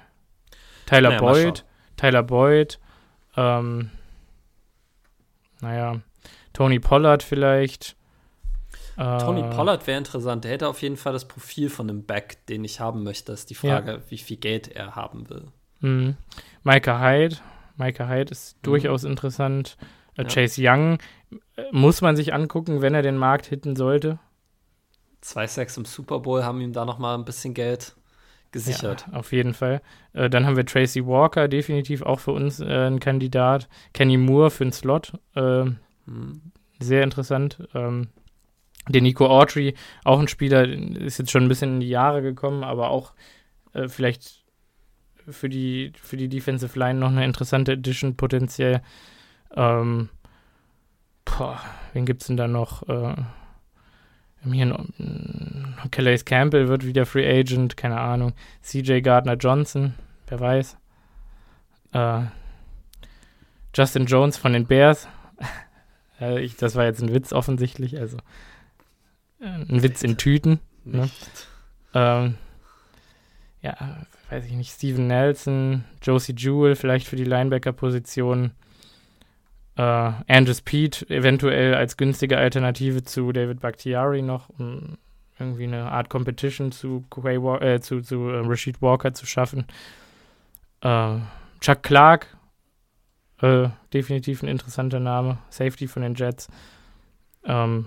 [0.87, 1.65] Tyler naja, Boyd.
[1.97, 2.79] Tyler Boyd.
[3.37, 3.91] Ähm,
[5.61, 6.01] naja,
[6.53, 7.97] Tony Pollard vielleicht.
[8.97, 10.45] Tony äh, Pollard wäre interessant.
[10.45, 13.33] Der hätte auf jeden Fall das Profil von einem Back, den ich haben möchte.
[13.33, 13.99] Das ist die Frage, ja.
[14.09, 15.49] wie viel Geld er haben will.
[15.81, 16.17] Mhm.
[16.63, 17.37] Micah Hyde.
[17.77, 18.63] Micah Hyde ist mhm.
[18.63, 19.77] durchaus interessant.
[20.17, 20.29] Äh, ja.
[20.29, 20.99] Chase Young
[21.57, 24.19] äh, muss man sich angucken, wenn er den Markt hitten sollte.
[25.21, 27.97] Zwei Sacks im Super Bowl haben ihm da noch mal ein bisschen Geld
[28.53, 29.07] gesichert.
[29.11, 29.83] Ja, auf jeden Fall.
[30.13, 33.69] Äh, dann haben wir Tracy Walker, definitiv auch für uns äh, ein Kandidat.
[33.93, 35.13] Kenny Moore für einen Slot.
[35.35, 36.53] Äh, mhm.
[36.79, 37.67] Sehr interessant.
[37.75, 38.09] Ähm,
[38.89, 39.75] der Nico Autry,
[40.05, 43.15] auch ein Spieler, ist jetzt schon ein bisschen in die Jahre gekommen, aber auch
[43.73, 44.45] äh, vielleicht
[45.29, 48.83] für die, für die Defensive Line noch eine interessante Edition potenziell.
[49.57, 50.09] Ähm,
[51.25, 51.61] boah,
[51.93, 52.89] wen gibt es denn da noch?
[52.89, 53.15] Äh,
[54.53, 58.35] hier noch, äh, Calais Campbell wird wieder Free Agent, keine Ahnung.
[58.63, 59.95] CJ Gardner Johnson,
[60.29, 60.77] wer weiß.
[61.93, 62.23] Äh,
[63.75, 65.09] Justin Jones von den Bears.
[66.21, 68.19] äh, ich, das war jetzt ein Witz offensichtlich, also
[69.41, 70.61] ein Witz in Tüten.
[70.85, 71.11] Ne?
[71.93, 72.37] Ähm,
[73.63, 78.53] ja, weiß ich nicht, Steven Nelson, Josie Jewell vielleicht für die Linebacker-Position.
[79.77, 84.99] Äh, Andrew Pete eventuell als günstige Alternative zu David Bakhtiari noch, um
[85.39, 89.67] irgendwie eine Art Competition zu, Quay, äh, zu, zu äh, Rashid Walker zu schaffen.
[90.81, 91.17] Äh,
[91.61, 92.37] Chuck Clark,
[93.41, 95.39] äh, definitiv ein interessanter Name.
[95.51, 96.49] Safety von den Jets.
[97.45, 97.87] Ähm,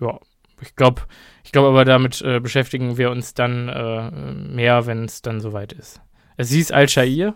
[0.00, 0.18] ja,
[0.60, 1.02] ich glaube,
[1.42, 5.72] ich glaube aber damit äh, beschäftigen wir uns dann äh, mehr, wenn es dann soweit
[5.72, 6.00] ist.
[6.36, 7.34] Es hieß Al-Shair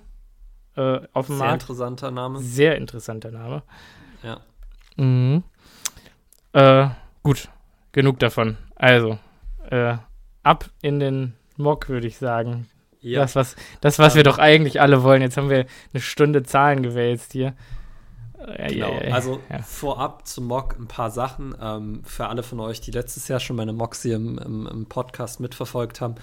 [0.79, 1.63] äh, auf dem Sehr Markt.
[1.63, 2.39] Sehr interessanter Name.
[2.39, 3.63] Sehr interessanter Name.
[4.23, 4.41] Ja.
[4.97, 5.43] Mhm.
[6.53, 6.89] Äh,
[7.23, 7.49] gut,
[7.93, 8.57] genug davon.
[8.77, 9.19] Also,
[9.71, 9.97] äh,
[10.43, 12.69] ab in den Mock, würde ich sagen.
[13.01, 13.21] Ja.
[13.21, 15.23] Das, was, das, was wir doch eigentlich alle wollen.
[15.23, 17.55] Jetzt haben wir eine Stunde Zahlen gewälzt hier.
[18.47, 19.63] Genau, also ja.
[19.63, 21.57] vorab zum Mock ein paar Sachen.
[21.61, 24.87] Ähm, für alle von euch, die letztes Jahr schon meine Mocks hier im, im, im
[24.87, 26.15] Podcast mitverfolgt haben.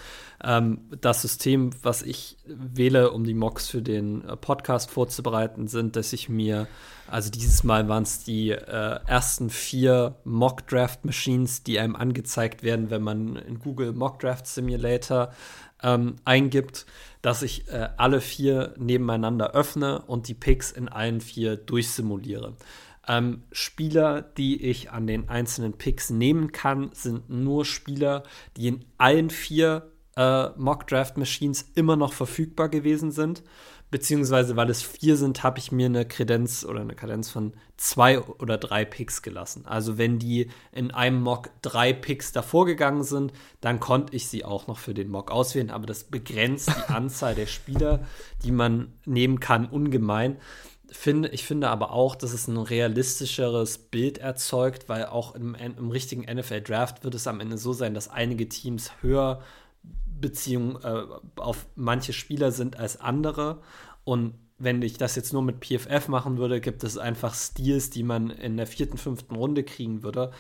[0.44, 5.98] Ähm, das System, was ich wähle, um die Mocks für den äh, Podcast vorzubereiten, sind,
[5.98, 6.68] dass ich mir,
[7.08, 13.02] also dieses Mal waren es die äh, ersten vier Mock-Draft-Machines, die einem angezeigt werden, wenn
[13.02, 15.32] man in Google Mock-Draft Simulator
[15.84, 16.86] ähm, eingibt
[17.26, 22.56] dass ich äh, alle vier nebeneinander öffne und die Picks in allen vier durchsimuliere.
[23.08, 28.22] Ähm, Spieler, die ich an den einzelnen Picks nehmen kann, sind nur Spieler,
[28.58, 33.42] die in allen vier äh, Mock Draft Machines immer noch verfügbar gewesen sind
[33.92, 38.20] beziehungsweise weil es vier sind, habe ich mir eine Kredenz oder eine Kadenz von zwei
[38.20, 39.66] oder drei Picks gelassen.
[39.66, 44.46] Also wenn die in einem Mock drei Picks davor gegangen sind, dann konnte ich sie
[44.46, 48.06] auch noch für den Mock auswählen, aber das begrenzt die Anzahl der Spieler,
[48.44, 50.38] die man nehmen kann, ungemein.
[50.92, 55.90] Finde, ich finde aber auch, dass es ein realistischeres Bild erzeugt, weil auch im, im
[55.90, 59.42] richtigen NFL-Draft wird es am Ende so sein, dass einige Teams höher
[60.20, 61.04] Beziehung äh,
[61.38, 63.62] auf manche Spieler sind als andere.
[64.04, 68.04] Und wenn ich das jetzt nur mit PFF machen würde, gibt es einfach Steals, die
[68.04, 70.32] man in der vierten, fünften Runde kriegen würde,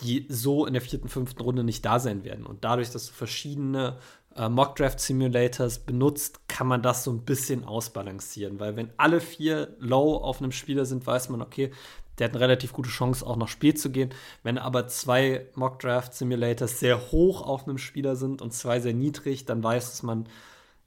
[0.00, 2.44] die so in der vierten, fünften Runde nicht da sein werden.
[2.44, 3.98] Und dadurch, dass du verschiedene
[4.36, 8.60] äh, Mock Draft Simulators benutzt, kann man das so ein bisschen ausbalancieren.
[8.60, 11.70] Weil wenn alle vier low auf einem Spieler sind, weiß man, okay,
[12.18, 14.10] der hat eine relativ gute Chance, auch noch spät zu gehen.
[14.42, 18.94] Wenn aber zwei Mock Draft Simulators sehr hoch auf einem Spieler sind und zwei sehr
[18.94, 20.28] niedrig, dann weiß dass man,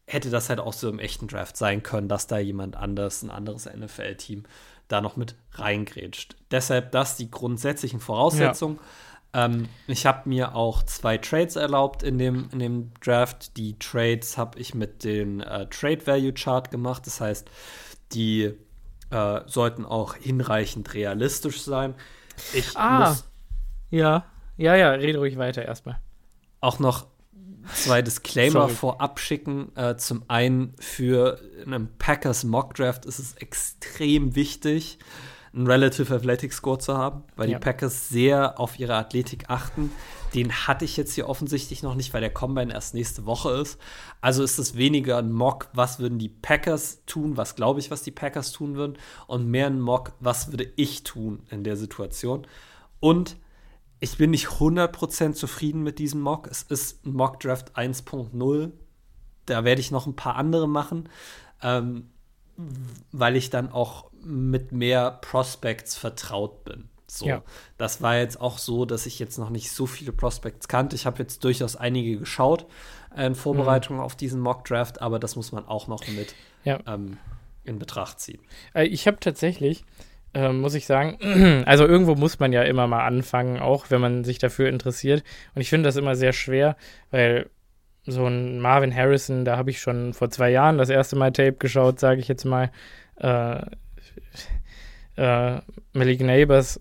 [0.06, 3.32] hätte das halt auch so im echten Draft sein können, dass da jemand anders, ein
[3.32, 4.44] anderes NFL-Team,
[4.88, 6.36] da noch mit reingrätscht.
[6.52, 8.80] Deshalb das die grundsätzlichen Voraussetzungen.
[9.34, 9.46] Ja.
[9.46, 13.58] Ähm, ich habe mir auch zwei Trades erlaubt in dem, in dem Draft.
[13.58, 17.08] Die Trades habe ich mit dem äh, Trade Value Chart gemacht.
[17.08, 17.50] Das heißt,
[18.14, 18.54] die
[19.10, 21.96] äh, sollten auch hinreichend realistisch sein.
[22.54, 23.26] Ich ah, muss
[23.90, 24.26] ja,
[24.58, 26.00] ja, ja, rede ruhig weiter erstmal.
[26.60, 27.08] Auch noch
[27.74, 29.76] zwei Disclaimer vorab schicken.
[29.76, 35.00] Äh, zum einen für einen Packers Mock Draft ist es extrem wichtig,
[35.54, 37.58] einen Relative Athletic Score zu haben, weil ja.
[37.58, 39.92] die Packers sehr auf ihre Athletik achten.
[40.36, 43.80] Den hatte ich jetzt hier offensichtlich noch nicht, weil der Combine erst nächste Woche ist.
[44.20, 48.04] Also ist es weniger ein Mock, was würden die Packers tun, was glaube ich, was
[48.04, 48.98] die Packers tun würden,
[49.28, 52.46] und mehr ein Mock, was würde ich tun in der Situation.
[53.00, 53.38] Und
[54.02, 56.48] ich bin nicht 100% zufrieden mit diesem Mock.
[56.48, 58.72] Es ist ein Mock Draft 1.0.
[59.46, 61.08] Da werde ich noch ein paar andere machen,
[61.62, 62.10] ähm,
[63.12, 66.90] weil ich dann auch mit mehr Prospects vertraut bin.
[67.08, 67.44] So, ja.
[67.78, 70.96] das war jetzt auch so, dass ich jetzt noch nicht so viele Prospects kannte.
[70.96, 72.66] Ich habe jetzt durchaus einige geschaut
[73.16, 74.04] in Vorbereitung mhm.
[74.04, 76.80] auf diesen Mock Draft, aber das muss man auch noch mit ja.
[76.88, 77.18] ähm,
[77.64, 78.42] in Betracht ziehen.
[78.74, 79.86] Äh, ich habe tatsächlich
[80.36, 81.18] äh, muss ich sagen.
[81.66, 85.24] Also irgendwo muss man ja immer mal anfangen, auch wenn man sich dafür interessiert.
[85.56, 86.76] Und ich finde das immer sehr schwer,
[87.10, 87.50] weil
[88.06, 91.54] so ein Marvin Harrison, da habe ich schon vor zwei Jahren das erste Mal Tape
[91.54, 92.70] geschaut, sage ich jetzt mal.
[93.16, 93.62] Äh,
[95.16, 95.62] äh,
[95.94, 96.80] Malik Neighbors,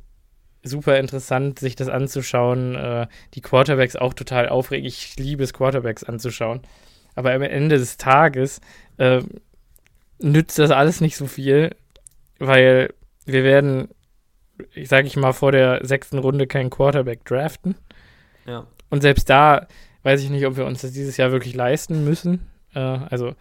[0.65, 2.75] super interessant, sich das anzuschauen.
[2.75, 4.89] Äh, die Quarterbacks auch total aufregend.
[4.89, 6.63] Ich liebe es, Quarterbacks anzuschauen.
[7.15, 8.61] Aber am Ende des Tages
[8.97, 9.23] äh,
[10.19, 11.77] nützt das alles nicht so viel,
[12.39, 12.93] weil
[13.25, 13.89] wir werden,
[14.73, 17.77] ich sage ich mal, vor der sechsten Runde keinen Quarterback draften.
[18.47, 18.67] Ja.
[18.91, 19.67] Und selbst da
[20.03, 22.47] weiß ich nicht, ob wir uns das dieses Jahr wirklich leisten müssen.
[22.75, 23.35] Äh, also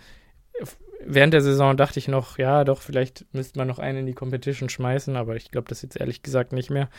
[1.05, 4.13] während der Saison dachte ich noch, ja, doch, vielleicht müsste man noch einen in die
[4.13, 6.89] Competition schmeißen, aber ich glaube das jetzt ehrlich gesagt nicht mehr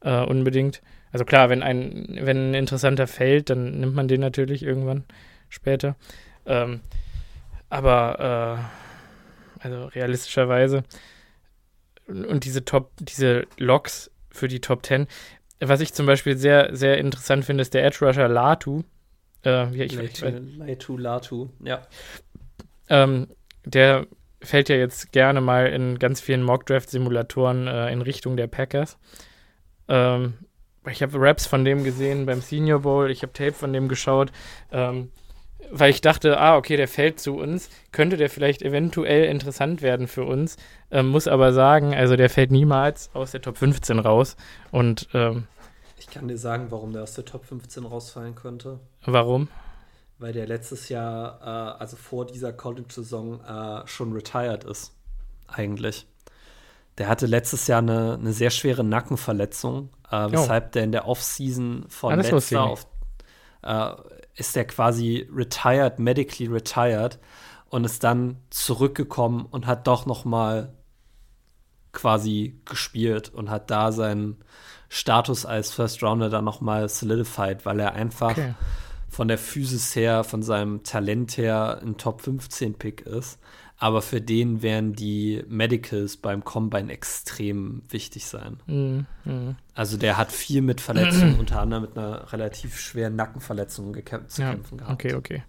[0.00, 0.82] äh, unbedingt.
[1.12, 5.04] Also klar, wenn ein, wenn ein interessanter fällt, dann nimmt man den natürlich irgendwann
[5.48, 5.96] später.
[6.46, 6.80] Ähm,
[7.70, 8.60] aber
[9.60, 10.84] äh, also realistischerweise
[12.08, 15.06] und diese Top, diese Loks für die Top 10.
[15.60, 18.84] Was ich zum Beispiel sehr, sehr interessant finde, ist der Edge Rusher Latu.
[19.44, 21.86] Äh, ja, ich, Latu, Latu, ja.
[22.88, 23.28] Ähm,
[23.68, 24.06] der
[24.42, 28.98] fällt ja jetzt gerne mal in ganz vielen Mock-Draft-Simulatoren äh, in Richtung der Packers.
[29.88, 30.34] Ähm,
[30.88, 34.30] ich habe Raps von dem gesehen beim Senior Bowl, ich habe Tape von dem geschaut.
[34.70, 35.10] Ähm,
[35.70, 40.06] weil ich dachte, ah, okay, der fällt zu uns, könnte der vielleicht eventuell interessant werden
[40.06, 40.56] für uns,
[40.90, 44.36] ähm, muss aber sagen, also der fällt niemals aus der Top 15 raus
[44.70, 45.44] und ähm,
[45.98, 48.78] ich kann dir sagen, warum der aus der Top 15 rausfallen könnte.
[49.04, 49.48] Warum?
[50.18, 54.92] Weil der letztes Jahr, äh, also vor dieser College-Saison, äh, schon retired ist.
[55.46, 56.06] Eigentlich.
[56.98, 60.70] Der hatte letztes Jahr eine, eine sehr schwere Nackenverletzung, äh, weshalb oh.
[60.74, 62.86] der in der Offseason von ah, letzter auf,
[63.62, 63.92] äh,
[64.34, 67.18] ist der quasi retired, medically retired
[67.70, 70.74] und ist dann zurückgekommen und hat doch noch mal
[71.92, 74.38] quasi gespielt und hat da seinen
[74.88, 78.54] Status als First Rounder dann noch mal solidified, weil er einfach okay.
[79.18, 83.40] Von der Physis her, von seinem Talent her ein Top 15 Pick ist.
[83.76, 88.60] Aber für den werden die Medicals beim Combine extrem wichtig sein.
[88.66, 89.56] Mm, mm.
[89.74, 93.92] Also der hat viel mit Verletzungen, unter anderem mit einer relativ schweren Nackenverletzung
[94.28, 94.92] zu ja, kämpfen gehabt.
[94.92, 95.42] Okay, okay.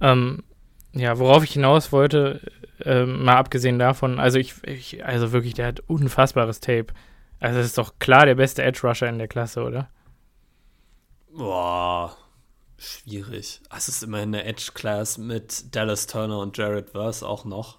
[0.00, 0.44] Ähm,
[0.92, 2.40] ja, worauf ich hinaus wollte,
[2.78, 6.94] äh, mal abgesehen davon, also ich, ich, also wirklich, der hat unfassbares Tape.
[7.40, 9.88] Also das ist doch klar der beste Edge Rusher in der Klasse, oder?
[11.36, 12.16] Boah,
[12.80, 13.60] Schwierig.
[13.76, 17.76] Es ist immerhin eine Edge-Class mit Dallas Turner und Jared Verse auch noch.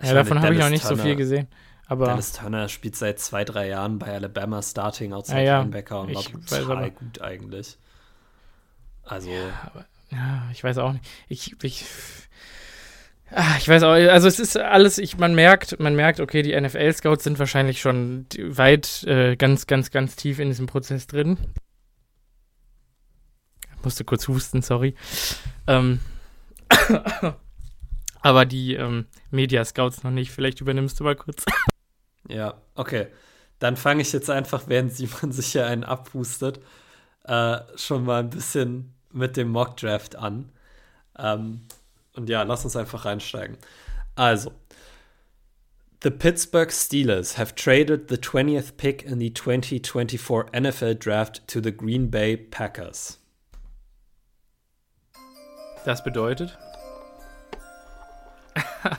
[0.00, 1.46] Ich ja, davon habe ich auch nicht Turner, so viel gesehen.
[1.88, 5.60] Aber Dallas Turner spielt seit zwei, drei Jahren bei Alabama Starting Outside ja, ja.
[5.60, 7.76] Linebacker und war total gut eigentlich.
[9.04, 9.28] Also.
[9.28, 11.04] Ja, aber, ja, ich weiß auch nicht.
[11.28, 11.84] Ich, ich,
[13.30, 16.58] ah, ich weiß auch, also es ist alles, ich, man merkt, man merkt, okay, die
[16.58, 21.36] NFL-Scouts sind wahrscheinlich schon weit, äh, ganz, ganz, ganz tief in diesem Prozess drin
[23.84, 24.94] musste kurz husten, sorry.
[25.66, 26.00] Ähm,
[28.22, 30.30] aber die ähm, Media Scouts noch nicht.
[30.30, 31.44] Vielleicht übernimmst du mal kurz.
[32.28, 33.08] Ja, okay.
[33.58, 36.60] Dann fange ich jetzt einfach, während Simon sich ja einen abhustet,
[37.24, 40.52] äh, schon mal ein bisschen mit dem Mock Draft an.
[41.18, 41.62] Ähm,
[42.14, 43.56] und ja, lass uns einfach reinsteigen.
[44.14, 44.52] Also,
[46.02, 51.70] The Pittsburgh Steelers have traded the 20th pick in the 2024 NFL Draft to the
[51.70, 53.21] Green Bay Packers.
[55.84, 56.56] Das bedeutet.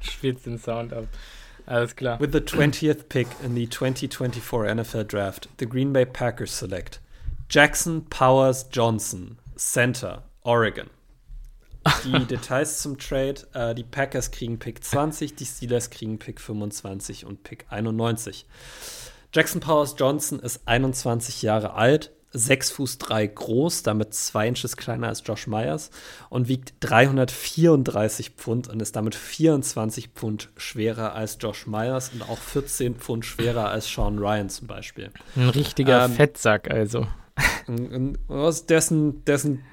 [0.00, 1.04] Spielst den Sound ab.
[1.66, 2.20] Alles klar.
[2.20, 7.00] With the 20th pick in the 2024 NFL Draft, the Green Bay Packers select
[7.48, 10.90] Jackson Powers Johnson, Center, Oregon.
[12.04, 17.24] Die Details zum Trade: äh, Die Packers kriegen Pick 20, die Steelers kriegen Pick 25
[17.24, 18.46] und Pick 91.
[19.32, 25.08] Jackson Powers Johnson ist 21 Jahre alt, 6 Fuß 3 groß, damit 2 Inches kleiner
[25.08, 25.90] als Josh Myers
[26.28, 32.38] und wiegt 334 Pfund und ist damit 24 Pfund schwerer als Josh Myers und auch
[32.38, 35.10] 14 Pfund schwerer als Sean Ryan zum Beispiel.
[35.34, 37.06] Ein richtiger ähm, Fettsack also.
[37.68, 38.90] Der der ist
[39.44, 39.64] ein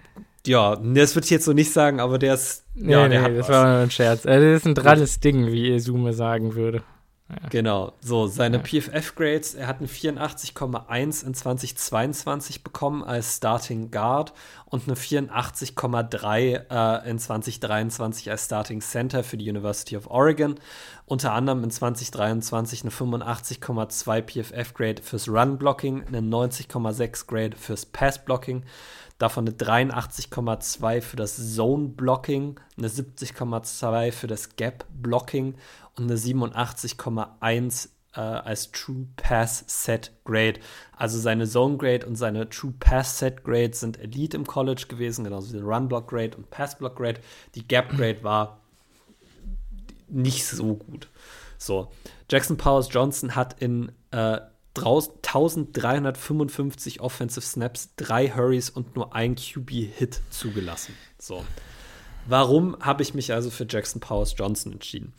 [0.45, 2.65] ja, das würde ich jetzt so nicht sagen, aber der ist.
[2.75, 3.49] Nee, ja, nee, das was.
[3.49, 4.25] war ein Scherz.
[4.25, 6.83] Also, das ist ein dralles Ding, wie Isume sagen würde.
[7.49, 8.63] Genau, so seine ja.
[8.63, 14.33] PFF-Grades, er hat eine 84,1 in 2022 bekommen als Starting Guard
[14.65, 20.55] und eine 84,3 äh, in 2023 als Starting Center für die University of Oregon.
[21.05, 28.63] Unter anderem in 2023 eine 85,2 PFF-Grade fürs Run-Blocking, eine 90,6 Grade fürs Pass-Blocking
[29.23, 35.55] davon eine 83,2 für das Zone-Blocking, eine 70,2 für das Gap-Blocking
[35.97, 40.59] und eine 87,1 äh, als True Pass Set Grade.
[40.95, 45.23] Also seine Zone Grade und seine True Pass Set Grade sind Elite im College gewesen,
[45.23, 47.21] genauso wie Run Block Grade und Pass Block Grade.
[47.55, 48.59] Die Gap Grade war
[50.07, 51.07] nicht so gut.
[51.57, 51.91] So,
[52.29, 54.39] Jackson Powers Johnson hat in äh,
[54.75, 60.95] 1355 Offensive Snaps, drei Hurries und nur ein QB-Hit zugelassen.
[61.19, 61.45] So.
[62.25, 65.13] Warum habe ich mich also für Jackson Powers Johnson entschieden?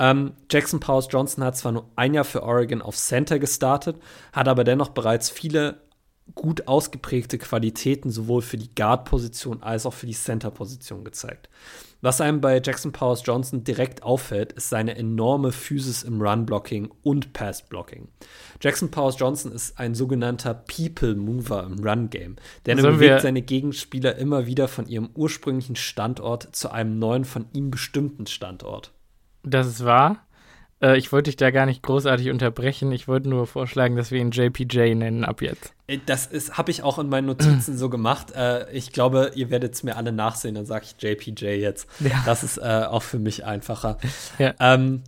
[0.00, 3.96] Ähm, Jackson Powers Johnson hat zwar nur ein Jahr für Oregon auf Center gestartet,
[4.32, 5.82] hat aber dennoch bereits viele
[6.34, 11.50] gut ausgeprägte Qualitäten sowohl für die Guard-Position als auch für die Center-Position gezeigt.
[12.00, 17.34] Was einem bei Jackson Powers Johnson direkt auffällt, ist seine enorme Physis im Run-Blocking und
[17.34, 18.08] Pass-Blocking.
[18.62, 24.46] Jackson Powers Johnson ist ein sogenannter People-Mover im Run-Game, denn er bewegt seine Gegenspieler immer
[24.46, 28.92] wieder von ihrem ursprünglichen Standort zu einem neuen, von ihm bestimmten Standort.
[29.42, 30.24] Das ist wahr.
[30.82, 32.92] Äh, ich wollte dich da gar nicht großartig unterbrechen.
[32.92, 35.74] Ich wollte nur vorschlagen, dass wir ihn JPJ nennen ab jetzt.
[35.86, 38.32] Äh, das habe ich auch in meinen Notizen so gemacht.
[38.32, 41.88] Äh, ich glaube, ihr werdet es mir alle nachsehen, dann sage ich JPJ jetzt.
[42.00, 42.22] Ja.
[42.24, 43.98] Das ist äh, auch für mich einfacher.
[44.38, 44.54] Ja.
[44.58, 45.02] Ähm,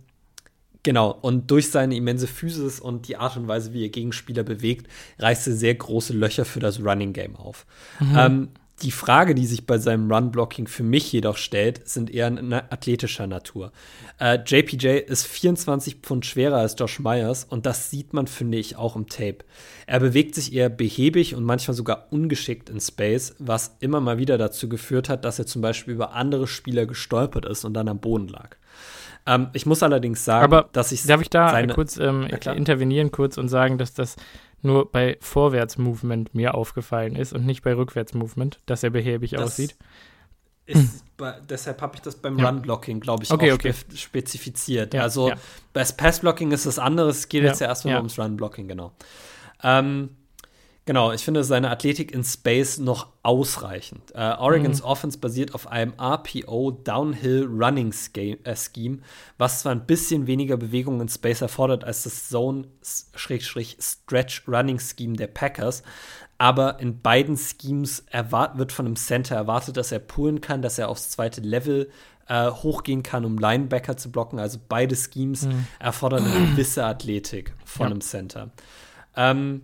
[0.85, 4.87] Genau, und durch seine immense Physis und die Art und Weise, wie er Gegenspieler bewegt,
[5.17, 7.65] reißt er sehr große Löcher für das Running Game auf.
[8.01, 8.17] Mhm.
[8.17, 8.49] Ähm,
[8.81, 12.31] die Frage, die sich bei seinem Run-Blocking für mich jedoch stellt, sind eher
[12.69, 13.71] athletischer Natur.
[14.19, 18.75] Äh, JPJ ist 24 Pfund schwerer als Josh Myers und das sieht man, finde ich,
[18.75, 19.39] auch im Tape.
[19.85, 24.37] Er bewegt sich eher behäbig und manchmal sogar ungeschickt in Space, was immer mal wieder
[24.37, 27.99] dazu geführt hat, dass er zum Beispiel über andere Spieler gestolpert ist und dann am
[27.99, 28.57] Boden lag.
[29.25, 31.03] Ähm, ich muss allerdings sagen, Aber dass ich.
[31.03, 34.15] Darf ich da kurz ähm, intervenieren kurz und sagen, dass das
[34.63, 39.75] nur bei Vorwärts-Movement mir aufgefallen ist und nicht bei Rückwärts-Movement, dass er behäbig das aussieht.
[41.17, 42.47] Bei, deshalb habe ich das beim ja.
[42.49, 43.73] Run-Blocking, glaube ich, okay, auch okay.
[43.73, 44.93] spe spezifiziert.
[44.93, 45.35] Ja, also ja.
[45.73, 48.93] bei Pass-Blocking ist das anderes, es geht jetzt ja erstmal ums Run-Blocking, genau.
[49.61, 50.09] Ähm,
[50.85, 54.11] Genau, ich finde seine Athletik in Space noch ausreichend.
[54.13, 54.85] Äh, Oregons mhm.
[54.85, 58.97] Offense basiert auf einem RPO Downhill Running Scheme, äh, Scheme,
[59.37, 63.55] was zwar ein bisschen weniger Bewegung in Space erfordert als das Zone-Stretch
[64.45, 65.83] Running Scheme der Packers,
[66.37, 70.89] aber in beiden Schemes wird von einem Center erwartet, dass er pullen kann, dass er
[70.89, 71.89] aufs zweite Level
[72.27, 74.39] äh, hochgehen kann, um Linebacker zu blocken.
[74.39, 75.67] Also beide Schemes mhm.
[75.79, 77.91] erfordern eine gewisse Athletik von ja.
[77.91, 78.51] einem Center.
[79.15, 79.61] Ähm,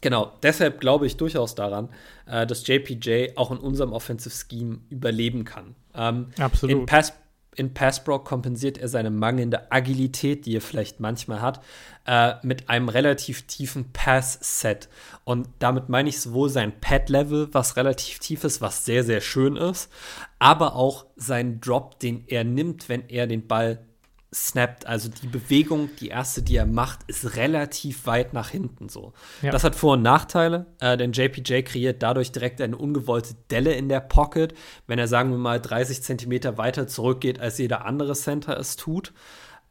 [0.00, 1.88] Genau, deshalb glaube ich durchaus daran,
[2.26, 5.74] äh, dass JPJ auch in unserem Offensive Scheme überleben kann.
[5.94, 6.76] Ähm, Absolut.
[6.76, 7.12] In Pass,
[7.58, 11.60] in Passblock kompensiert er seine mangelnde Agilität, die er vielleicht manchmal hat,
[12.06, 14.88] äh, mit einem relativ tiefen Pass-Set.
[15.24, 19.56] Und damit meine ich sowohl sein Pad-Level, was relativ tief ist, was sehr, sehr schön
[19.56, 19.90] ist,
[20.38, 23.84] aber auch seinen Drop, den er nimmt, wenn er den Ball
[24.32, 24.86] snappt.
[24.86, 29.12] Also die Bewegung, die erste, die er macht, ist relativ weit nach hinten so.
[29.42, 29.50] Ja.
[29.50, 33.88] Das hat Vor- und Nachteile, äh, denn JPJ kreiert dadurch direkt eine ungewollte Delle in
[33.88, 34.54] der Pocket,
[34.86, 39.12] wenn er, sagen wir mal, 30 Zentimeter weiter zurückgeht, als jeder andere Center es tut.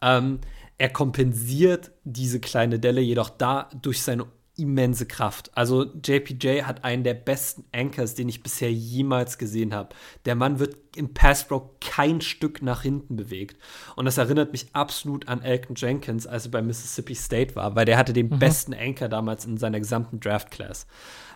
[0.01, 0.39] Ähm,
[0.77, 4.25] er kompensiert diese kleine Delle jedoch da durch seine
[4.57, 5.55] immense Kraft.
[5.55, 9.95] Also JPJ hat einen der besten Anchors, den ich bisher jemals gesehen habe.
[10.25, 13.61] Der Mann wird im Passbro kein Stück nach hinten bewegt.
[13.95, 17.85] Und das erinnert mich absolut an Elton Jenkins, als er bei Mississippi State war, weil
[17.85, 18.39] der hatte den mhm.
[18.39, 20.87] besten Anchor damals in seiner gesamten Draft Class.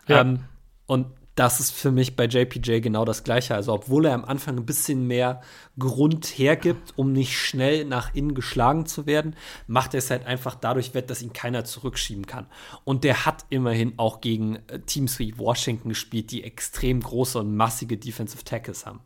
[0.08, 0.22] Ja.
[0.22, 0.40] Ähm,
[0.88, 3.56] und das ist für mich bei JPJ genau das Gleiche.
[3.56, 5.42] Also, obwohl er am Anfang ein bisschen mehr
[5.80, 9.36] Grund hergibt, um nicht schnell nach innen geschlagen zu werden,
[9.66, 12.48] macht er es halt einfach dadurch wett, dass ihn keiner zurückschieben kann.
[12.84, 17.56] Und der hat immerhin auch gegen äh, Teams wie Washington gespielt, die extrem große und
[17.56, 19.00] massige Defensive Tackles haben.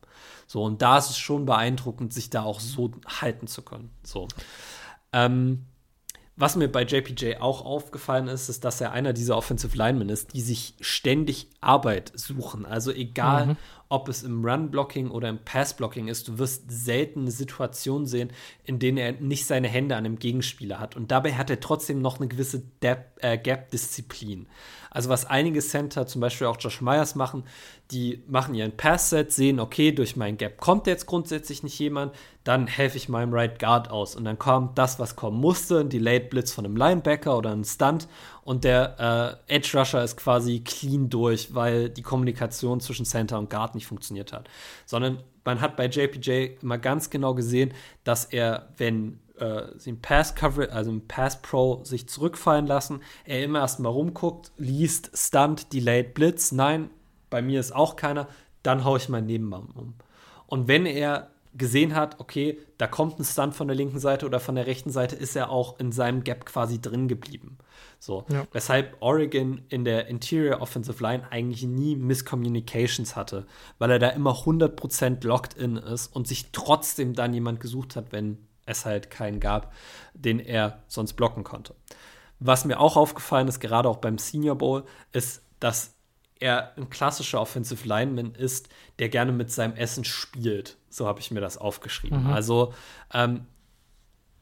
[0.47, 3.91] So, und da ist es schon beeindruckend, sich da auch so halten zu können.
[4.03, 4.27] So.
[5.13, 5.65] Ähm,
[6.37, 10.33] was mir bei JPJ auch aufgefallen ist, ist, dass er einer dieser Offensive Linemen ist,
[10.33, 12.65] die sich ständig Arbeit suchen.
[12.65, 13.57] Also egal, mhm.
[13.87, 18.33] ob es im Run-Blocking oder im Pass-Blocking ist, du wirst selten eine Situation sehen,
[18.65, 20.97] in denen er nicht seine Hände an einem Gegenspieler hat.
[20.97, 24.47] Und dabei hat er trotzdem noch eine gewisse äh, Gap-Disziplin.
[24.95, 27.43] Also was einige Center, zum Beispiel auch Josh Myers machen,
[27.91, 32.15] die machen ihren Pass-Set, sehen, okay, durch mein Gap kommt jetzt grundsätzlich nicht jemand,
[32.45, 34.15] dann helfe ich meinem Right Guard aus.
[34.15, 37.65] Und dann kommt das, was kommen musste, ein Delayed Blitz von einem Linebacker oder ein
[37.65, 38.07] Stunt
[38.45, 43.49] und der äh, Edge Rusher ist quasi clean durch, weil die Kommunikation zwischen Center und
[43.49, 44.47] Guard nicht funktioniert hat.
[44.85, 47.73] Sondern man hat bei JPJ immer ganz genau gesehen,
[48.03, 53.01] dass er, wenn äh, sie im Pass Coverage, also im Pass Pro sich zurückfallen lassen,
[53.25, 56.89] er immer erstmal rumguckt, liest Stunt, Delayed Blitz, nein,
[57.29, 58.27] bei mir ist auch keiner,
[58.63, 59.93] dann haue ich meinen Nebenmann um.
[60.47, 64.39] Und wenn er gesehen hat, okay, da kommt ein Stunt von der linken Seite oder
[64.39, 67.57] von der rechten Seite, ist er auch in seinem Gap quasi drin geblieben.
[67.99, 68.45] So, ja.
[68.51, 73.47] weshalb Oregon in der Interior Offensive Line eigentlich nie Miscommunications hatte,
[73.79, 78.11] weil er da immer 100% locked in ist und sich trotzdem dann jemand gesucht hat,
[78.11, 79.73] wenn es halt keinen gab,
[80.13, 81.75] den er sonst blocken konnte.
[82.39, 85.95] Was mir auch aufgefallen ist, gerade auch beim Senior Bowl, ist, dass
[86.39, 88.69] er ein klassischer Offensive Lineman ist,
[88.99, 90.77] der gerne mit seinem Essen spielt.
[90.89, 92.25] So habe ich mir das aufgeschrieben.
[92.25, 92.33] Mhm.
[92.33, 92.73] Also,
[93.13, 93.45] ähm,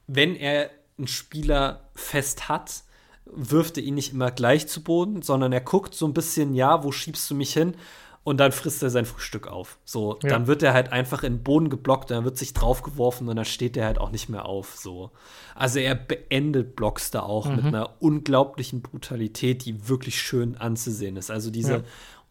[0.08, 2.84] wenn er einen Spieler fest hat,
[3.26, 6.84] wirft er ihn nicht immer gleich zu Boden, sondern er guckt so ein bisschen, ja,
[6.84, 7.76] wo schiebst du mich hin?
[8.24, 9.78] Und dann frisst er sein Frühstück auf.
[9.84, 10.30] So, ja.
[10.30, 13.46] dann wird er halt einfach in den Boden geblockt dann wird sich draufgeworfen und dann
[13.46, 14.76] steht er halt auch nicht mehr auf.
[14.76, 15.12] So.
[15.56, 17.56] Also er beendet Blocks da auch mhm.
[17.58, 21.32] mit einer unglaublichen Brutalität, die wirklich schön anzusehen ist.
[21.32, 21.84] Also diese ja.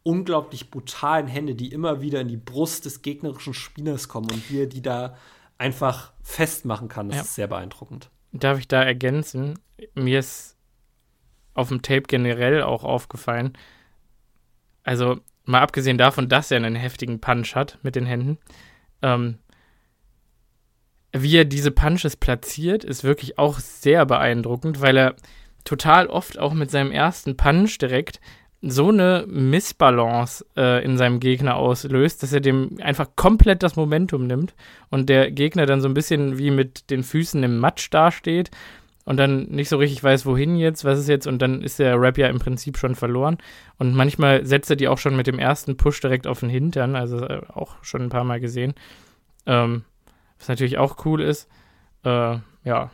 [0.02, 4.62] unglaublich brutalen Hände, die immer wieder in die Brust des gegnerischen Spielers kommen und wie
[4.62, 5.16] er die da
[5.58, 7.22] einfach festmachen kann, das ja.
[7.22, 8.10] ist sehr beeindruckend.
[8.32, 9.58] Darf ich da ergänzen?
[9.94, 10.56] Mir ist
[11.54, 13.52] auf dem Tape generell auch aufgefallen,
[14.84, 18.38] also mal abgesehen davon, dass er einen heftigen Punch hat mit den Händen,
[19.02, 19.38] ähm,
[21.12, 25.16] wie er diese Punches platziert, ist wirklich auch sehr beeindruckend, weil er
[25.64, 28.20] total oft auch mit seinem ersten Punch direkt
[28.62, 34.26] so eine Missbalance äh, in seinem Gegner auslöst, dass er dem einfach komplett das Momentum
[34.26, 34.54] nimmt
[34.88, 38.50] und der Gegner dann so ein bisschen wie mit den Füßen im Matsch dasteht
[39.04, 42.00] und dann nicht so richtig weiß, wohin jetzt, was ist jetzt, und dann ist der
[42.00, 43.38] Rap ja im Prinzip schon verloren.
[43.78, 46.94] Und manchmal setzt er die auch schon mit dem ersten Push direkt auf den Hintern,
[46.94, 48.74] also äh, auch schon ein paar Mal gesehen.
[49.46, 49.84] Ähm,
[50.38, 51.48] was natürlich auch cool ist.
[52.04, 52.90] Äh, ja.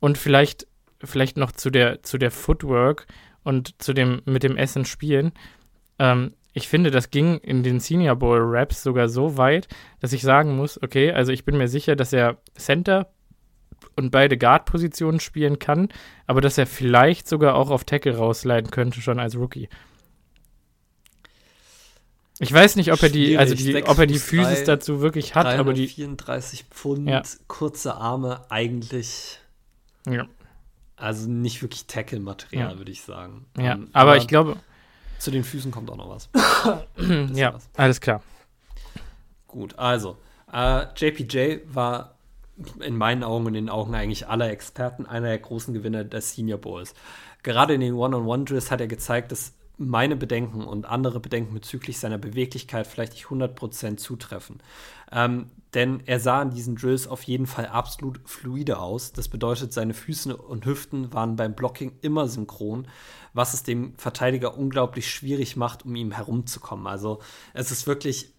[0.00, 0.66] Und vielleicht,
[1.02, 3.06] vielleicht noch zu der, zu der Footwork
[3.42, 5.32] und zu dem, mit dem Essen spielen.
[5.98, 9.66] Ähm, ich finde, das ging in den Senior Bowl Raps sogar so weit,
[10.00, 13.08] dass ich sagen muss, okay, also ich bin mir sicher, dass er Center
[13.96, 15.88] und beide Guard-Positionen spielen kann,
[16.26, 19.68] aber dass er vielleicht sogar auch auf Tackle rausleiten könnte, schon als Rookie.
[22.40, 25.34] Ich weiß nicht, ob er die, also die, ob er die Physis drei, dazu wirklich
[25.36, 27.22] hat, aber die 34 Pfund, ja.
[27.46, 29.38] kurze Arme, eigentlich.
[30.08, 30.26] Ja.
[30.96, 32.78] Also nicht wirklich Tackle-Material, ja.
[32.78, 33.46] würde ich sagen.
[33.56, 34.56] Ja, um, ähm, aber, aber, ich glaube.
[35.18, 36.28] Zu den Füßen kommt auch noch was.
[37.34, 37.68] ja, was.
[37.76, 38.22] alles klar.
[39.46, 40.18] Gut, also.
[40.52, 42.13] Äh, JPJ war
[42.80, 46.34] in meinen Augen und in den Augen eigentlich aller Experten einer der großen Gewinner des
[46.34, 46.94] Senior Bowls.
[47.42, 52.18] Gerade in den One-on-One-Drills hat er gezeigt, dass meine Bedenken und andere Bedenken bezüglich seiner
[52.18, 54.60] Beweglichkeit vielleicht nicht 100% zutreffen.
[55.10, 59.12] Ähm, denn er sah in diesen Drills auf jeden Fall absolut fluide aus.
[59.12, 62.86] Das bedeutet, seine Füße und Hüften waren beim Blocking immer synchron,
[63.32, 66.86] was es dem Verteidiger unglaublich schwierig macht, um ihm herumzukommen.
[66.86, 67.18] Also
[67.52, 68.33] es ist wirklich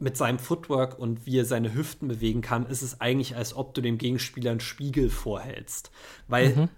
[0.00, 3.74] mit seinem Footwork und wie er seine Hüften bewegen kann, ist es eigentlich, als ob
[3.74, 5.90] du dem Gegenspieler einen Spiegel vorhältst.
[6.28, 6.68] Weil mhm.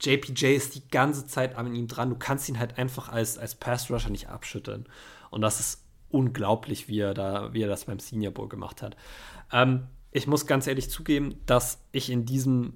[0.00, 2.10] JPJ ist die ganze Zeit an ihm dran.
[2.10, 4.86] Du kannst ihn halt einfach als, als Pass-Rusher nicht abschütteln.
[5.30, 8.96] Und das ist unglaublich, wie er, da, wie er das beim Senior Bowl gemacht hat.
[9.52, 12.74] Ähm, ich muss ganz ehrlich zugeben, dass ich in diesem,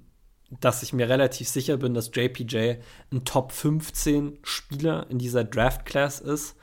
[0.59, 2.75] dass ich mir relativ sicher bin, dass JPJ
[3.11, 6.55] ein Top 15 Spieler in dieser Draft Class ist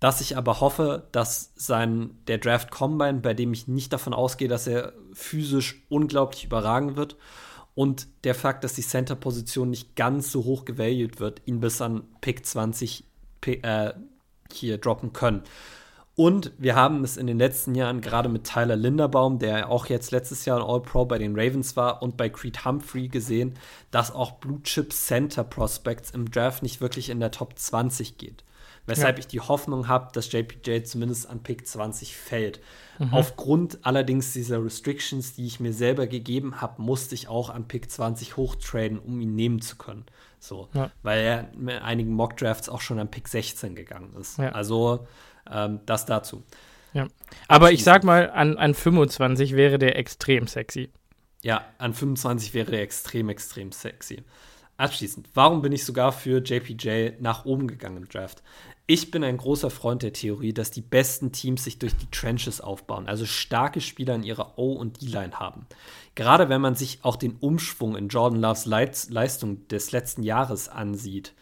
[0.00, 4.48] dass ich aber hoffe, dass sein der Draft Combine, bei dem ich nicht davon ausgehe,
[4.48, 7.16] dass er physisch unglaublich überragen wird
[7.74, 12.04] und der Fakt, dass die Center-Position nicht ganz so hoch gevalued wird, ihn bis an
[12.20, 13.04] Pick 20
[13.46, 13.92] äh,
[14.52, 15.42] hier droppen können.
[16.18, 20.10] Und wir haben es in den letzten Jahren gerade mit Tyler Linderbaum, der auch jetzt
[20.10, 23.54] letztes Jahr ein All-Pro bei den Ravens war, und bei Creed Humphrey gesehen,
[23.92, 28.42] dass auch Blue Chip Center Prospects im Draft nicht wirklich in der Top 20 geht.
[28.88, 29.20] Weshalb ja.
[29.20, 32.60] ich die Hoffnung habe, dass JPJ zumindest an Pick 20 fällt.
[32.98, 33.12] Mhm.
[33.12, 37.90] Aufgrund allerdings dieser Restrictions, die ich mir selber gegeben habe, musste ich auch an Pick
[37.90, 40.06] 20 hochtraden, um ihn nehmen zu können.
[40.40, 40.90] So, ja.
[41.02, 44.38] weil er mit einigen Mock-Drafts auch schon an Pick 16 gegangen ist.
[44.38, 44.50] Ja.
[44.50, 45.06] Also
[45.50, 46.42] ähm, das dazu.
[47.46, 50.90] Aber ich sag mal, an, an 25 wäre der extrem sexy.
[51.42, 54.24] Ja, an 25 wäre der extrem, extrem sexy.
[54.76, 58.42] Abschließend, warum bin ich sogar für JPJ nach oben gegangen im Draft?
[58.90, 62.62] Ich bin ein großer Freund der Theorie, dass die besten Teams sich durch die Trenches
[62.62, 65.66] aufbauen, also starke Spieler in ihrer O- und D-Line haben.
[66.14, 71.34] Gerade wenn man sich auch den Umschwung in Jordan Loves Leistung des letzten Jahres ansieht,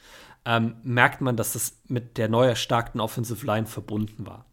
[0.44, 4.44] ähm, merkt man, dass das mit der neu erstarkten Offensive Line verbunden war.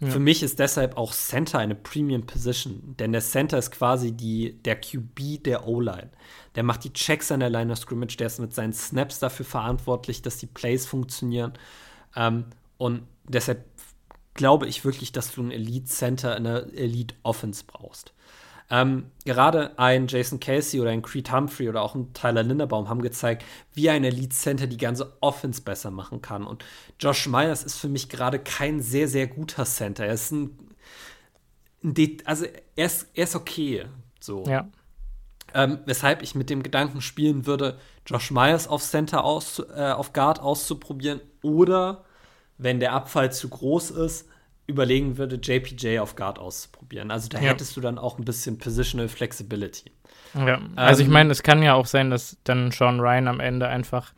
[0.00, 0.08] Ja.
[0.08, 4.60] Für mich ist deshalb auch Center eine Premium Position, denn der Center ist quasi die,
[4.64, 6.10] der QB der O-Line.
[6.56, 9.46] Der macht die Checks an der Line of Scrimmage, der ist mit seinen Snaps dafür
[9.46, 11.52] verantwortlich, dass die Plays funktionieren.
[12.16, 12.46] Ähm,
[12.78, 13.64] und deshalb
[14.34, 18.12] glaube ich wirklich, dass du einen Elite Center in der Elite Offense brauchst.
[18.72, 23.02] Ähm, gerade ein Jason Casey oder ein Creed Humphrey oder auch ein Tyler Linderbaum haben
[23.02, 26.46] gezeigt, wie ein Elite Center die ganze Offense besser machen kann.
[26.46, 26.64] Und
[27.00, 30.06] Josh Myers ist für mich gerade kein sehr, sehr guter Center.
[30.06, 30.56] Er ist ein,
[31.82, 32.46] ein also
[32.76, 33.86] er ist, er ist okay.
[34.20, 34.44] So.
[34.46, 34.68] Ja.
[35.52, 37.76] Ähm, weshalb ich mit dem Gedanken spielen würde,
[38.06, 42.04] Josh Myers auf Center aus, äh, auf Guard auszuprobieren oder
[42.58, 44.28] wenn der Abfall zu groß ist,
[44.66, 47.10] überlegen würde, JPJ auf Guard auszuprobieren.
[47.10, 47.50] Also da ja.
[47.50, 49.90] hättest du dann auch ein bisschen Positional Flexibility.
[50.34, 53.40] Ja, also ähm, ich meine, es kann ja auch sein, dass dann Sean Ryan am
[53.40, 54.12] Ende einfach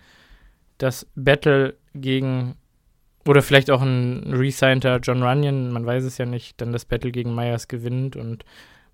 [0.78, 2.57] das Battle gegen
[3.27, 7.12] oder vielleicht auch ein resignter John Runyon, man weiß es ja nicht, dann das Battle
[7.12, 8.44] gegen Myers gewinnt und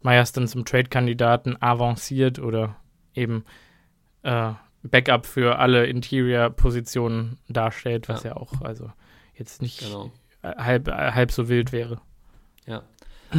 [0.03, 2.77] Myers dann zum Trade-Kandidaten avanciert oder
[3.15, 3.45] eben
[4.23, 4.53] äh,
[4.91, 8.31] Backup für alle Interior-Positionen darstellt, was ja.
[8.31, 8.91] ja auch also
[9.35, 10.11] jetzt nicht genau
[10.43, 12.01] halb, halb so wild wäre.
[12.67, 12.83] Ja.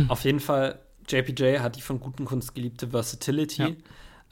[0.08, 3.78] Auf jeden Fall, JPJ hat die von guten Kunst geliebte Versatility.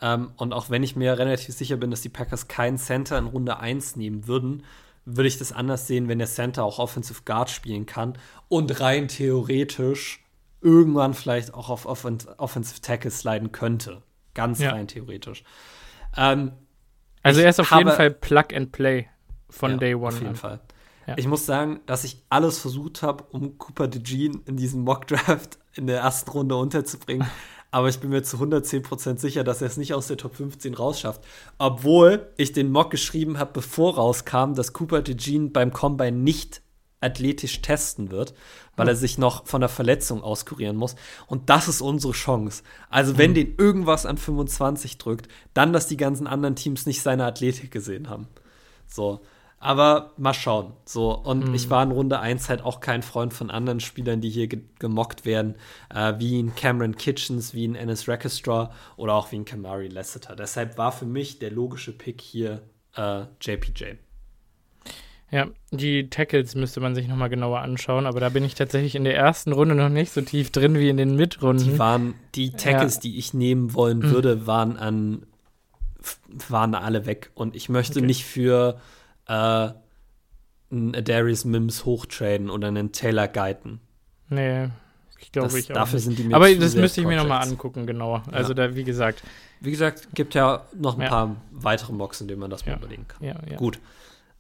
[0.02, 0.14] Ja.
[0.14, 3.26] Ähm, und auch wenn ich mir relativ sicher bin, dass die Packers keinen Center in
[3.26, 4.64] Runde 1 nehmen würden,
[5.06, 8.18] würde ich das anders sehen, wenn der Center auch Offensive Guard spielen kann
[8.50, 10.24] und rein theoretisch
[10.62, 14.04] irgendwann vielleicht auch auf Offen Offensive Tackle sliden könnte.
[14.34, 14.72] Ganz ja.
[14.72, 15.44] rein theoretisch.
[16.16, 16.52] Ähm,
[17.28, 19.08] also er ist auf jeden Fall Plug and Play
[19.50, 20.08] von ja, Day One.
[20.08, 20.36] Auf jeden an.
[20.36, 20.60] Fall.
[21.08, 21.16] Ja.
[21.18, 25.88] Ich muss sagen, dass ich alles versucht habe, um Cooper DeJean in diesem Mock-Draft in
[25.88, 27.28] der ersten Runde unterzubringen.
[27.72, 30.74] Aber ich bin mir zu 110% sicher, dass er es nicht aus der Top 15
[30.74, 31.22] rausschafft.
[31.58, 36.62] Obwohl ich den Mock geschrieben habe, bevor rauskam, dass Cooper DeJean beim Combine nicht
[37.02, 38.34] athletisch testen wird,
[38.76, 40.96] weil er sich noch von der Verletzung auskurieren muss.
[41.28, 42.64] Und das ist unsere Chance.
[42.90, 43.36] Also, wenn mhm.
[43.36, 48.10] den irgendwas an 25 drückt, dann, dass die ganzen anderen Teams nicht seine Athletik gesehen
[48.10, 48.28] haben.
[48.88, 49.22] So.
[49.60, 50.74] Aber mal schauen.
[50.86, 51.56] So, und mhm.
[51.56, 54.62] ich war in Runde 1 halt auch kein Freund von anderen Spielern, die hier ge
[54.78, 55.56] gemockt werden,
[55.94, 60.36] äh, wie in Cameron Kitchens, wie in Ennis Reckestra oder auch wie in Kamari Lasseter.
[60.36, 62.62] Deshalb war für mich der logische Pick hier
[62.96, 63.96] äh, JPJ.
[65.30, 69.04] Ja, die Tackles müsste man sich nochmal genauer anschauen, aber da bin ich tatsächlich in
[69.04, 71.66] der ersten Runde noch nicht so tief drin wie in den Mitrunden.
[71.66, 73.02] Die waren, die Tackles, ja.
[73.02, 74.12] die ich nehmen wollen mhm.
[74.12, 75.26] würde, waren an,
[76.48, 77.32] waren alle weg.
[77.34, 78.06] Und ich möchte okay.
[78.06, 78.80] nicht für
[79.28, 79.70] äh,
[80.72, 83.82] einen Darius Mims hochtraden oder einen Taylor Guyton.
[84.30, 84.70] Nee,
[85.20, 85.76] ich glaube ich auch.
[85.76, 86.06] Dafür nicht.
[86.06, 88.24] sind die mir Aber das müsste ich mir nochmal angucken, genauer.
[88.32, 88.68] Also ja.
[88.68, 89.24] da, wie gesagt.
[89.60, 91.10] Wie gesagt, gibt ja noch ein ja.
[91.10, 92.72] paar weitere Mocks, in denen man das ja.
[92.72, 93.24] mal überlegen kann.
[93.26, 93.80] Ja, Gut.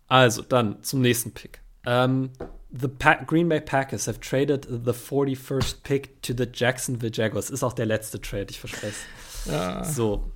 [0.08, 1.62] Also, dann zum nächsten Pick.
[1.86, 2.30] Um, ähm,
[2.72, 7.50] the pa Green Bay Packers have traded the 41st pick to the Jacksonville Jaguars.
[7.50, 9.52] Ist auch der letzte Trade, ich verspreche es.
[9.52, 9.84] Ja.
[9.84, 10.32] So.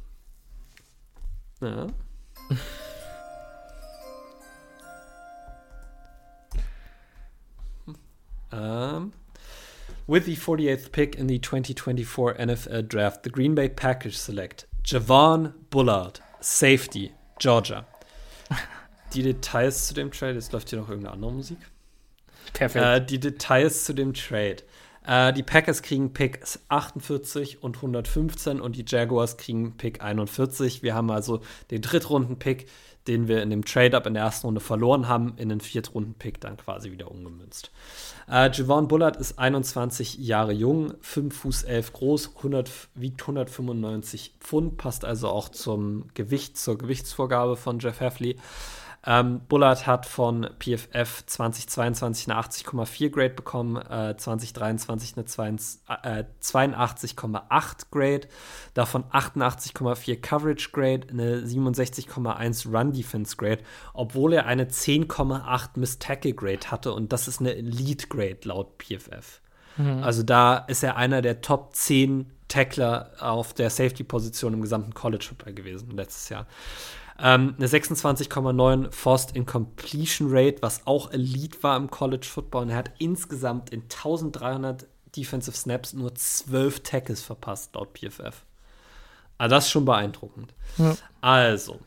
[1.62, 1.88] Ja.
[8.52, 9.14] Um,
[10.08, 15.54] with the 48th pick in the 2024 NFL Draft, the Green Bay Packers select Javon
[15.70, 17.86] Bullard, Safety, Georgia.
[19.14, 21.58] Die Details zu dem Trade, jetzt läuft hier noch irgendeine andere Musik.
[22.54, 22.86] Perfekt.
[22.86, 24.58] Äh, die Details zu dem Trade.
[25.06, 30.84] Äh, die Packers kriegen Pick 48 und 115 und die Jaguars kriegen Pick 41.
[30.84, 32.68] Wir haben also den Drittrunden-Pick
[33.08, 36.58] den wir in dem Trade-Up in der ersten Runde verloren haben, in den Viertrunden-Pick dann
[36.58, 37.72] quasi wieder umgemünzt.
[38.30, 44.78] Äh, Javon Bullard ist 21 Jahre jung, 5 Fuß 11 groß, 100, wiegt 195 Pfund,
[44.78, 48.38] passt also auch zum Gewicht, zur Gewichtsvorgabe von Jeff Heffley.
[49.04, 57.86] Ähm, Bullard hat von PFF 2022 eine 80,4 Grade bekommen, äh, 2023 eine 82,8 äh,
[57.90, 58.28] Grade,
[58.76, 63.64] davon 88,4 Coverage Grade, eine 67,1 Run Defense Grade,
[63.94, 68.78] obwohl er eine 10,8 Miss Tackle Grade hatte und das ist eine Elite Grade laut
[68.78, 69.42] PFF.
[69.78, 70.04] Mhm.
[70.04, 75.26] Also da ist er einer der Top 10 Tackler auf der Safety-Position im gesamten College
[75.28, 76.48] Football gewesen letztes Jahr.
[77.22, 82.64] Ähm, eine 26,9 Forced Incompletion Rate, was auch Elite war im College Football.
[82.64, 88.46] Und er hat insgesamt in 1300 Defensive Snaps nur 12 Tackles verpasst, laut PFF.
[89.38, 90.54] Also das ist schon beeindruckend.
[90.78, 90.96] Ja.
[91.20, 91.80] Also,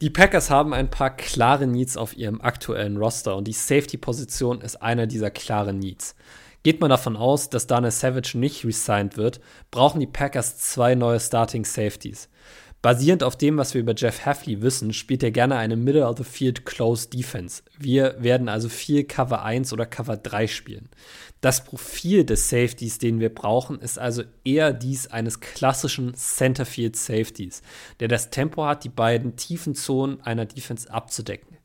[0.00, 4.80] die Packers haben ein paar klare Needs auf ihrem aktuellen Roster und die Safety-Position ist
[4.80, 6.14] einer dieser klaren Needs.
[6.62, 9.40] Geht man davon aus, dass Daniel Savage nicht resigned wird,
[9.70, 12.28] brauchen die Packers zwei neue Starting Safeties.
[12.82, 16.16] Basierend auf dem, was wir über Jeff Hafley wissen, spielt er gerne eine Middle of
[16.16, 17.62] the Field Close Defense.
[17.78, 20.88] Wir werden also viel Cover 1 oder Cover 3 spielen.
[21.42, 27.60] Das Profil des Safeties, den wir brauchen, ist also eher dies eines klassischen Centerfield Safeties,
[28.00, 31.58] der das Tempo hat, die beiden tiefen Zonen einer Defense abzudecken.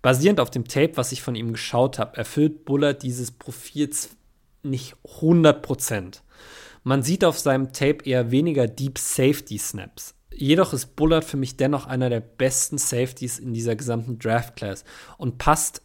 [0.00, 3.90] Basierend auf dem Tape, was ich von ihm geschaut habe, erfüllt Bullard dieses Profil
[4.62, 6.20] nicht 100%.
[6.84, 10.14] Man sieht auf seinem Tape eher weniger Deep Safety Snaps.
[10.36, 14.84] Jedoch ist Bullard für mich dennoch einer der besten Safeties in dieser gesamten Draft Class
[15.16, 15.82] und passt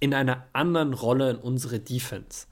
[0.00, 2.46] in einer anderen Rolle in unsere Defense.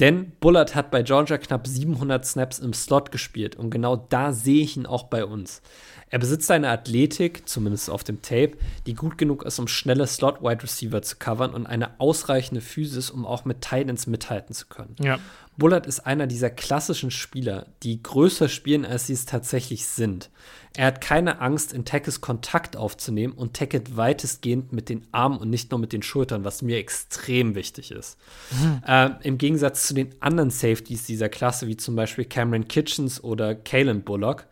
[0.00, 4.62] Denn Bullard hat bei Georgia knapp 700 Snaps im Slot gespielt und genau da sehe
[4.62, 5.62] ich ihn auch bei uns.
[6.08, 8.52] Er besitzt eine Athletik, zumindest auf dem Tape,
[8.86, 13.26] die gut genug ist, um schnelle Slot-Wide Receiver zu covern und eine ausreichende Physis, um
[13.26, 14.94] auch mit Titans mithalten zu können.
[15.02, 15.18] Ja.
[15.56, 20.30] Bullard ist einer dieser klassischen Spieler, die größer spielen, als sie es tatsächlich sind.
[20.76, 25.48] Er hat keine Angst, in Tackles Kontakt aufzunehmen und tackelt weitestgehend mit den Armen und
[25.48, 28.18] nicht nur mit den Schultern, was mir extrem wichtig ist.
[28.50, 28.82] Mhm.
[28.86, 33.54] Äh, Im Gegensatz zu den anderen Safeties dieser Klasse, wie zum Beispiel Cameron Kitchens oder
[33.54, 34.46] Kalen Bullock,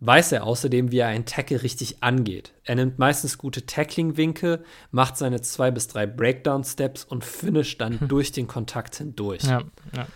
[0.00, 2.52] weiß er außerdem, wie er einen Tackle richtig angeht.
[2.64, 8.08] Er nimmt meistens gute Tackling-Winkel, macht seine zwei bis drei Breakdown-Steps und finisht dann hm.
[8.08, 9.44] durch den Kontakt hindurch.
[9.44, 9.62] Ja,
[9.96, 10.06] ja.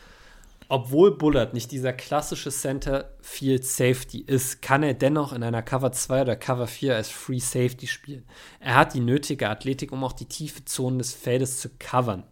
[0.69, 5.91] Obwohl Bullard nicht dieser klassische Center Field Safety ist, kann er dennoch in einer Cover
[5.91, 8.25] 2 oder Cover 4 als Free Safety spielen.
[8.61, 12.23] Er hat die nötige Athletik, um auch die tiefe Zonen des Feldes zu covern.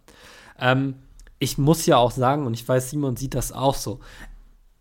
[0.61, 0.95] Ähm,
[1.39, 4.01] ich muss ja auch sagen, und ich weiß, Simon sieht das auch so,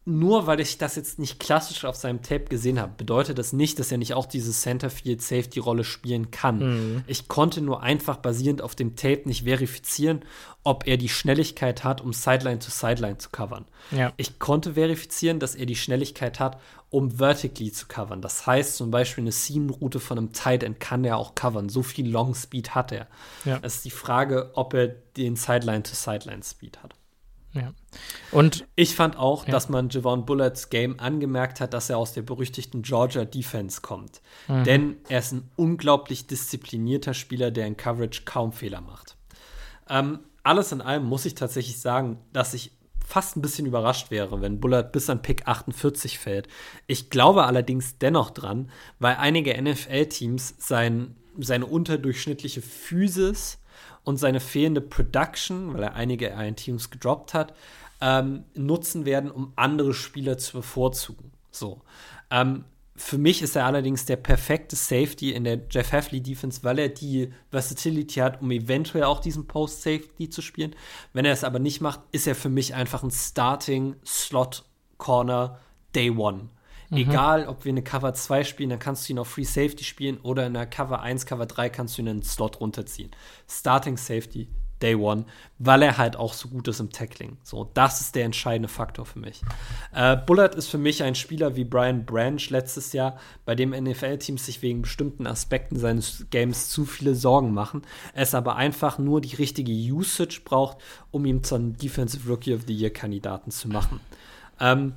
[0.08, 3.78] nur weil ich das jetzt nicht klassisch auf seinem Tape gesehen habe, bedeutet das nicht,
[3.78, 6.60] dass er nicht auch diese Centerfield Safety Rolle spielen kann.
[6.60, 7.04] Mhm.
[7.08, 10.22] Ich konnte nur einfach basierend auf dem Tape nicht verifizieren,
[10.64, 13.66] ob er die Schnelligkeit hat, um Sideline zu Sideline zu covern.
[13.92, 14.14] Ja.
[14.16, 16.58] Ich konnte verifizieren, dass er die Schnelligkeit hat,
[16.90, 18.22] um vertically zu covern.
[18.22, 21.68] Das heißt zum Beispiel eine Seam-Route von einem Tight End kann er auch covern.
[21.68, 23.08] So viel Long Speed hat er.
[23.44, 23.60] Ja.
[23.62, 26.94] Es ist die Frage, ob er den Sideline to Sideline Speed hat.
[27.54, 27.74] Ja.
[28.32, 29.52] Und ich fand auch, ja.
[29.52, 34.22] dass man Javon Bullets Game angemerkt hat, dass er aus der berüchtigten Georgia Defense kommt.
[34.48, 34.64] Mhm.
[34.64, 39.16] Denn er ist ein unglaublich disziplinierter Spieler, der in Coverage kaum Fehler macht.
[39.90, 42.72] Ähm, alles in allem muss ich tatsächlich sagen, dass ich
[43.06, 46.50] fast ein bisschen überrascht wäre, wenn Bullard bis an Pick 48 fällt.
[46.88, 48.70] Ich glaube allerdings dennoch dran,
[49.00, 53.60] weil einige NFL-Teams sein, seine unterdurchschnittliche Physis
[54.08, 57.54] und seine fehlende Production, weil er einige Teams gedroppt hat,
[58.00, 61.32] ähm, nutzen werden, um andere Spieler zu bevorzugen.
[61.52, 61.82] So.
[62.32, 62.64] Ähm,
[62.96, 66.90] für mich ist er allerdings der perfekte Safety in der Jeff Heffley Defense, weil er
[66.90, 70.74] die Versatility hat, um eventuell auch diesen Post Safety zu spielen.
[71.14, 74.64] Wenn er es aber nicht macht, ist er für mich einfach ein Starting Slot
[74.98, 75.60] Corner
[75.94, 76.50] Day One.
[76.90, 76.98] Mhm.
[76.98, 80.18] Egal, ob wir eine Cover 2 spielen, dann kannst du ihn auf Free Safety spielen
[80.20, 83.12] oder in der Cover 1, Cover 3 kannst du ihn in den Slot runterziehen.
[83.48, 84.48] Starting Safety,
[84.82, 85.26] Day One,
[85.60, 87.38] weil er halt auch so gut ist im Tackling.
[87.44, 89.42] So, das ist der entscheidende Faktor für mich.
[89.94, 94.46] Äh, Bullard ist für mich ein Spieler wie Brian Branch letztes Jahr, bei dem NFL-Teams
[94.46, 97.82] sich wegen bestimmten Aspekten seines Games zu viele Sorgen machen.
[98.14, 100.78] Es aber einfach nur die richtige Usage braucht,
[101.12, 104.00] um ihn zum Defensive Rookie of the Year-Kandidaten zu machen.
[104.60, 104.94] Ähm,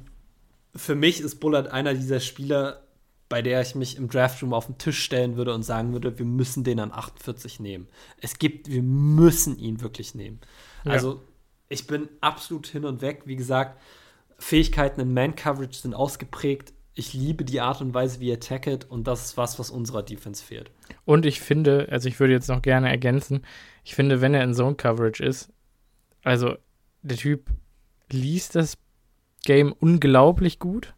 [0.74, 2.82] für mich ist Bullard einer dieser Spieler,
[3.28, 6.26] bei der ich mich im Draftroom auf den Tisch stellen würde und sagen würde, wir
[6.26, 7.88] müssen den an 48 nehmen.
[8.20, 10.40] Es gibt, wir müssen ihn wirklich nehmen.
[10.84, 10.92] Ja.
[10.92, 11.22] Also
[11.68, 13.22] ich bin absolut hin und weg.
[13.26, 13.80] Wie gesagt,
[14.38, 16.72] Fähigkeiten in Man-Coverage sind ausgeprägt.
[16.94, 20.02] Ich liebe die Art und Weise, wie er tackelt und das ist was, was unserer
[20.02, 20.72] Defense fehlt.
[21.04, 23.46] Und ich finde, also ich würde jetzt noch gerne ergänzen,
[23.84, 25.52] ich finde, wenn er in Zone-Coverage ist,
[26.24, 26.56] also
[27.02, 27.48] der Typ
[28.10, 28.76] liest das
[29.44, 30.94] Game unglaublich gut.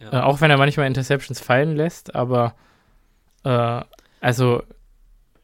[0.00, 0.12] Ja.
[0.12, 2.54] Äh, auch wenn er manchmal Interceptions fallen lässt, aber
[3.44, 3.82] äh,
[4.20, 4.62] also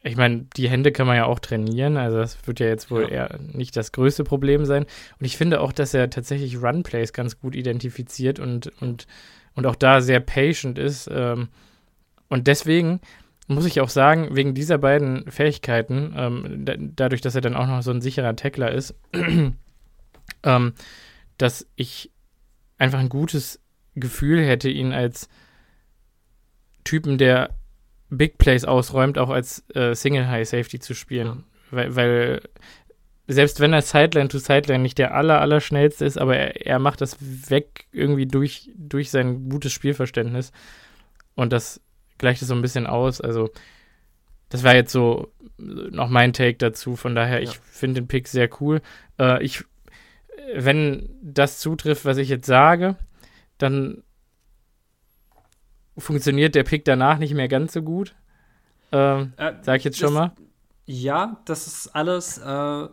[0.06, 3.04] ich meine, die Hände kann man ja auch trainieren, also das wird ja jetzt wohl
[3.04, 3.08] ja.
[3.08, 4.84] eher nicht das größte Problem sein.
[5.18, 9.06] Und ich finde auch, dass er tatsächlich Runplays ganz gut identifiziert und, und,
[9.54, 11.08] und auch da sehr patient ist.
[11.10, 11.48] Ähm,
[12.28, 13.00] und deswegen
[13.46, 17.66] muss ich auch sagen, wegen dieser beiden Fähigkeiten, ähm, da, dadurch, dass er dann auch
[17.66, 18.94] noch so ein sicherer Tackler ist,
[20.42, 20.72] ähm,
[21.38, 22.10] dass ich
[22.84, 23.60] einfach ein gutes
[23.94, 25.28] Gefühl hätte, ihn als
[26.84, 27.50] Typen, der
[28.10, 31.44] Big Plays ausräumt, auch als äh, Single High Safety zu spielen.
[31.70, 32.42] Weil, weil,
[33.26, 36.78] selbst wenn er Sideline to Sideline nicht der aller, aller schnellste ist, aber er, er
[36.78, 37.16] macht das
[37.50, 40.52] weg irgendwie durch, durch sein gutes Spielverständnis.
[41.34, 41.80] Und das
[42.18, 43.20] gleicht es so ein bisschen aus.
[43.20, 43.50] Also,
[44.50, 46.96] das war jetzt so noch mein Take dazu.
[46.96, 47.50] Von daher, ja.
[47.50, 48.82] ich finde den Pick sehr cool.
[49.18, 49.64] Äh, ich
[50.54, 52.96] wenn das zutrifft, was ich jetzt sage,
[53.58, 54.02] dann
[55.96, 58.14] funktioniert der Pick danach nicht mehr ganz so gut.
[58.92, 60.32] Ähm, äh, sag ich jetzt schon mal.
[60.86, 62.88] Ja, das ist alles äh,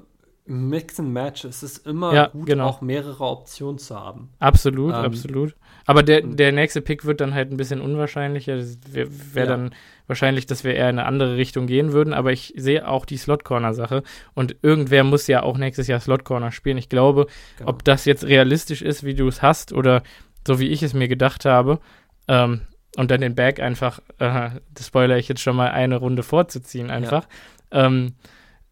[0.46, 1.44] Mix and Match.
[1.46, 2.68] Es ist immer Ja, gut, genau.
[2.68, 4.30] auch mehrere Optionen zu haben.
[4.40, 5.56] Absolut, Ähm, absolut.
[5.86, 8.58] Aber der, und- der nächste Pick wird dann halt ein bisschen unwahrscheinlicher.
[8.58, 9.50] Das wäre wär Ja.
[9.50, 9.74] dann
[10.08, 12.14] wahrscheinlich, dass wir eher in eine andere Richtung gehen würden.
[12.14, 14.04] Aber ich sehe auch die Slot-Corner-Sache.
[14.34, 16.78] Und irgendwer muss ja auch nächstes Jahr Slot-Corner spielen.
[16.78, 17.28] Ich glaube,
[17.58, 17.70] Genau.
[17.72, 20.04] ob das jetzt realistisch ist, wie du es hast, oder
[20.48, 21.80] so wie ich es mir gedacht habe,
[22.28, 22.62] ähm,
[22.98, 26.90] und dann den Bag einfach, äh, das spoiler ich jetzt schon mal, eine Runde vorzuziehen
[26.92, 27.26] einfach,
[27.72, 28.16] ähm,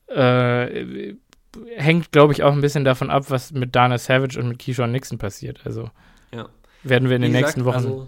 [0.07, 1.13] äh,
[1.77, 4.91] hängt, glaube ich, auch ein bisschen davon ab, was mit Dana Savage und mit Keyshawn
[4.91, 5.61] Nixon passiert.
[5.65, 5.89] Also
[6.33, 6.49] Ja.
[6.83, 8.07] Werden wir in den gesagt, nächsten Wochen also,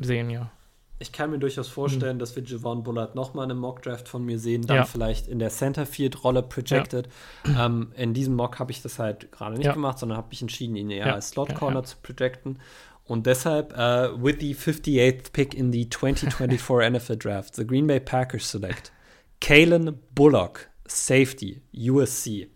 [0.00, 0.50] sehen, ja.
[0.98, 4.38] ich kann mir durchaus vorstellen, dass wir Javon Bullard nochmal in einem Mock-Draft von mir
[4.38, 4.84] sehen, dann Ja.
[4.84, 7.08] vielleicht in der Centerfield-Rolle projected.
[7.46, 9.72] Ähm, in diesem Mock habe ich das halt gerade nicht Ja.
[9.72, 11.14] gemacht, sondern habe mich entschieden, ihn eher Ja.
[11.14, 11.84] als Slot Ja, Corner ja.
[11.84, 12.58] zu projecten.
[13.04, 17.98] Und deshalb, äh, with the 58th pick in the 2024 NFL Draft, the Green Bay
[17.98, 18.92] Packers select
[19.40, 22.50] Kalen Bullock, Safety, USC.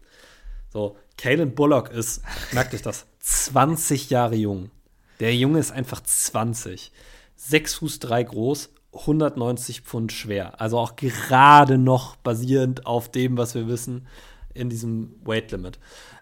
[0.69, 4.70] So, Kalen Bullock ist, merkt euch das, 20 Jahre jung.
[5.20, 6.92] Der Junge ist einfach 20.
[7.36, 10.60] 6 Fuß 3 groß, 190 Pfund schwer.
[10.60, 14.06] Also auch gerade noch basierend auf dem, was wir wissen,
[14.54, 15.78] in diesem Weight Limit.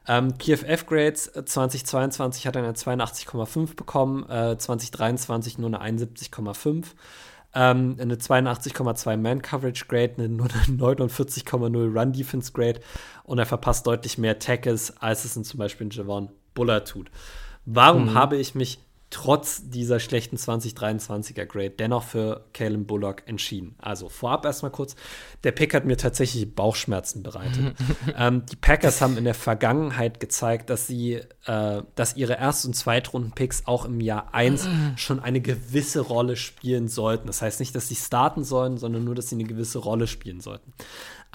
[0.09, 6.87] Ähm, PFF Grades äh, 2022 hat er eine 82,5 bekommen, äh, 2023 nur eine 71,5.
[7.55, 12.81] Ähm, eine 82,2 Man Coverage Grade, eine nur eine 49,0 Run Defense Grade
[13.25, 17.11] und er verpasst deutlich mehr Tackles, als es in zum Beispiel in Javon Buller tut.
[17.65, 18.15] Warum Mhm.
[18.15, 18.79] habe ich mich
[19.11, 23.75] trotz dieser schlechten 2023er Grade dennoch für Kalen Bullock entschieden?
[23.79, 24.97] Also vorab erstmal kurz,
[25.45, 27.75] der Pick hat mir tatsächlich Bauchschmerzen bereitet.
[28.17, 32.75] ähm, die Packers haben in der Vergangenheit gezeigt, dass sie, äh, dass ihre Erst- und
[32.75, 34.67] Zweitrunden-Picks auch im Jahr 1
[34.97, 37.27] schon eine gewisse Rolle spielen sollten.
[37.27, 40.41] Das heißt nicht, dass sie starten sollen, sondern nur, dass sie eine gewisse Rolle spielen
[40.41, 40.73] sollten.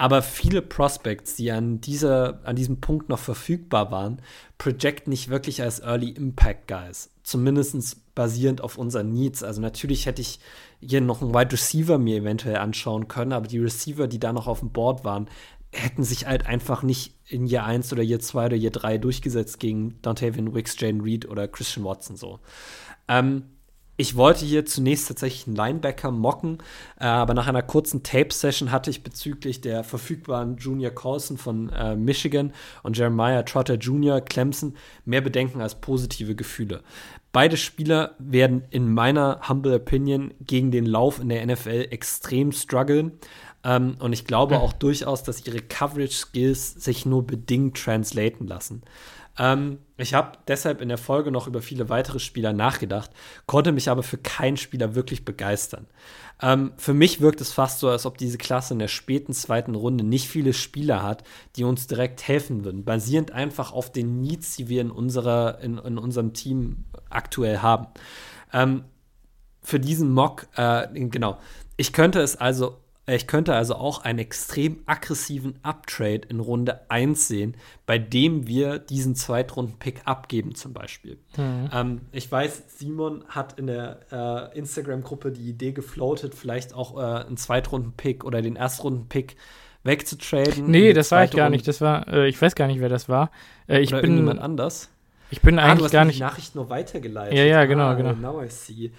[0.00, 4.22] Aber viele Prospects, die an, dieser, an diesem Punkt noch verfügbar waren,
[4.58, 7.10] project nicht wirklich als Early Impact Guys.
[7.22, 9.44] Zumindest basierend auf unseren Needs.
[9.44, 10.40] Also natürlich hätte ich
[10.80, 14.48] hier noch einen Wide Receiver mir eventuell anschauen können, aber die Receiver, die da noch
[14.48, 15.28] auf dem Board waren,
[15.72, 19.60] hätten sich halt einfach nicht in Jahr 1 oder Jahr 2 oder Jahr 3 durchgesetzt
[19.60, 22.40] gegen Dontavian Wicks, Jane Reed oder Christian Watson so.
[23.06, 23.44] Ähm,
[24.00, 26.58] ich wollte hier zunächst tatsächlich einen Linebacker mocken,
[27.00, 31.96] äh, aber nach einer kurzen Tape-Session hatte ich bezüglich der verfügbaren Junior Colson von äh,
[31.96, 32.52] Michigan
[32.84, 34.20] und Jeremiah Trotter Jr.
[34.20, 36.82] Clemson mehr Bedenken als positive Gefühle.
[37.32, 43.18] Beide Spieler werden in meiner humble opinion gegen den Lauf in der NFL extrem strugglen.
[43.64, 48.82] Ähm, und ich glaube auch durchaus, dass ihre Coverage-Skills sich nur bedingt translaten lassen.
[49.38, 53.10] Ähm, ich habe deshalb in der Folge noch über viele weitere Spieler nachgedacht,
[53.46, 55.86] konnte mich aber für keinen Spieler wirklich begeistern.
[56.40, 59.74] Ähm, für mich wirkt es fast so, als ob diese Klasse in der späten zweiten
[59.74, 61.24] Runde nicht viele Spieler hat,
[61.56, 65.78] die uns direkt helfen würden, basierend einfach auf den Needs, die wir in, unserer, in,
[65.78, 67.86] in unserem Team aktuell haben.
[68.52, 68.84] Ähm,
[69.62, 71.38] für diesen Mock, äh, genau,
[71.76, 72.78] ich könnte es also
[73.14, 77.56] ich könnte also auch einen extrem aggressiven Uptrade in Runde 1 sehen,
[77.86, 81.18] bei dem wir diesen Zweitrunden-Pick abgeben, zum Beispiel.
[81.36, 81.70] Mhm.
[81.72, 84.00] Ähm, ich weiß, Simon hat in der
[84.52, 89.36] äh, Instagram-Gruppe die Idee gefloatet, vielleicht auch äh, einen Zweitrunden-Pick oder den Erstrunden-Pick
[89.84, 90.70] wegzutraden.
[90.70, 91.66] Nee, das war ich gar nicht.
[91.66, 93.30] Das war, äh, ich weiß gar nicht, wer das war.
[93.68, 94.90] Äh, ich oder bin, irgendjemand anders.
[95.30, 96.18] ich bin Ah, du eigentlich hast gar nicht.
[96.18, 97.36] die Nachricht nur weitergeleitet.
[97.38, 98.12] Ja, ja, genau, ah, genau.
[98.12, 98.92] Now I see.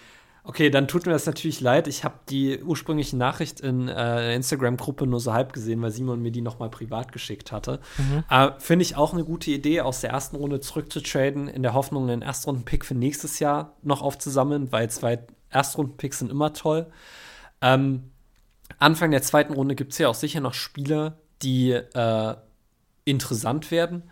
[0.44, 1.88] Okay, dann tut mir das natürlich leid.
[1.88, 6.22] Ich habe die ursprüngliche Nachricht in äh, der Instagram-Gruppe nur so halb gesehen, weil Simon
[6.22, 7.80] mir die nochmal privat geschickt hatte.
[7.98, 8.24] Mhm.
[8.30, 12.10] Äh, Finde ich auch eine gute Idee, aus der ersten Runde zurückzutraden, in der Hoffnung,
[12.10, 16.88] einen Erstrunden-Pick für nächstes Jahr noch aufzusammeln, weil zwei Erstrunden-Picks sind immer toll.
[17.62, 18.12] Ähm,
[18.78, 22.36] Anfang der zweiten Runde gibt es ja auch sicher noch Spieler, die äh,
[23.06, 24.04] interessant werden.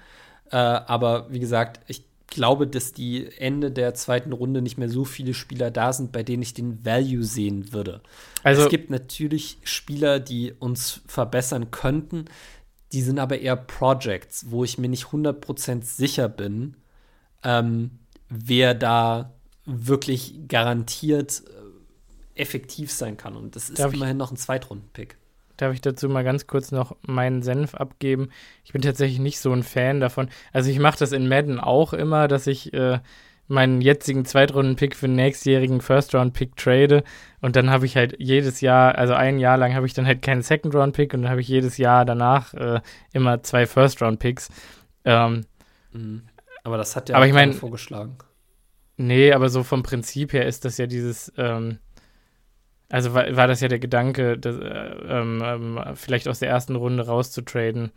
[0.52, 5.06] Äh, aber wie gesagt, ich glaube, dass die Ende der zweiten Runde nicht mehr so
[5.06, 8.02] viele Spieler da sind, bei denen ich den Value sehen würde.
[8.44, 12.26] Also, es gibt natürlich Spieler, die uns verbessern könnten,
[12.94, 16.76] die sind aber eher Projects, wo ich mir nicht 100% sicher bin,
[17.44, 17.92] ähm,
[18.30, 19.34] wer da
[19.66, 23.36] wirklich garantiert äh, effektiv sein kann.
[23.36, 25.18] Und das ist Darf ich- immerhin noch ein Zweitrunden-Pick.
[25.58, 28.30] Darf ich dazu mal ganz kurz noch meinen Senf abgeben?
[28.64, 30.30] Ich bin tatsächlich nicht so ein Fan davon.
[30.54, 33.00] Also, ich mache das in Madden auch immer, dass ich äh,
[33.50, 37.04] meinen jetzigen Zweitrunden-Pick für den nächstjährigen First-Round-Pick trade.
[37.42, 40.22] Und dann habe ich halt jedes Jahr, also ein Jahr lang habe ich dann halt
[40.22, 42.82] keinen Second-Round-Pick und dann habe ich jedes Jahr danach äh,
[43.14, 44.50] immer zwei First-Round-Picks.
[45.06, 45.46] Ähm,
[45.94, 46.24] Mhm.
[46.66, 48.18] Aber das hat ja Aber auch ich mein- vorgeschlagen.
[48.98, 51.78] Nee, aber so vom Prinzip her ist das ja dieses, ähm,
[52.90, 56.76] also war, war das ja der Gedanke, das, äh, ähm, ähm, vielleicht aus der ersten
[56.76, 57.92] Runde rauszutraden.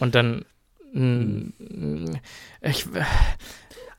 [0.00, 0.44] und dann
[0.92, 1.52] hm.
[2.62, 2.86] ich,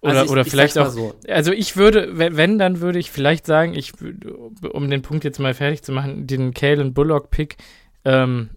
[0.02, 0.90] oder, also ich, oder vielleicht auch.
[0.90, 1.16] So.
[1.28, 3.94] Also ich würde, wenn, dann würde ich vielleicht sagen, ich
[4.72, 7.58] um den Punkt jetzt mal fertig zu machen, den Kalen Bullock-Pick
[8.06, 8.50] ähm,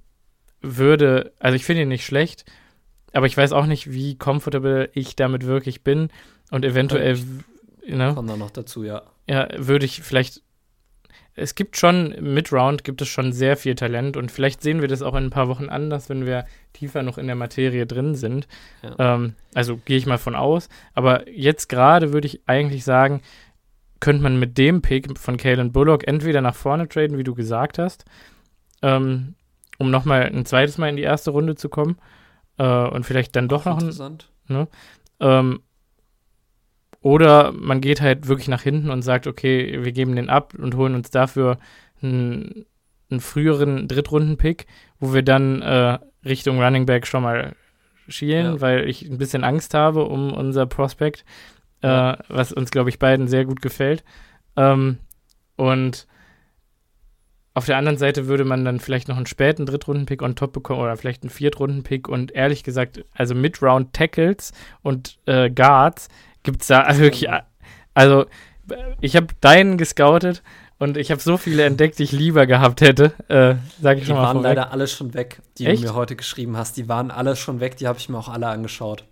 [0.61, 2.45] würde, also ich finde ihn nicht schlecht,
[3.13, 6.09] aber ich weiß auch nicht, wie comfortable ich damit wirklich bin.
[6.51, 7.19] Und eventuell.
[7.83, 9.03] Ich, ne, kommt da noch dazu, ja.
[9.29, 10.43] Ja, würde ich vielleicht.
[11.35, 15.03] Es gibt schon, Mid-Round gibt es schon sehr viel Talent und vielleicht sehen wir das
[15.03, 16.45] auch in ein paar Wochen anders, wenn wir
[16.75, 18.47] tiefer noch in der Materie drin sind.
[18.83, 19.15] Ja.
[19.15, 20.69] Ähm, also gehe ich mal von aus.
[20.93, 23.23] Aber jetzt gerade würde ich eigentlich sagen,
[24.01, 27.79] könnte man mit dem Pick von Kalen Bullock entweder nach vorne traden, wie du gesagt
[27.79, 28.05] hast,
[28.83, 29.35] ähm,
[29.79, 31.97] um nochmal ein zweites Mal in die erste Runde zu kommen
[32.59, 34.19] äh, und vielleicht dann doch noch ein.
[34.49, 34.69] Ne?
[35.21, 35.61] Ähm,
[37.03, 40.77] oder man geht halt wirklich nach hinten und sagt, okay, wir geben den ab und
[40.77, 41.59] holen uns dafür
[42.01, 42.65] einen,
[43.11, 44.67] einen früheren Drittrunden-Pick,
[45.01, 47.55] wo wir dann äh, Richtung Running Back schon mal
[48.09, 48.61] schielen, ja.
[48.61, 51.25] weil ich ein bisschen Angst habe um unser Prospect,
[51.83, 52.19] äh, ja.
[52.29, 54.05] was uns, glaube ich, beiden sehr gut gefällt.
[54.57, 54.99] Ähm,
[55.57, 56.07] und
[57.55, 60.81] auf der anderen Seite würde man dann vielleicht noch einen späten Drittrunden-Pick on top bekommen
[60.81, 64.53] oder vielleicht einen Viertrunden-Pick und ehrlich gesagt, also Mid-Round-Tackles
[64.83, 66.09] und äh, Guards
[66.43, 67.29] gibt es da also wirklich.
[67.95, 68.27] Also,
[69.01, 70.43] ich habe deinen gescoutet
[70.79, 73.13] und ich habe so viele entdeckt, die ich lieber gehabt hätte.
[73.29, 74.57] Äh, sag ich die schon mal waren vorweg.
[74.57, 75.83] leider alle schon weg, die Echt?
[75.83, 76.77] du mir heute geschrieben hast.
[76.77, 79.05] Die waren alle schon weg, die habe ich mir auch alle angeschaut.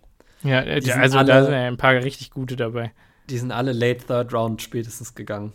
[0.43, 2.93] Ja, die also alle, da sind ja ein paar richtig gute dabei.
[3.29, 5.53] Die sind alle Late Third Round spätestens gegangen.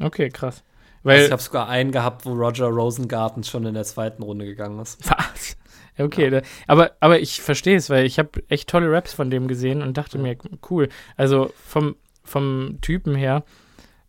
[0.00, 0.64] Okay, krass.
[1.04, 4.44] Weil also ich habe sogar einen gehabt, wo Roger Rosengarten schon in der zweiten Runde
[4.44, 4.98] gegangen ist.
[5.08, 5.56] Was?
[5.98, 6.30] Okay, ja.
[6.30, 9.82] da, aber, aber ich verstehe es, weil ich habe echt tolle Raps von dem gesehen
[9.82, 10.36] und dachte mir,
[10.70, 10.88] cool.
[11.16, 13.44] Also vom, vom Typen her,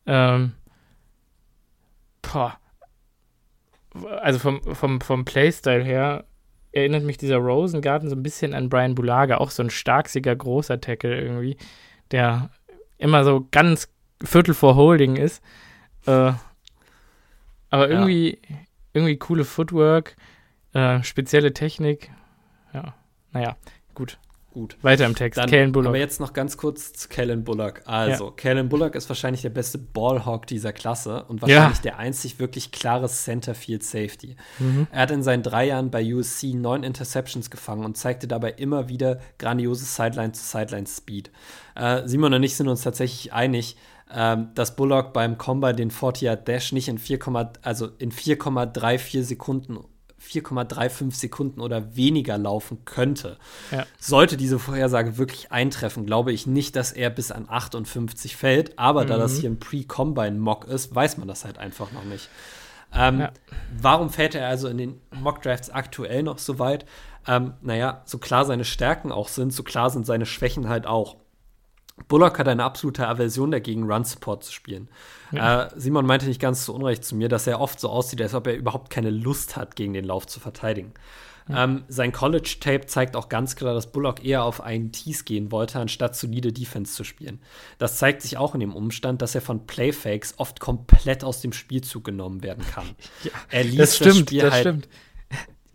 [0.07, 0.53] ähm,
[2.21, 2.57] boah,
[4.21, 6.25] also vom, vom, vom Playstyle her
[6.71, 10.81] erinnert mich dieser Rosengarten so ein bisschen an Brian Bulaga, auch so ein starksiger, großer
[10.81, 11.57] Tackle irgendwie,
[12.11, 12.49] der
[12.97, 13.87] immer so ganz
[14.23, 15.41] Viertel vor Holding ist.
[16.05, 16.33] Äh,
[17.69, 18.57] aber irgendwie, ja.
[18.93, 20.15] irgendwie coole Footwork,
[20.75, 22.11] äh, spezielle Technik.
[22.73, 22.93] Ja,
[23.31, 23.55] naja,
[23.93, 24.19] gut.
[24.55, 24.77] Gut.
[24.83, 25.37] Weiter im Text.
[25.37, 25.89] Dann, Kalen Bullock.
[25.89, 27.81] Aber jetzt noch ganz kurz zu Kalen Bullock.
[27.83, 28.31] Also, ja.
[28.37, 31.83] Kalen Bullock ist wahrscheinlich der beste Ballhawk dieser Klasse und wahrscheinlich ja.
[31.83, 34.37] der einzig wirklich klare Centerfield Safety.
[34.59, 34.87] Mhm.
[34.91, 38.87] Er hat in seinen drei Jahren bei USC neun Interceptions gefangen und zeigte dabei immer
[38.87, 41.31] wieder grandioses Sideline-to-Sideline-Speed.
[41.75, 43.75] Äh, Simon und ich sind uns tatsächlich einig,
[44.09, 47.19] ähm, dass Bullock beim Combine den 40-Yard-Dash nicht in 4,
[47.61, 49.79] also in 4,34 Sekunden
[50.25, 53.37] 4,35 Sekunden oder weniger laufen könnte.
[53.71, 53.85] Ja.
[53.99, 58.77] Sollte diese Vorhersage wirklich eintreffen, glaube ich nicht, dass er bis an 58 fällt.
[58.77, 59.07] Aber mhm.
[59.07, 59.41] da das mhm.
[59.41, 62.29] hier ein Pre-Combine-Mock ist, weiß man das halt einfach noch nicht.
[62.93, 63.31] Ähm, ja.
[63.77, 66.85] Warum fällt er also in den Mock-Drafts aktuell noch so weit?
[67.27, 71.17] Ähm, naja, so klar seine Stärken auch sind, so klar sind seine Schwächen halt auch.
[72.07, 74.89] Bullock hat eine absolute Aversion dagegen, Run-Support zu spielen.
[75.31, 75.63] Ja.
[75.63, 78.33] Äh, Simon meinte nicht ganz so unrecht zu mir, dass er oft so aussieht, als
[78.33, 80.93] ob er überhaupt keine Lust hat, gegen den Lauf zu verteidigen.
[81.47, 81.63] Ja.
[81.63, 85.79] Ähm, sein College-Tape zeigt auch ganz klar, dass Bullock eher auf einen Tease gehen wollte,
[85.79, 87.39] anstatt solide Defense zu spielen.
[87.77, 91.53] Das zeigt sich auch in dem Umstand, dass er von Playfakes oft komplett aus dem
[91.53, 92.85] Spielzug genommen werden kann.
[93.23, 94.89] Ja, er liest das, stimmt, das Spiel das halt stimmt.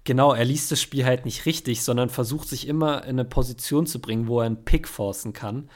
[0.05, 3.87] Genau, er liest das Spiel halt nicht richtig, sondern versucht sich immer in eine Position
[3.87, 5.69] zu bringen, wo er einen Pick forcen kann.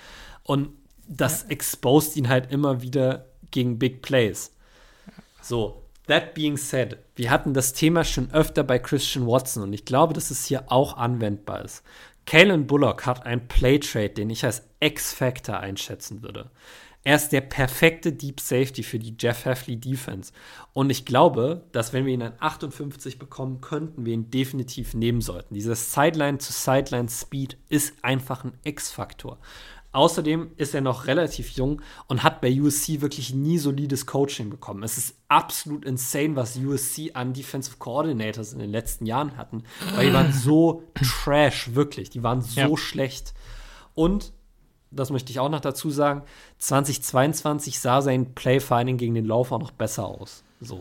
[0.45, 0.71] Und
[1.09, 1.49] das ja.
[1.51, 4.53] exposed ihn halt immer wieder gegen Big Plays.
[5.43, 9.85] So, that being said, wir hatten das Thema schon öfter bei Christian Watson und ich
[9.85, 11.83] glaube, dass es hier auch anwendbar ist.
[12.27, 16.51] Kalen Bullock hat einen Play-Trade, den ich als X-Factor einschätzen würde.
[17.07, 20.33] Er ist der perfekte Deep Safety für die Jeff Heffley Defense.
[20.73, 25.21] Und ich glaube, dass wenn wir ihn an 58 bekommen, könnten wir ihn definitiv nehmen
[25.21, 25.53] sollten.
[25.53, 29.39] Dieses Sideline-to-Sideline-Speed ist einfach ein X-Faktor.
[29.95, 34.83] Außerdem ist er noch relativ jung und hat bei USC wirklich nie solides Coaching bekommen.
[34.83, 39.63] Es ist absolut insane, was USC an Defensive Coordinators in den letzten Jahren hatten,
[39.95, 42.11] weil die waren so trash, wirklich.
[42.11, 42.77] Die waren so ja.
[42.77, 43.35] schlecht.
[43.95, 44.33] Und,
[44.91, 46.23] das möchte ich auch noch dazu sagen,
[46.59, 50.43] 2022 sah sein Play-Finding gegen den Lauf auch noch besser aus.
[50.61, 50.81] So.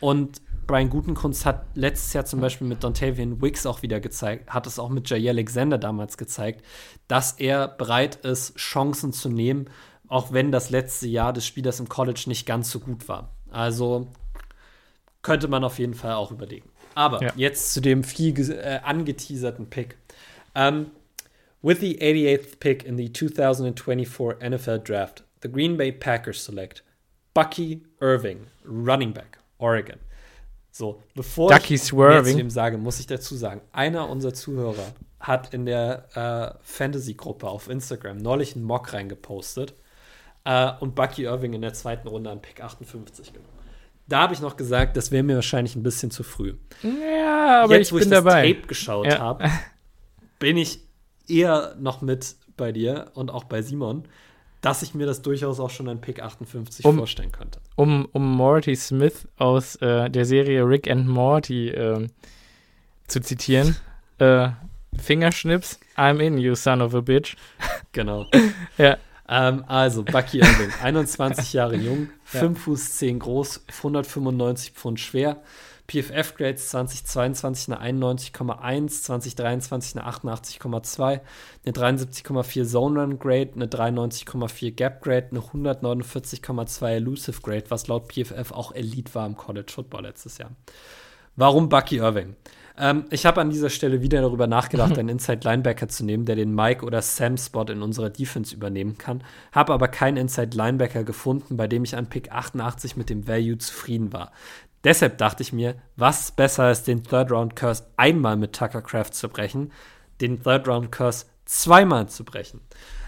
[0.00, 4.68] Und Brian Gutenkunst hat letztes Jahr zum Beispiel mit Dontavian Wicks auch wieder gezeigt, hat
[4.68, 6.64] es auch mit Jay Alexander damals gezeigt,
[7.08, 9.68] dass er bereit ist, Chancen zu nehmen,
[10.06, 13.32] auch wenn das letzte Jahr des Spielers im College nicht ganz so gut war.
[13.50, 14.06] Also
[15.22, 16.70] könnte man auf jeden Fall auch überlegen.
[16.94, 17.32] Aber ja.
[17.34, 19.96] jetzt zu dem viel äh, angeteaserten Pick.
[20.54, 20.86] Um, ähm,
[21.62, 26.84] with the 88th pick in the 2024 NFL Draft, the Green Bay Packers select
[27.34, 29.98] Bucky Irving, Running Back, Oregon.
[30.72, 32.36] So, bevor Ducky ich Swerving.
[32.36, 37.68] dem sage, muss ich dazu sagen, einer unserer Zuhörer hat in der äh, Fantasy-Gruppe auf
[37.68, 39.74] Instagram neulich einen Mock reingepostet
[40.44, 43.48] äh, und Bucky Irving in der zweiten Runde an Pick 58 genommen.
[44.06, 46.54] Da habe ich noch gesagt, das wäre mir wahrscheinlich ein bisschen zu früh.
[46.82, 48.42] Ja, aber Jetzt, ich wo bin ich dabei.
[48.48, 49.18] das Tape geschaut Ja.
[49.18, 49.50] habe,
[50.38, 50.80] bin ich
[51.28, 54.04] eher noch mit bei dir und auch bei Simon,
[54.60, 57.60] dass ich mir das durchaus auch schon an Pick 58 Um- vorstellen könnte.
[57.76, 62.08] um, um Morty Smith aus äh, der Serie Rick and Morty ähm,
[63.06, 63.76] zu zitieren.
[64.18, 64.48] äh,
[64.98, 67.36] Fingerschnips, I'm in, you son of a bitch.
[67.92, 68.26] Genau.
[68.78, 68.98] Ja.
[69.28, 72.40] Ähm, also, Bucky Irving, 21 Jahre jung, Ja.
[72.40, 75.38] 5 Fuß 10 groß, 195 Pfund schwer.
[75.90, 81.20] PFF-Grades 2022 eine 91,1, 2023 eine 88,2,
[81.64, 88.12] eine 73,4 Zone Run Grade, eine 93,4 Gap Grade, eine 149,2 Elusive Grade, was laut
[88.12, 90.52] PFF auch Elite war im College Football letztes Jahr.
[91.34, 92.36] Warum Bucky Irving?
[92.78, 96.36] Ähm, ich habe an dieser Stelle wieder darüber nachgedacht, einen Inside Linebacker zu nehmen, der
[96.36, 101.02] den Mike oder Sam Spot in unserer Defense übernehmen kann, habe aber keinen Inside Linebacker
[101.02, 104.32] gefunden, bei dem ich an Pick 88 mit dem Value zufrieden war.
[104.84, 108.82] Deshalb dachte ich mir, was ist besser als den Third Round Curse einmal mit Tucker
[108.82, 109.72] Craft zu brechen,
[110.20, 112.60] den Third Round Curse zweimal zu brechen.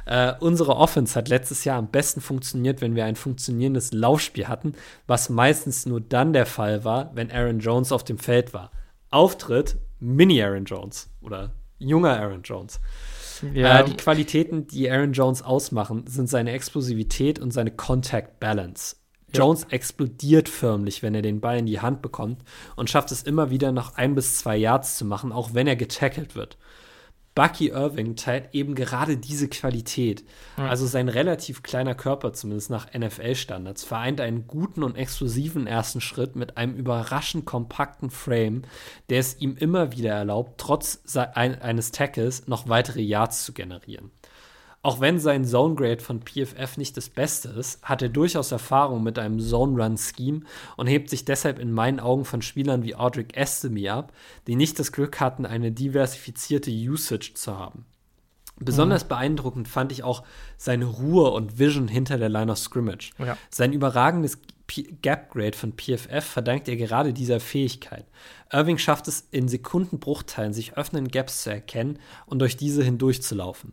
[0.05, 4.75] Äh, unsere Offense hat letztes Jahr am besten funktioniert, wenn wir ein funktionierendes Laufspiel hatten,
[5.07, 8.71] was meistens nur dann der Fall war, wenn Aaron Jones auf dem Feld war.
[9.11, 12.81] Auftritt Mini Aaron Jones oder junger Aaron Jones.
[13.55, 18.97] Ja, Äh, die Qualitäten, die Aaron Jones ausmachen, sind seine Explosivität und seine Contact Balance.
[19.35, 22.43] Jones explodiert förmlich, wenn er den Ball in die Hand bekommt
[22.77, 25.77] und schafft es immer wieder noch ein bis zwei Yards zu machen, auch wenn er
[25.77, 26.59] getackelt wird.
[27.35, 30.23] Bucky Irving teilt eben gerade diese Qualität.
[30.69, 36.37] Also sein relativ kleiner Körper, zumindest nach NFL-Standards, vereint einen guten und explosiven ersten Schritt
[36.37, 38.63] mit einem überraschend kompakten Frame,
[39.09, 44.11] der es ihm immer wieder erlaubt, trotz eines Tackles noch weitere Yards zu generieren.
[44.85, 49.05] Auch wenn sein Zone Grade von PFF nicht das Beste ist, hat er durchaus Erfahrung
[49.05, 50.41] mit einem Zone Run Scheme
[50.77, 54.13] und hebt sich deshalb in meinen Augen von Spielern wie Audric Estime ab,
[54.49, 57.87] die nicht das Glück hatten, eine diversifizierte Usage zu haben.
[58.59, 60.25] Besonders beeindruckend fand ich auch
[60.57, 63.13] seine Ruhe und Vision hinter der Line of Scrimmage.
[63.19, 63.37] Ja.
[63.51, 68.07] Sein überragendes P Gap Grade von PFF verdankt er gerade dieser Fähigkeit.
[68.53, 73.73] Irving schafft es in Sekundenbruchteilen, sich öffnenden Gaps zu erkennen und durch diese hindurchzulaufen.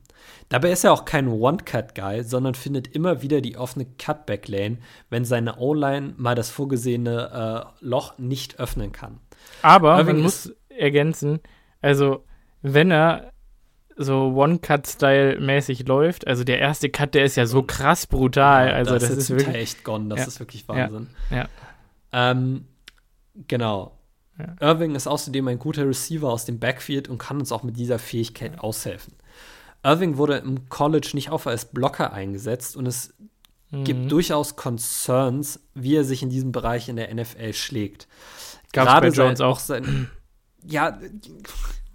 [0.49, 4.78] Dabei ist er auch kein One-Cut-Guy, sondern findet immer wieder die offene Cutback-Lane,
[5.10, 9.20] wenn seine O-Line mal das vorgesehene äh, Loch nicht öffnen kann.
[9.61, 11.40] aber Irving man muss ergänzen,
[11.82, 12.24] also
[12.61, 13.32] wenn er
[14.02, 19.04] so One-Cut-Style-mäßig läuft, also der erste Cut, der ist ja so krass brutal, also das,
[19.10, 20.26] jetzt ist wirklich, echt gone, das Ja.
[20.28, 20.68] ist wirklich Ja.
[20.70, 21.08] Wahnsinn.
[21.30, 21.48] ja,
[22.12, 22.66] Ähm,
[23.48, 23.98] genau.
[24.38, 24.56] Ja.
[24.62, 28.00] Irving ist außerdem ein guter Receiver aus dem Backfield und kann uns auch mit dieser
[28.00, 29.14] Fähigkeit aushelfen.
[29.84, 33.14] Irving wurde im College nicht oft als Blocker eingesetzt und es
[33.72, 34.10] gibt Mhm.
[34.10, 38.08] durchaus Concerns, wie er sich in diesem Bereich in der NFL schlägt.
[38.74, 39.60] Gab's bei Jones sein, auch.
[39.60, 40.10] Sein,
[40.66, 40.98] ja,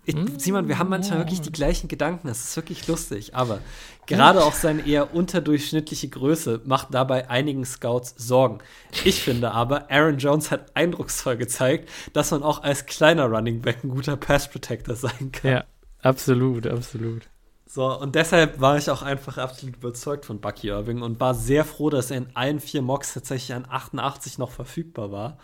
[0.07, 0.39] ich, Hm?
[0.39, 2.29] Simon, wir haben manchmal wirklich die gleichen Gedanken.
[2.29, 3.35] Das ist wirklich lustig.
[3.35, 3.61] Aber
[4.07, 8.59] gerade auch seine eher unterdurchschnittliche Größe macht dabei einigen Scouts Sorgen.
[9.05, 13.83] Ich finde aber, Aaron Jones hat eindrucksvoll gezeigt, dass man auch als kleiner Running Back
[13.85, 15.51] ein guter Pass Protector sein kann.
[15.51, 15.65] ja,
[16.03, 17.23] absolut, absolut.
[17.67, 21.65] So, und deshalb war ich auch einfach absolut überzeugt von Bucky Irving und war sehr
[21.65, 25.39] froh, dass er in allen vier Mocks tatsächlich an 88 noch verfügbar war.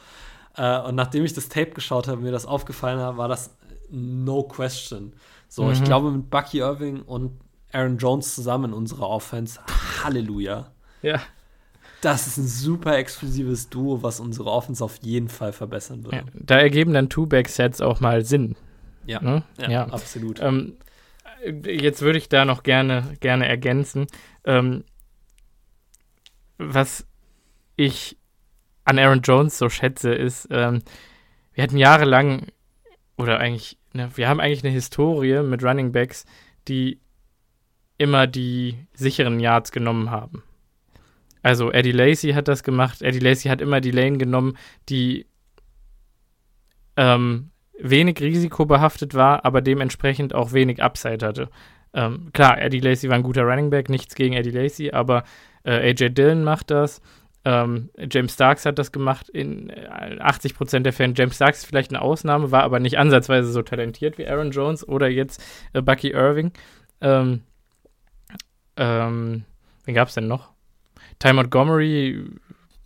[0.57, 3.51] Äh, und nachdem ich das Tape geschaut habe, mir das aufgefallen hat, war das
[3.91, 5.13] no question.
[5.49, 5.85] So, ich Mhm.
[5.85, 7.41] glaube, mit Bucky Irving und
[7.73, 9.61] Aaron Jones zusammen in unserer Offense,
[10.03, 10.73] Halleluja.
[11.03, 11.21] Ja,
[12.03, 16.13] Das ist ein super exklusives Duo, was unsere Offense auf jeden Fall verbessern ja.
[16.25, 16.33] würde.
[16.35, 18.57] da ergeben dann Two-Back-Sets auch mal Sinn.
[19.07, 19.43] Ja, Ne?
[19.59, 19.85] ja, ja.
[19.89, 20.41] absolut.
[20.41, 20.77] Ähm,
[21.65, 24.07] jetzt würde ich da noch gerne, gerne ergänzen.
[24.45, 24.85] Ähm,
[26.59, 27.07] was
[27.77, 28.17] ich
[28.85, 30.83] an Aaron Jones so schätze, ist, ähm,
[31.53, 32.47] wir hatten jahrelang,
[33.17, 36.25] oder eigentlich, ne, wir haben eigentlich eine Historie mit Running Backs,
[36.69, 37.01] die
[37.99, 40.43] immer die sicheren Yards genommen haben.
[41.43, 43.03] Also Eddie Lacy hat das gemacht.
[43.03, 44.57] Eddie Lacy hat immer die Lane genommen,
[44.89, 45.27] die
[46.97, 51.49] ähm, wenig risikobehaftet war, aber dementsprechend auch wenig Upside hatte.
[51.93, 55.25] Ähm, klar, Eddie Lacy war ein guter Running Back, nichts gegen Eddie Lacy, aber
[55.65, 57.01] äh, AJ Dillon macht das.
[57.45, 61.15] Ähm, James Starks hat das gemacht in äh, 80% der Fälle.
[61.17, 64.87] James Starks ist vielleicht eine Ausnahme, war aber nicht ansatzweise so talentiert wie Aaron Jones
[64.87, 65.43] oder jetzt
[65.73, 66.53] äh, Bucky Irving.
[67.01, 67.43] Ähm,
[68.77, 69.45] ähm,
[69.85, 70.51] wen gab es denn noch?
[71.19, 72.25] Ty Montgomery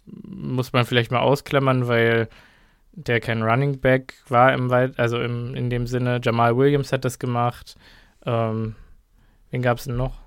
[0.07, 2.29] muss man vielleicht mal ausklammern, weil
[2.93, 6.21] der kein Running Back war im Weit, also im, in dem Sinne.
[6.23, 7.77] Jamal Williams hat das gemacht.
[8.25, 8.77] Ähm,
[9.51, 10.21] wen gab es denn noch?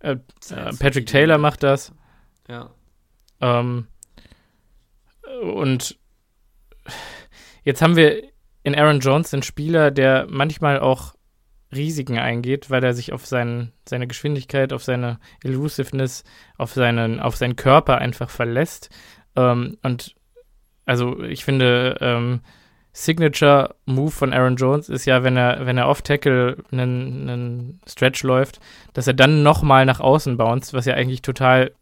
[0.00, 0.16] Äh,
[0.50, 1.92] äh, Patrick Taylor macht das.
[2.48, 2.70] Ja.
[3.40, 3.86] Ähm,
[5.42, 5.98] und
[7.62, 8.22] jetzt haben wir
[8.62, 11.14] in Aaron Jones einen Spieler, der manchmal auch
[11.74, 16.24] Risiken eingeht, weil er sich auf seinen, seine Geschwindigkeit, auf seine Elusiveness,
[16.56, 18.90] auf seinen, auf seinen Körper einfach verlässt.
[19.36, 20.14] Ähm, und
[20.86, 22.40] also ich finde, ähm,
[22.92, 27.80] Signature Move von Aaron Jones ist ja, wenn er, wenn er off Tackle einen, einen
[27.86, 28.60] Stretch läuft,
[28.94, 31.72] dass er dann nochmal nach außen bounced, was ja eigentlich total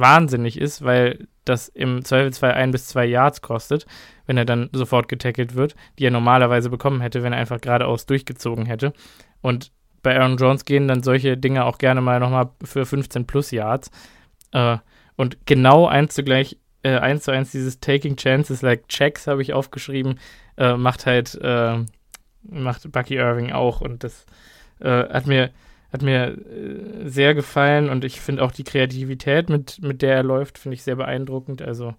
[0.00, 3.86] wahnsinnig ist, weil das im Zweifelsfall ein bis zwei Yards kostet,
[4.26, 8.06] wenn er dann sofort getackelt wird, die er normalerweise bekommen hätte, wenn er einfach geradeaus
[8.06, 8.92] durchgezogen hätte.
[9.40, 9.72] Und
[10.02, 13.90] bei Aaron Jones gehen dann solche Dinge auch gerne mal nochmal für 15 plus Yards.
[14.52, 14.78] Äh,
[15.16, 19.42] und genau eins zu gleich, äh, eins zu eins dieses Taking Chances like Checks habe
[19.42, 20.20] ich aufgeschrieben,
[20.56, 21.78] äh, macht halt, äh,
[22.42, 23.80] macht Bucky Irving auch.
[23.80, 24.26] Und das
[24.80, 25.50] äh, hat mir
[25.92, 30.22] hat mir äh, sehr gefallen und ich finde auch die Kreativität, mit, mit der er
[30.22, 31.62] läuft, finde ich sehr beeindruckend.
[31.62, 31.94] Also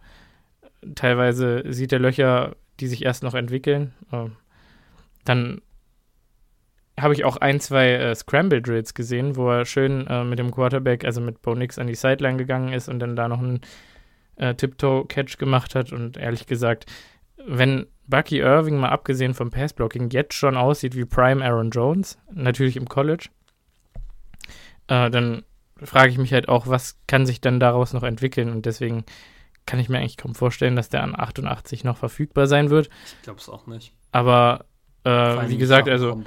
[0.95, 3.93] teilweise sieht er Löcher, die sich erst noch entwickeln.
[4.11, 4.35] Ähm,
[5.25, 5.61] dann
[6.99, 10.51] habe ich auch ein, zwei äh, Scramble Drills gesehen, wo er schön äh, mit dem
[10.51, 13.61] Quarterback, also mit Bo Nix, an die Sideline gegangen ist und dann da noch einen
[14.35, 15.91] äh, Tiptoe-Catch gemacht hat.
[15.91, 16.85] Und ehrlich gesagt,
[17.45, 22.75] wenn Bucky Irving mal abgesehen vom Passblocking jetzt schon aussieht wie Prime Aaron Jones, natürlich
[22.75, 23.29] im College,
[24.89, 25.43] äh, dann
[25.81, 29.05] frage ich mich halt auch, was kann sich dann daraus noch entwickeln und deswegen
[29.65, 32.89] kann ich mir eigentlich kaum vorstellen, dass der an 88 noch verfügbar sein wird.
[33.05, 33.93] Ich glaube es auch nicht.
[34.11, 34.65] Aber
[35.03, 36.21] äh, wie gesagt, also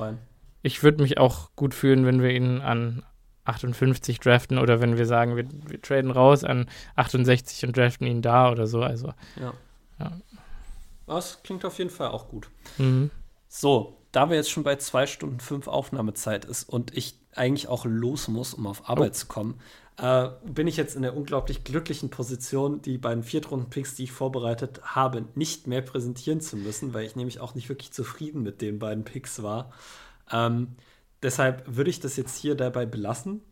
[0.62, 3.04] ich würde mich auch gut fühlen, wenn wir ihn an
[3.44, 8.22] 58 draften oder wenn wir sagen, wir, wir traden raus an 68 und draften ihn
[8.22, 8.82] da oder so.
[8.82, 9.52] Also ja.
[9.98, 10.12] ja.
[11.06, 12.48] Das klingt auf jeden Fall auch gut.
[12.78, 13.10] Mhm.
[13.48, 17.86] So, da wir jetzt schon bei zwei Stunden fünf Aufnahmezeit ist und ich eigentlich auch
[17.86, 19.14] los muss, um auf Arbeit oh.
[19.14, 19.60] zu kommen,
[19.98, 24.80] äh, bin ich jetzt in der unglaublich glücklichen Position, die beiden Viertrunden-Picks, die ich vorbereitet
[24.82, 28.78] habe, nicht mehr präsentieren zu müssen, weil ich nämlich auch nicht wirklich zufrieden mit den
[28.78, 29.72] beiden Picks war.
[30.30, 30.76] Ähm,
[31.22, 33.42] deshalb würde ich das jetzt hier dabei belassen.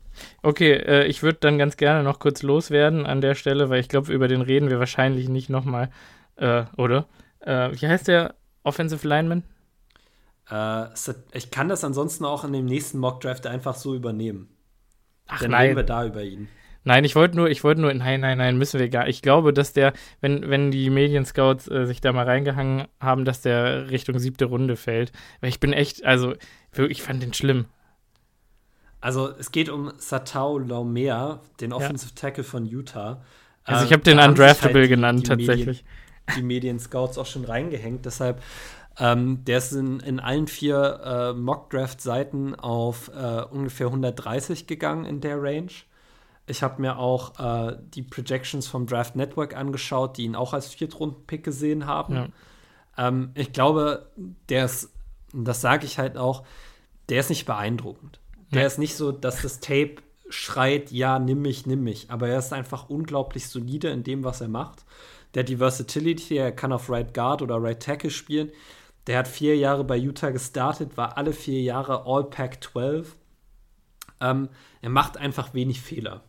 [0.43, 3.89] Okay, äh, ich würde dann ganz gerne noch kurz loswerden an der Stelle, weil ich
[3.89, 5.91] glaube, über den reden wir wahrscheinlich nicht nochmal,
[6.37, 7.07] äh, oder?
[7.41, 9.45] Äh, wie heißt der Offensive Lineman?
[10.51, 10.86] Äh,
[11.32, 14.48] ich kann das ansonsten auch in dem nächsten Mock Draft einfach so übernehmen.
[15.27, 15.62] Ach Dann nein.
[15.62, 16.48] reden wir da über ihn.
[16.82, 19.06] Nein, ich wollte nur, ich wollte nur, nein, nein, nein, müssen wir gar.
[19.06, 23.43] Ich glaube, dass der, wenn, wenn die Medienscouts äh, sich da mal reingehangen haben, dass
[23.43, 25.12] der Richtung siebte Runde fällt.
[25.40, 26.35] Weil ich bin echt, also,
[26.89, 27.66] ich fand den schlimm.
[29.02, 32.20] Also, es geht um Satao Laumea, den Offensive ja.
[32.20, 33.22] Tackle von Utah.
[33.64, 35.85] Also, ich habe äh, den Undraftable halt genannt, die tatsächlich.
[35.85, 38.43] Medien, die Medienscouts auch schon reingehängt, deshalb
[39.01, 45.22] ähm, der ist in, in allen vier äh, Mock-Draft-Seiten auf äh, ungefähr 130 gegangen in
[45.22, 45.72] der Range.
[46.47, 50.68] Ich habe mir auch äh, die Projections vom Draft Network angeschaut, die ihn auch als
[50.68, 52.14] Viertrunden-Pick gesehen haben.
[52.14, 52.28] Ja.
[53.09, 54.10] Ähm, ich glaube,
[54.51, 54.90] der ist,
[55.32, 56.44] das sage ich halt auch,
[57.09, 58.20] der ist nicht beeindruckend.
[58.52, 58.66] Der ja.
[58.66, 59.97] ist nicht so, dass das Tape
[60.28, 62.10] schreit, ja, nimm mich, nimm mich.
[62.10, 64.85] Aber er ist einfach unglaublich solide in dem, was er macht.
[65.35, 68.51] Der hat die Versatility, er kann auf Right Guard oder Right Tackle spielen.
[69.06, 73.16] Der hat vier Jahre bei Utah gestartet, war alle vier Jahre All-Pack 12.
[74.20, 74.48] Ähm,
[74.82, 76.22] er macht einfach wenig Fehler.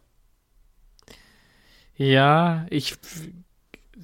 [1.95, 2.95] Ja, ich,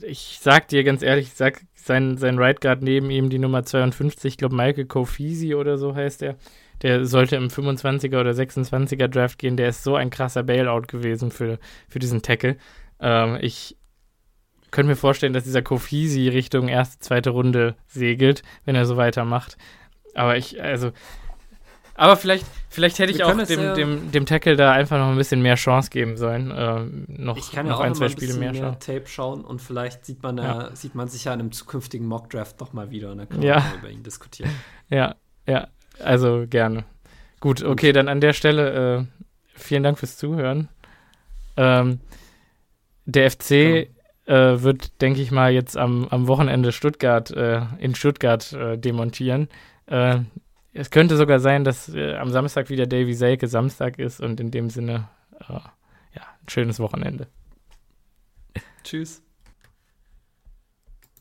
[0.02, 3.64] ich sag dir ganz ehrlich, ich sag sein, sein Right Guard neben ihm, die Nummer
[3.64, 6.36] 52, ich glaube Michael Kofisi oder so heißt er.
[6.84, 9.58] Der sollte im 25er oder 26er Draft gehen.
[9.58, 11.58] Der ist so ein krasser Bailout gewesen für,
[11.90, 12.58] für diesen Tackle.
[13.00, 13.78] Ähm, ich,
[14.78, 19.58] könnte mir vorstellen, dass dieser Kofisi Richtung erste, zweite Runde segelt, wenn er so weitermacht.
[20.14, 20.92] Aber ich, also.
[21.96, 25.18] Aber vielleicht, vielleicht hätte ich auch dem, ja dem, dem Tackle da einfach noch ein
[25.18, 26.52] bisschen mehr Chance geben sollen.
[26.52, 29.64] Äh, noch, ich kann noch ja auch ein, zwei Spiele mehr, mehr Tape schauen und
[29.64, 30.70] vielleicht sieht man, ja.
[30.76, 33.64] sieht man sich ja in einem zukünftigen Mock-Draft doch mal wieder und dann können wir
[33.80, 34.52] über ihn diskutieren.
[34.90, 35.16] Ja,
[35.48, 35.70] ja,
[36.04, 36.86] also gerne.
[37.40, 39.06] Gut, okay, dann an der Stelle äh,
[39.56, 40.70] vielen Dank fürs Zuhören.
[41.58, 42.00] Ähm,
[43.06, 43.97] der FC genau
[44.28, 49.48] äh, wird, denke ich mal, jetzt am, am Wochenende Stuttgart äh, in Stuttgart äh, demontieren.
[49.88, 50.20] Äh,
[50.74, 54.52] es könnte sogar sein, dass äh, am Samstag wieder Davy Selke Samstag ist und in
[54.52, 55.08] dem Sinne,
[55.40, 57.28] äh, ja, ein schönes Wochenende.
[58.84, 59.24] Tschüss.